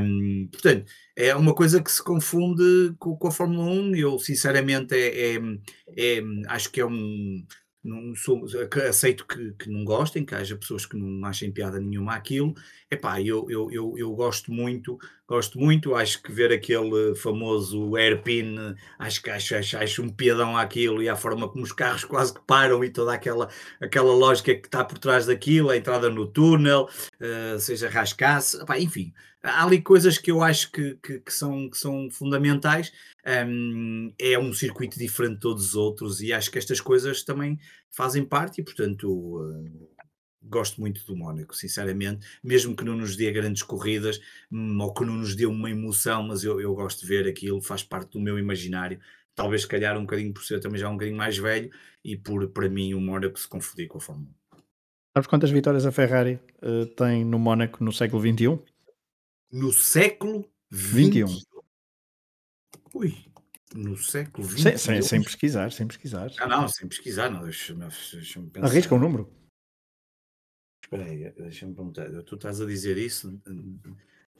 Um, 0.00 0.48
portanto, 0.50 0.90
é 1.14 1.36
uma 1.36 1.54
coisa 1.54 1.80
que 1.80 1.92
se 1.92 2.02
confunde 2.02 2.94
com, 2.98 3.16
com 3.16 3.28
a 3.28 3.30
Fórmula 3.30 3.70
1. 3.70 3.94
Eu, 3.94 4.18
sinceramente, 4.18 4.94
é, 4.94 5.36
é, 5.36 5.40
é, 5.96 6.22
acho 6.48 6.72
que 6.72 6.80
é 6.80 6.86
um 6.86 7.46
não 7.82 8.14
sou, 8.14 8.44
aceito 8.88 9.26
que, 9.26 9.52
que, 9.52 9.70
não 9.70 9.84
gostem, 9.84 10.24
que 10.24 10.34
haja 10.34 10.56
pessoas 10.56 10.84
que 10.84 10.96
não 10.96 11.24
achem 11.26 11.52
piada 11.52 11.80
nenhuma 11.80 12.14
àquilo. 12.14 12.54
Epá, 12.90 13.20
eu, 13.20 13.48
eu, 13.50 13.70
eu, 13.70 13.94
eu 13.96 14.14
gosto 14.14 14.52
muito, 14.52 14.98
gosto 15.28 15.58
muito, 15.58 15.94
acho 15.94 16.22
que 16.22 16.32
ver 16.32 16.50
aquele 16.50 17.14
famoso 17.14 17.94
airpin, 17.96 18.56
acho 18.98 19.22
que 19.22 19.28
acho, 19.28 19.54
acho, 19.56 19.76
acho 19.76 20.02
um 20.02 20.08
piadão 20.08 20.56
àquilo 20.56 21.02
e 21.02 21.08
a 21.08 21.14
forma 21.14 21.46
como 21.46 21.62
os 21.62 21.72
carros 21.72 22.02
quase 22.04 22.32
que 22.32 22.40
param 22.46 22.82
e 22.82 22.88
toda 22.88 23.12
aquela, 23.12 23.50
aquela 23.78 24.14
lógica 24.14 24.54
que 24.54 24.66
está 24.66 24.82
por 24.82 24.98
trás 24.98 25.26
daquilo, 25.26 25.68
a 25.68 25.76
entrada 25.76 26.08
no 26.08 26.26
túnel, 26.26 26.88
uh, 27.20 27.58
seja 27.60 27.90
rascasse, 27.90 28.58
enfim, 28.78 29.12
há 29.42 29.64
ali 29.64 29.82
coisas 29.82 30.16
que 30.16 30.30
eu 30.30 30.42
acho 30.42 30.72
que, 30.72 30.94
que, 31.02 31.20
que 31.20 31.32
são, 31.32 31.68
que 31.68 31.76
são 31.76 32.10
fundamentais. 32.10 32.90
Um, 33.26 34.10
é 34.18 34.38
um 34.38 34.54
circuito 34.54 34.98
diferente 34.98 35.34
de 35.34 35.40
todos 35.40 35.66
os 35.66 35.74
outros 35.74 36.22
e 36.22 36.32
acho 36.32 36.50
que 36.50 36.56
estas 36.56 36.80
coisas 36.80 37.22
também 37.22 37.58
fazem 37.90 38.24
parte 38.24 38.62
e, 38.62 38.64
portanto, 38.64 39.10
uh, 39.10 39.88
gosto 40.42 40.80
muito 40.80 41.04
do 41.04 41.16
Mónaco, 41.16 41.54
sinceramente, 41.54 42.26
mesmo 42.42 42.74
que 42.76 42.84
não 42.84 42.96
nos 42.96 43.16
dê 43.16 43.30
grandes 43.30 43.62
corridas 43.62 44.20
um, 44.50 44.80
ou 44.80 44.92
que 44.92 45.04
não 45.04 45.14
nos 45.14 45.34
dê 45.34 45.46
uma 45.46 45.70
emoção, 45.70 46.22
mas 46.22 46.44
eu, 46.44 46.60
eu 46.60 46.74
gosto 46.74 47.00
de 47.00 47.06
ver 47.06 47.26
aquilo, 47.26 47.60
faz 47.60 47.82
parte 47.82 48.12
do 48.12 48.20
meu 48.20 48.38
imaginário. 48.38 49.00
Talvez, 49.34 49.62
se 49.62 49.68
calhar, 49.68 49.96
um 49.96 50.02
bocadinho 50.02 50.32
por 50.32 50.44
ser 50.44 50.60
também 50.60 50.80
já 50.80 50.88
um 50.88 50.94
bocadinho 50.94 51.16
mais 51.16 51.36
velho 51.38 51.70
e 52.04 52.16
por, 52.16 52.48
para 52.48 52.68
mim, 52.68 52.94
o 52.94 53.00
Mónaco 53.00 53.38
se 53.38 53.48
confundir 53.48 53.88
com 53.88 53.98
a 53.98 54.00
Fórmula 54.00 54.30
1. 54.30 54.58
Sabes 55.16 55.28
quantas 55.28 55.50
vitórias 55.50 55.86
a 55.86 55.92
Ferrari 55.92 56.38
uh, 56.62 56.86
tem 56.86 57.24
no 57.24 57.38
Mónaco 57.38 57.82
no 57.82 57.92
século 57.92 58.22
XXI? 58.22 58.58
no 59.50 59.72
século 59.72 60.48
XXI. 60.72 61.24
Ui, 62.94 63.14
no 63.74 63.96
século 63.96 64.46
XXI. 64.46 64.62
Sem, 64.62 64.78
sem, 64.78 65.02
sem, 65.02 65.22
pesquisar, 65.22 65.72
sem 65.72 65.86
pesquisar. 65.86 66.30
Ah, 66.38 66.46
não, 66.46 66.68
sem 66.68 66.88
pesquisar, 66.88 67.30
não, 67.30 67.42
deixa 67.42 67.74
pensar. 67.74 68.66
Arrisca 68.66 68.94
um 68.94 68.98
número. 68.98 69.30
Espera 70.90 71.04
aí, 71.04 71.30
deixa-me 71.36 71.74
perguntar. 71.74 72.10
Tu 72.22 72.34
estás 72.34 72.62
a 72.62 72.64
dizer 72.64 72.96
isso? 72.96 73.38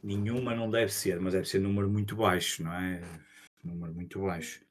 Nenhuma 0.02 0.54
não 0.54 0.70
deve 0.70 0.90
ser, 0.90 1.20
mas 1.20 1.34
deve 1.34 1.46
ser 1.46 1.58
número 1.58 1.90
muito 1.90 2.16
baixo, 2.16 2.62
não 2.64 2.72
é? 2.72 3.02
Número 3.62 3.92
muito 3.92 4.22
baixo. 4.22 4.62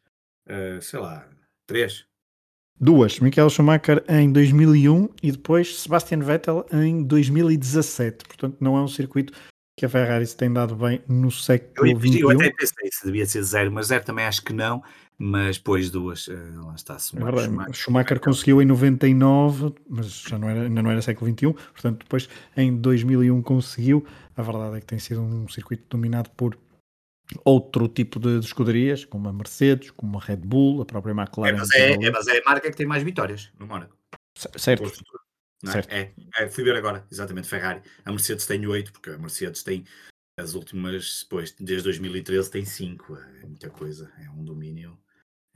Uh, 0.47 0.81
sei 0.81 0.99
lá, 0.99 1.29
três. 1.67 2.07
Duas, 2.79 3.19
Michael 3.19 3.51
Schumacher 3.51 4.03
em 4.09 4.31
2001 4.31 5.09
e 5.21 5.31
depois 5.31 5.81
Sebastian 5.81 6.19
Vettel 6.19 6.65
em 6.71 7.03
2017. 7.03 8.25
Portanto, 8.25 8.57
não 8.59 8.75
é 8.75 8.81
um 8.81 8.87
circuito 8.87 9.33
que 9.77 9.85
a 9.85 9.89
Ferrari 9.89 10.25
se 10.25 10.35
tem 10.35 10.51
dado 10.51 10.75
bem 10.75 11.01
no 11.07 11.29
século 11.29 11.87
XXI. 11.99 12.19
Eu, 12.19 12.31
até 12.31 12.49
pensei 12.49 12.89
se 12.91 13.05
devia 13.05 13.25
ser 13.27 13.43
zero, 13.43 13.71
mas 13.71 13.87
zero 13.87 14.03
também 14.03 14.25
acho 14.25 14.41
que 14.41 14.51
não. 14.51 14.83
Mas 15.19 15.57
depois 15.57 15.89
duas, 15.89 16.27
uh, 16.27 16.65
lá 16.65 16.75
está. 16.75 16.97
Schumacher, 16.99 17.39
é 17.39 17.43
Schumacher, 17.43 17.73
Schumacher 17.73 18.19
conseguiu 18.19 18.61
em 18.61 18.65
99, 18.65 19.73
mas 19.89 20.21
já 20.21 20.37
não 20.37 20.49
era, 20.49 20.63
ainda 20.63 20.81
não 20.81 20.91
era 20.91 21.01
século 21.01 21.31
XXI. 21.31 21.53
Portanto, 21.53 21.99
depois 21.99 22.29
em 22.55 22.75
2001 22.75 23.41
conseguiu. 23.41 24.05
A 24.35 24.41
verdade 24.41 24.77
é 24.77 24.79
que 24.79 24.85
tem 24.85 24.99
sido 24.99 25.21
um 25.21 25.47
circuito 25.47 25.83
dominado 25.89 26.29
por 26.31 26.57
outro 27.43 27.87
tipo 27.87 28.19
de, 28.19 28.39
de 28.39 28.45
escuderias, 28.45 29.05
como 29.05 29.27
a 29.27 29.33
Mercedes, 29.33 29.91
como 29.91 30.17
a 30.17 30.21
Red 30.21 30.37
Bull, 30.37 30.81
a 30.81 30.85
própria 30.85 31.13
McLaren. 31.13 31.49
É, 31.49 31.57
mas, 31.57 31.71
é, 31.71 31.91
é, 31.93 32.11
mas 32.11 32.27
é 32.27 32.37
a 32.37 32.43
marca 32.45 32.69
que 32.69 32.77
tem 32.77 32.85
mais 32.85 33.03
vitórias 33.03 33.51
no 33.59 33.65
Mónaco. 33.65 33.95
Certo. 34.35 34.91
É? 35.89 36.01
É, 36.01 36.13
é, 36.37 36.49
fui 36.49 36.63
ver 36.63 36.75
agora, 36.75 37.05
exatamente, 37.11 37.47
Ferrari. 37.47 37.81
A 38.05 38.11
Mercedes 38.11 38.45
tem 38.45 38.65
8, 38.65 38.91
porque 38.91 39.09
a 39.09 39.17
Mercedes 39.17 39.63
tem 39.63 39.85
as 40.39 40.53
últimas, 40.53 41.21
depois, 41.23 41.51
desde 41.59 41.83
2013 41.85 42.51
tem 42.51 42.65
5. 42.65 43.15
É 43.15 43.45
muita 43.45 43.69
coisa, 43.69 44.11
é 44.19 44.29
um 44.29 44.43
domínio 44.43 44.97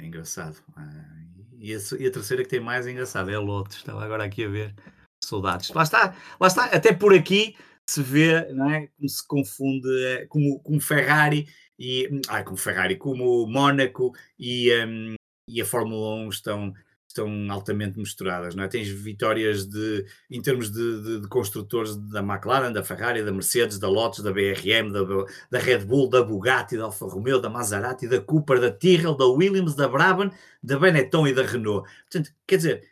é 0.01 0.07
engraçado. 0.07 0.57
Ah, 0.75 1.23
e, 1.59 1.73
a, 1.75 1.77
e, 1.99 2.07
a, 2.07 2.11
terceira 2.11 2.43
que 2.43 2.49
tem 2.49 2.59
mais 2.59 2.87
é 2.87 2.91
engraçado, 2.91 3.29
é 3.29 3.35
a 3.35 3.39
Lotus. 3.39 3.77
Estava 3.77 4.03
agora 4.03 4.23
aqui 4.23 4.43
a 4.43 4.49
ver 4.49 4.75
saudades. 5.23 5.69
Lá 5.69 5.83
está, 5.83 6.15
lá 6.39 6.47
está, 6.47 6.65
até 6.65 6.91
por 6.91 7.13
aqui 7.13 7.55
se 7.87 8.01
vê, 8.01 8.51
não 8.51 8.69
é? 8.69 8.87
Como 8.87 9.09
se 9.09 9.27
confunde, 9.27 10.03
é, 10.05 10.25
como, 10.25 10.59
como 10.61 10.81
Ferrari 10.81 11.47
e, 11.77 12.09
ah, 12.27 12.43
como 12.43 12.57
Ferrari, 12.57 12.97
como 12.97 13.45
Mónaco 13.45 14.11
e, 14.39 14.73
um, 14.85 15.13
e 15.47 15.61
a 15.61 15.65
Fórmula 15.65 16.15
1 16.25 16.29
estão 16.29 16.73
estão 17.11 17.29
altamente 17.51 17.99
misturadas, 17.99 18.55
não 18.55 18.63
é? 18.63 18.67
Tens 18.67 18.89
vitórias 18.89 19.65
de, 19.65 20.05
em 20.29 20.41
termos 20.41 20.71
de, 20.71 21.01
de, 21.01 21.21
de, 21.21 21.27
construtores 21.27 21.95
da 21.95 22.21
McLaren, 22.21 22.71
da 22.71 22.83
Ferrari, 22.83 23.23
da 23.23 23.31
Mercedes, 23.31 23.77
da 23.77 23.87
Lotus, 23.87 24.23
da 24.23 24.31
BRM, 24.31 24.91
da, 24.91 25.01
da 25.49 25.59
Red 25.59 25.85
Bull, 25.85 26.09
da 26.09 26.23
Bugatti, 26.23 26.77
da 26.77 26.85
Alfa 26.85 27.05
Romeo, 27.05 27.39
da 27.39 27.49
Maserati, 27.49 28.07
da 28.07 28.19
Cooper, 28.19 28.59
da 28.59 28.71
Tyrrell, 28.71 29.15
da 29.15 29.25
Williams, 29.25 29.75
da 29.75 29.87
Brabham, 29.87 30.31
da 30.63 30.79
Benetton 30.79 31.27
e 31.27 31.33
da 31.33 31.43
Renault. 31.43 31.87
Portanto, 32.03 32.33
quer 32.47 32.57
dizer, 32.57 32.91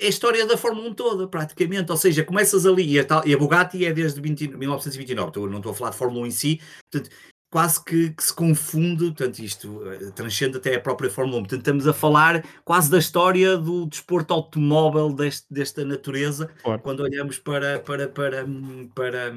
é 0.00 0.06
a 0.06 0.08
história 0.08 0.46
da 0.46 0.56
Fórmula 0.56 0.88
1 0.88 0.94
toda, 0.94 1.26
praticamente. 1.26 1.90
Ou 1.90 1.96
seja, 1.96 2.24
começas 2.24 2.64
ali, 2.64 2.94
e 2.94 3.00
a, 3.00 3.06
e 3.26 3.34
a 3.34 3.38
Bugatti 3.38 3.84
é 3.84 3.92
desde 3.92 4.20
20, 4.20 4.56
1929, 4.56 5.50
não 5.50 5.56
estou 5.58 5.72
a 5.72 5.74
falar 5.74 5.90
de 5.90 5.96
Fórmula 5.96 6.22
1 6.24 6.26
em 6.26 6.30
si, 6.30 6.60
portanto, 6.90 7.14
quase 7.50 7.82
que, 7.82 8.10
que, 8.10 8.22
se 8.22 8.34
confunde, 8.34 9.06
portanto, 9.06 9.38
isto 9.38 9.68
uh, 9.68 10.12
transcende 10.12 10.58
até 10.58 10.74
a 10.74 10.80
própria 10.80 11.10
Fórmula 11.10 11.38
1. 11.38 11.40
Portanto, 11.42 11.60
estamos 11.60 11.86
a 11.86 11.92
falar 11.92 12.44
quase 12.64 12.90
da 12.90 12.98
história 12.98 13.56
do 13.56 13.86
desporto 13.86 14.34
automóvel 14.34 15.12
deste, 15.12 15.46
desta 15.50 15.84
natureza, 15.84 16.48
claro. 16.62 16.82
quando 16.82 17.00
olhamos 17.00 17.38
para, 17.38 17.80
para, 17.80 18.08
para, 18.08 18.46
para, 18.94 19.34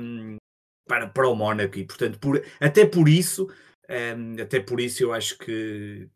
para, 0.88 1.08
para 1.08 1.30
o 1.30 1.36
Mónaco. 1.36 1.78
E, 1.78 1.86
portanto, 1.86 2.20
por, 2.20 2.44
até 2.60 2.86
por 2.86 3.08
isso, 3.08 3.48
um, 3.90 4.42
até 4.42 4.60
por 4.60 4.80
isso 4.80 5.04
eu 5.04 5.14
acho 5.14 5.38
que, 5.38 6.10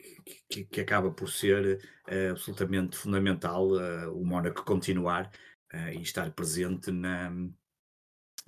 que, 0.50 0.66
que 0.66 0.82
acaba 0.82 1.12
por 1.12 1.30
ser 1.30 1.80
uh, 2.10 2.32
absolutamente 2.32 2.98
fundamental 2.98 3.68
uh, 3.72 4.12
o 4.14 4.26
Mónaco 4.26 4.64
continuar 4.64 5.32
e 5.92 6.02
estar 6.02 6.32
presente 6.32 6.90
na, 6.90 7.30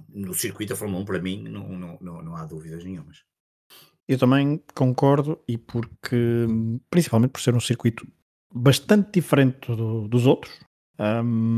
no 0.08 0.34
circuito 0.34 0.72
da 0.72 0.80
Fórmula 0.80 1.02
1, 1.02 1.06
para 1.06 1.22
mim, 1.22 1.44
não, 1.44 1.68
não, 1.68 1.98
não, 2.00 2.22
não 2.22 2.36
há 2.38 2.46
dúvidas 2.46 2.86
nenhumas. 2.86 3.27
Eu 4.08 4.18
também 4.18 4.62
concordo 4.74 5.40
e 5.48 5.58
porque, 5.58 6.48
principalmente 6.90 7.32
por 7.32 7.42
ser 7.42 7.54
um 7.54 7.60
circuito 7.60 8.08
bastante 8.54 9.12
diferente 9.14 9.68
do, 9.68 10.08
dos 10.08 10.26
outros, 10.26 10.54
um, 11.00 11.58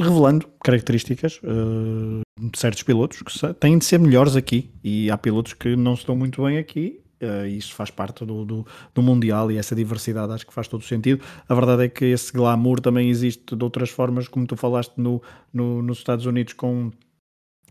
revelando 0.00 0.48
características 0.62 1.40
uh, 1.42 2.20
de 2.40 2.58
certos 2.58 2.82
pilotos 2.82 3.22
que 3.22 3.54
têm 3.54 3.76
de 3.76 3.84
ser 3.84 3.98
melhores 3.98 4.36
aqui 4.36 4.70
e 4.82 5.10
há 5.10 5.18
pilotos 5.18 5.52
que 5.52 5.76
não 5.76 5.94
estão 5.94 6.16
muito 6.16 6.42
bem 6.44 6.58
aqui. 6.58 7.02
Uh, 7.22 7.46
isso 7.46 7.74
faz 7.74 7.90
parte 7.90 8.24
do, 8.24 8.46
do, 8.46 8.66
do, 8.94 9.02
Mundial 9.02 9.52
e 9.52 9.58
essa 9.58 9.74
diversidade 9.74 10.32
acho 10.32 10.46
que 10.46 10.54
faz 10.54 10.68
todo 10.68 10.82
sentido. 10.82 11.22
A 11.46 11.54
verdade 11.54 11.84
é 11.84 11.88
que 11.88 12.06
esse 12.06 12.32
glamour 12.32 12.80
também 12.80 13.10
existe 13.10 13.54
de 13.54 13.62
outras 13.62 13.90
formas, 13.90 14.26
como 14.26 14.46
tu 14.46 14.56
falaste 14.56 14.94
no, 14.96 15.20
no 15.52 15.82
nos 15.82 15.98
Estados 15.98 16.24
Unidos, 16.24 16.54
com 16.54 16.90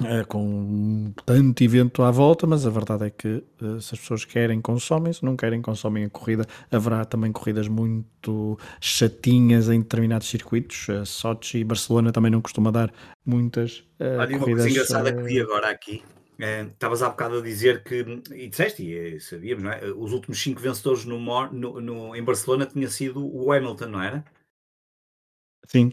é, 0.06 0.24
com 0.24 1.14
tanto 1.26 1.62
evento 1.62 2.04
à 2.04 2.12
volta, 2.12 2.48
mas 2.48 2.66
a 2.66 2.70
verdade 2.70 3.08
é 3.08 3.10
que 3.10 3.44
uh, 3.62 3.82
se 3.82 3.96
as 3.96 4.00
pessoas 4.00 4.24
querem, 4.24 4.62
consomem, 4.62 5.12
se 5.12 5.26
não 5.26 5.36
querem, 5.36 5.62
consomem 5.62 6.06
a 6.06 6.10
corrida. 6.10 6.46
Haverá 6.72 7.04
também 7.04 7.34
corridas 7.34 7.68
muito 7.68 8.58
chatinhas 8.80 9.68
em 9.68 9.82
determinados 9.82 10.30
circuitos. 10.30 10.88
Uh, 10.88 11.06
Sochi 11.06 11.60
e 11.60 11.64
Barcelona 11.66 12.14
também 12.14 12.32
não 12.32 12.42
costuma 12.42 12.72
dar 12.72 12.94
muitas 13.26 13.80
uh, 14.00 14.20
Olha, 14.20 14.40
corridas. 14.40 14.40
Uma 14.40 14.46
coisa 14.46 14.70
engraçada 14.70 15.14
que 15.14 15.22
vi 15.24 15.42
agora 15.42 15.70
aqui. 15.70 16.02
Estavas 16.72 17.04
há 17.04 17.10
bocado 17.10 17.40
a 17.40 17.42
dizer 17.42 17.84
que, 17.84 18.22
e 18.32 18.48
disseste, 18.48 18.82
e 18.82 19.20
sabíamos, 19.20 19.62
não 19.62 19.72
é? 19.74 19.84
Os 19.92 20.14
últimos 20.14 20.42
cinco 20.42 20.62
vencedores 20.62 21.04
no, 21.04 21.20
no, 21.52 21.82
no, 21.82 22.16
em 22.16 22.24
Barcelona 22.24 22.66
tinha 22.66 22.88
sido 22.88 23.22
o 23.22 23.52
Hamilton, 23.52 23.88
não 23.88 24.02
era? 24.02 24.24
Sim, 25.68 25.92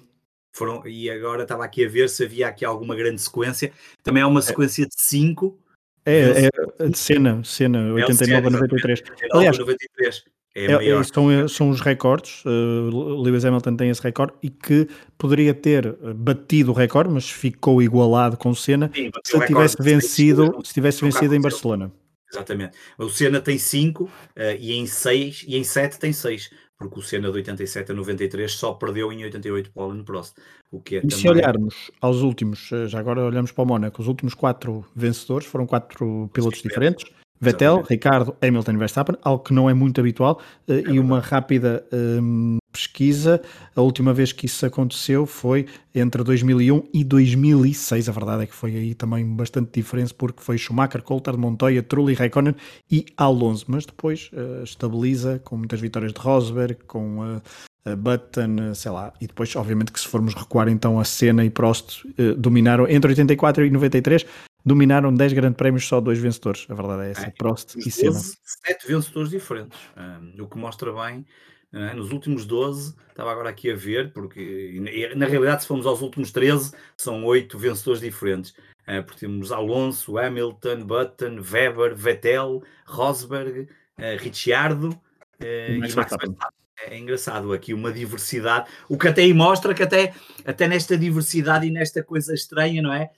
foram, 0.56 0.86
e 0.86 1.10
agora 1.10 1.42
estava 1.42 1.64
aqui 1.64 1.84
a 1.84 1.88
ver 1.88 2.08
se 2.08 2.24
havia 2.24 2.48
aqui 2.48 2.64
alguma 2.64 2.96
grande 2.96 3.20
sequência. 3.20 3.72
Também 4.02 4.22
é 4.22 4.26
uma 4.26 4.40
sequência 4.40 4.86
de 4.86 4.94
5. 4.96 5.58
É, 6.04 6.48
é, 6.78 6.88
de 6.88 6.96
cena, 6.96 7.42
cena 7.44 7.92
89 7.92 8.46
a 8.46 8.50
93. 8.50 9.02
Aliás, 9.32 9.58
93. 9.58 10.24
É, 10.54 10.64
é, 10.72 10.88
é 10.88 11.02
são, 11.02 11.48
são 11.48 11.68
os 11.68 11.80
recordes. 11.80 12.42
Uh, 12.46 13.20
Lewis 13.20 13.44
Hamilton 13.44 13.76
tem 13.76 13.90
esse 13.90 14.00
recorde 14.00 14.32
e 14.42 14.48
que 14.48 14.88
poderia 15.18 15.52
ter 15.52 15.92
batido 16.14 16.70
o 16.70 16.74
recorde, 16.74 17.12
mas 17.12 17.28
ficou 17.28 17.82
igualado 17.82 18.38
com 18.38 18.54
Senna 18.54 18.90
Sim, 18.94 19.10
se 19.22 19.46
tivesse 19.46 19.76
vencido, 19.78 20.58
se 20.64 20.72
tivesse 20.72 21.04
vencido 21.04 21.34
em 21.34 21.40
Barcelona. 21.40 21.92
Exatamente. 22.32 22.76
O 22.98 23.08
Senna 23.08 23.40
tem 23.40 23.58
5 23.58 24.04
uh, 24.04 24.10
e 24.58 24.72
em 24.72 24.86
6 24.86 25.44
e 25.46 25.56
em 25.56 25.64
7 25.64 25.98
tem 25.98 26.12
6, 26.12 26.50
porque 26.78 26.98
o 26.98 27.02
Senna 27.02 27.30
de 27.30 27.36
87 27.36 27.92
a 27.92 27.94
93 27.94 28.52
só 28.52 28.74
perdeu 28.74 29.12
em 29.12 29.24
88 29.24 29.70
para 29.70 29.82
o 29.82 29.84
Alan 29.86 30.04
Prost. 30.04 30.34
O 30.70 30.80
que 30.80 30.96
é 30.96 30.98
E 30.98 31.00
também... 31.02 31.18
se 31.18 31.28
olharmos 31.28 31.90
aos 32.00 32.20
últimos, 32.20 32.70
eh, 32.72 32.86
já 32.86 32.98
agora 32.98 33.24
olhamos 33.24 33.52
para 33.52 33.64
o 33.64 33.66
Mónaco, 33.66 34.00
os 34.02 34.08
últimos 34.08 34.34
quatro 34.34 34.84
vencedores 34.94 35.46
foram 35.46 35.66
quatro 35.66 36.28
pilotos 36.32 36.62
diferentes. 36.62 37.10
Vettel, 37.40 37.74
Exatamente. 37.74 37.90
Ricardo, 37.90 38.36
Hamilton 38.42 38.72
e 38.72 38.76
Verstappen, 38.76 39.16
algo 39.22 39.44
que 39.44 39.52
não 39.52 39.68
é 39.68 39.74
muito 39.74 40.00
habitual, 40.00 40.40
é 40.66 40.80
e 40.90 40.98
uma 40.98 41.20
rápida 41.20 41.86
um, 41.92 42.56
pesquisa, 42.76 43.40
a 43.74 43.80
última 43.80 44.12
vez 44.12 44.32
que 44.32 44.44
isso 44.44 44.66
aconteceu 44.66 45.24
foi 45.24 45.66
entre 45.94 46.22
2001 46.22 46.82
e 46.92 47.02
2006, 47.02 48.08
a 48.08 48.12
verdade 48.12 48.42
é 48.42 48.46
que 48.46 48.54
foi 48.54 48.76
aí 48.76 48.94
também 48.94 49.24
bastante 49.24 49.70
diferença, 49.72 50.12
porque 50.16 50.42
foi 50.42 50.58
Schumacher, 50.58 51.02
Coulthard, 51.02 51.40
Montoya, 51.40 51.82
Trulli, 51.82 52.12
Raikkonen 52.12 52.54
e 52.90 53.06
Alonso, 53.16 53.64
mas 53.68 53.86
depois 53.86 54.30
uh, 54.34 54.62
estabiliza 54.62 55.40
com 55.42 55.56
muitas 55.56 55.80
vitórias 55.80 56.12
de 56.12 56.20
Rosberg, 56.20 56.76
com 56.86 57.20
uh, 57.20 57.96
Button, 57.96 58.74
sei 58.74 58.90
lá, 58.90 59.12
e 59.20 59.26
depois, 59.26 59.54
obviamente, 59.56 59.90
que 59.90 60.00
se 60.00 60.06
formos 60.06 60.34
recuar 60.34 60.68
então 60.68 61.00
a 61.00 61.04
Senna 61.04 61.44
e 61.44 61.50
Prost 61.50 62.04
uh, 62.04 62.34
dominaram 62.36 62.86
entre 62.86 63.12
84 63.12 63.64
e 63.64 63.70
93, 63.70 64.26
dominaram 64.64 65.14
10 65.14 65.32
grandes 65.32 65.56
prémios, 65.56 65.86
só 65.88 65.98
dois 65.98 66.18
vencedores. 66.18 66.66
A 66.68 66.74
verdade 66.74 67.04
é 67.04 67.10
essa, 67.12 67.26
é, 67.26 67.30
Prost 67.30 67.76
e 67.76 67.90
Senna. 67.90 68.20
7 68.20 68.86
vencedores 68.86 69.30
diferentes, 69.30 69.78
um, 69.96 70.42
o 70.42 70.46
que 70.46 70.58
mostra 70.58 70.92
bem. 70.92 71.24
É? 71.72 71.94
Nos 71.94 72.10
últimos 72.12 72.46
12, 72.46 72.94
estava 73.08 73.30
agora 73.30 73.50
aqui 73.50 73.70
a 73.70 73.74
ver, 73.74 74.12
porque 74.12 74.80
na 75.14 75.26
realidade, 75.26 75.62
se 75.62 75.68
formos 75.68 75.86
aos 75.86 76.00
últimos 76.00 76.30
13, 76.30 76.72
são 76.96 77.24
8 77.24 77.58
vencedores 77.58 78.00
diferentes. 78.00 78.54
Uh, 78.88 79.02
porque 79.02 79.20
temos 79.20 79.50
Alonso, 79.50 80.16
Hamilton, 80.16 80.84
Button, 80.84 81.40
Weber, 81.40 81.94
Vettel, 81.96 82.62
Rosberg, 82.86 83.62
uh, 83.62 84.16
Ricciardo 84.18 84.90
uh, 84.90 85.44
e 85.44 85.78
Max 85.78 85.94
Verstappen. 85.94 86.36
É 86.84 86.96
engraçado 86.96 87.52
aqui 87.52 87.74
uma 87.74 87.90
diversidade, 87.90 88.68
o 88.88 88.96
que 88.96 89.08
até 89.08 89.22
aí 89.22 89.32
mostra 89.32 89.74
que 89.74 89.82
até, 89.82 90.14
até 90.44 90.68
nesta 90.68 90.96
diversidade 90.96 91.66
e 91.66 91.70
nesta 91.70 92.02
coisa 92.02 92.32
estranha, 92.32 92.80
não 92.80 92.92
é? 92.92 93.10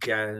Que 0.00 0.10
há, 0.10 0.34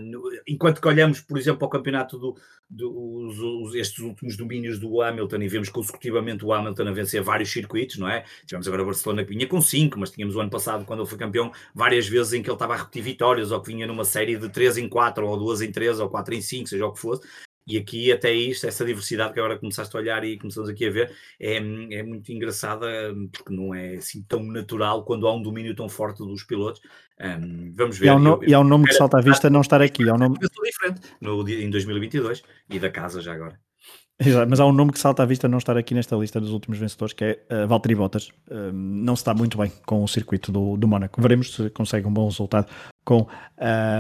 enquanto 0.47 0.81
que 0.81 0.89
olhamos, 0.89 1.21
por 1.21 1.39
exemplo, 1.39 1.65
ao 1.65 1.71
campeonato 1.71 2.19
do, 2.19 2.37
do 2.69 3.71
estes 3.75 4.01
últimos 4.01 4.37
domínios 4.37 4.79
do 4.79 5.01
Hamilton 5.01 5.43
e 5.43 5.49
vemos 5.49 5.69
consecutivamente 5.69 6.45
o 6.45 6.53
Hamilton 6.53 6.89
a 6.89 6.93
vencer 6.93 7.23
vários 7.23 7.53
circuitos, 7.53 7.99
não 7.99 8.09
é? 8.09 8.25
Tivemos 8.45 8.67
agora 8.67 8.85
Barcelona 8.85 9.25
que 9.25 9.31
vinha 9.31 9.47
com 9.47 9.61
5, 9.61 9.99
mas 9.99 10.11
tínhamos 10.11 10.35
o 10.35 10.41
ano 10.41 10.51
passado, 10.51 10.85
quando 10.85 11.01
ele 11.01 11.09
foi 11.09 11.19
campeão, 11.19 11.53
várias 11.75 12.09
vezes 12.09 12.33
em 12.33 12.43
que 12.43 12.49
ele 12.49 12.55
estava 12.55 12.75
a 12.75 12.79
repetir 12.79 13.03
vitórias, 13.03 13.53
ou 13.53 13.61
que 13.61 13.73
vinha 13.73 13.87
numa 13.87 14.05
série 14.05 14.37
de 14.37 14.49
3 14.49 14.79
em 14.79 14.89
4, 14.89 15.27
ou 15.27 15.37
2 15.37 15.63
em 15.63 15.71
3, 15.71 16.01
ou 16.01 16.09
4 16.09 16.35
em 16.35 16.41
5, 16.41 16.69
seja 16.69 16.87
o 16.87 16.93
que 16.93 17.01
fosse. 17.01 17.23
E 17.67 17.79
aqui 17.79 18.11
até 18.11 18.33
isto, 18.33 18.67
essa 18.67 18.85
diversidade 18.85 19.33
que 19.33 19.39
agora 19.39 19.59
começaste 19.59 19.97
a 19.97 20.01
olhar 20.01 20.25
e 20.25 20.37
começamos 20.37 20.69
aqui 20.69 20.87
a 20.87 20.91
ver, 20.91 21.13
é, 21.39 21.57
é 21.57 22.03
muito 22.03 22.33
engraçada, 22.33 22.87
porque 23.31 23.55
não 23.55 23.73
é 23.73 23.95
assim 23.97 24.23
tão 24.25 24.43
natural 24.43 25.05
quando 25.05 25.29
há 25.29 25.35
um 25.35 25.43
domínio 25.43 25.75
tão 25.75 25.89
forte 25.89 26.19
dos 26.19 26.43
pilotos. 26.43 26.81
Um, 27.21 27.73
vamos 27.75 27.99
ver. 27.99 28.07
E 28.07 28.09
há 28.09 28.17
um, 28.17 28.19
no, 28.19 28.41
e 28.45 28.53
há 28.53 28.61
um 28.61 28.65
nome 28.65 28.87
que 28.87 28.95
salta 28.95 29.19
à 29.19 29.21
vista 29.21 29.49
não 29.49 29.61
estar 29.61 29.81
aqui. 29.81 30.09
Há 30.09 30.15
um 30.15 30.19
nome... 30.19 30.37
diferente 30.39 31.01
no, 31.21 31.49
em 31.49 31.71
2022 31.71 32.43
e 32.69 32.81
da 32.81 32.91
casa 32.91 33.21
já 33.21 33.33
agora. 33.33 33.59
Exato, 34.19 34.49
mas 34.49 34.61
há 34.61 34.67
um 34.67 34.73
nome 34.73 34.93
que 34.93 34.99
salta 34.99 35.23
à 35.23 35.27
vista 35.27 35.49
não 35.49 35.59
estar 35.59 35.77
aqui 35.77 35.95
nesta 35.95 36.15
lista 36.17 36.41
dos 36.41 36.51
últimos 36.51 36.79
vencedores, 36.79 37.13
que 37.13 37.25
é 37.25 37.65
uh, 37.65 37.67
Valtteri 37.67 37.95
Bottas. 37.95 38.29
Uh, 38.49 38.73
não 38.73 39.17
se 39.17 39.23
está 39.23 39.35
muito 39.35 39.59
bem 39.59 39.73
com 39.87 40.03
o 40.03 40.09
circuito 40.09 40.53
do, 40.53 40.77
do 40.77 40.87
Mónaco. 40.87 41.21
Veremos 41.21 41.55
se 41.55 41.71
consegue 41.71 42.07
um 42.07 42.13
bom 42.13 42.27
resultado 42.27 42.69
com 43.05 43.27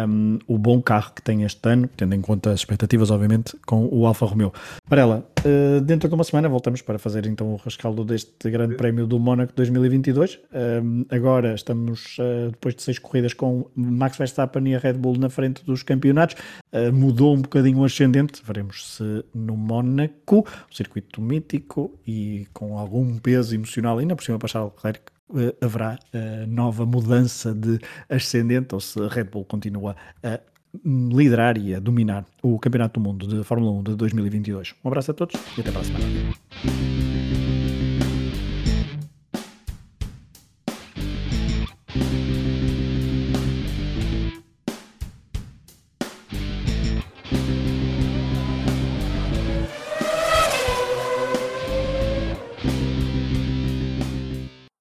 um, 0.08 0.38
o 0.46 0.58
bom 0.58 0.80
carro 0.80 1.12
que 1.14 1.22
tem 1.22 1.42
este 1.42 1.68
ano, 1.68 1.88
tendo 1.96 2.14
em 2.14 2.20
conta 2.20 2.50
as 2.50 2.60
expectativas, 2.60 3.10
obviamente, 3.10 3.56
com 3.66 3.88
o 3.90 4.06
Alfa 4.06 4.26
Romeo. 4.26 4.52
Varela, 4.88 5.26
uh, 5.44 5.80
dentro 5.80 6.08
de 6.08 6.14
uma 6.14 6.24
semana 6.24 6.48
voltamos 6.48 6.82
para 6.82 6.98
fazer 6.98 7.26
então 7.26 7.52
o 7.52 7.56
rescaldo 7.56 8.04
deste 8.04 8.50
Grande 8.50 8.76
Prémio 8.76 9.06
do 9.06 9.18
Mónaco 9.18 9.52
2022. 9.54 10.38
Um, 10.82 11.04
agora 11.10 11.54
estamos, 11.54 12.16
uh, 12.18 12.50
depois 12.50 12.74
de 12.74 12.82
seis 12.82 12.98
corridas, 12.98 13.34
com 13.34 13.66
Max 13.74 14.16
Verstappen 14.16 14.68
e 14.68 14.74
a 14.74 14.78
Red 14.78 14.94
Bull 14.94 15.16
na 15.18 15.28
frente 15.28 15.64
dos 15.64 15.82
campeonatos. 15.82 16.36
Uh, 16.72 16.92
mudou 16.92 17.34
um 17.34 17.42
bocadinho 17.42 17.78
o 17.78 17.84
ascendente, 17.84 18.42
veremos 18.44 18.96
se 18.96 19.24
no 19.34 19.56
Mónaco, 19.56 20.46
o 20.70 20.74
circuito 20.74 21.20
mítico 21.20 21.90
e 22.06 22.46
com 22.52 22.78
algum 22.78 23.18
peso 23.18 23.54
emocional, 23.54 23.98
ainda 23.98 24.16
por 24.16 24.24
cima 24.24 24.38
para 24.38 24.48
Charles 24.48 24.72
Leclerc, 24.74 25.11
haverá 25.60 25.98
uh, 26.14 26.46
nova 26.46 26.84
mudança 26.86 27.54
de 27.54 27.78
ascendente 28.08 28.74
ou 28.74 28.80
se 28.80 29.00
a 29.00 29.08
Red 29.08 29.24
Bull 29.24 29.44
continua 29.44 29.96
a 30.22 30.40
liderar 30.84 31.58
e 31.58 31.74
a 31.74 31.80
dominar 31.80 32.24
o 32.42 32.58
Campeonato 32.58 32.98
do 32.98 33.04
Mundo 33.04 33.26
de 33.26 33.44
Fórmula 33.44 33.72
1 33.72 33.82
de 33.82 33.96
2022. 33.96 34.74
Um 34.84 34.88
abraço 34.88 35.10
a 35.10 35.14
todos 35.14 35.34
e 35.56 35.60
até 35.60 35.70
para 35.70 35.80
a 35.80 35.84
semana. 35.84 36.91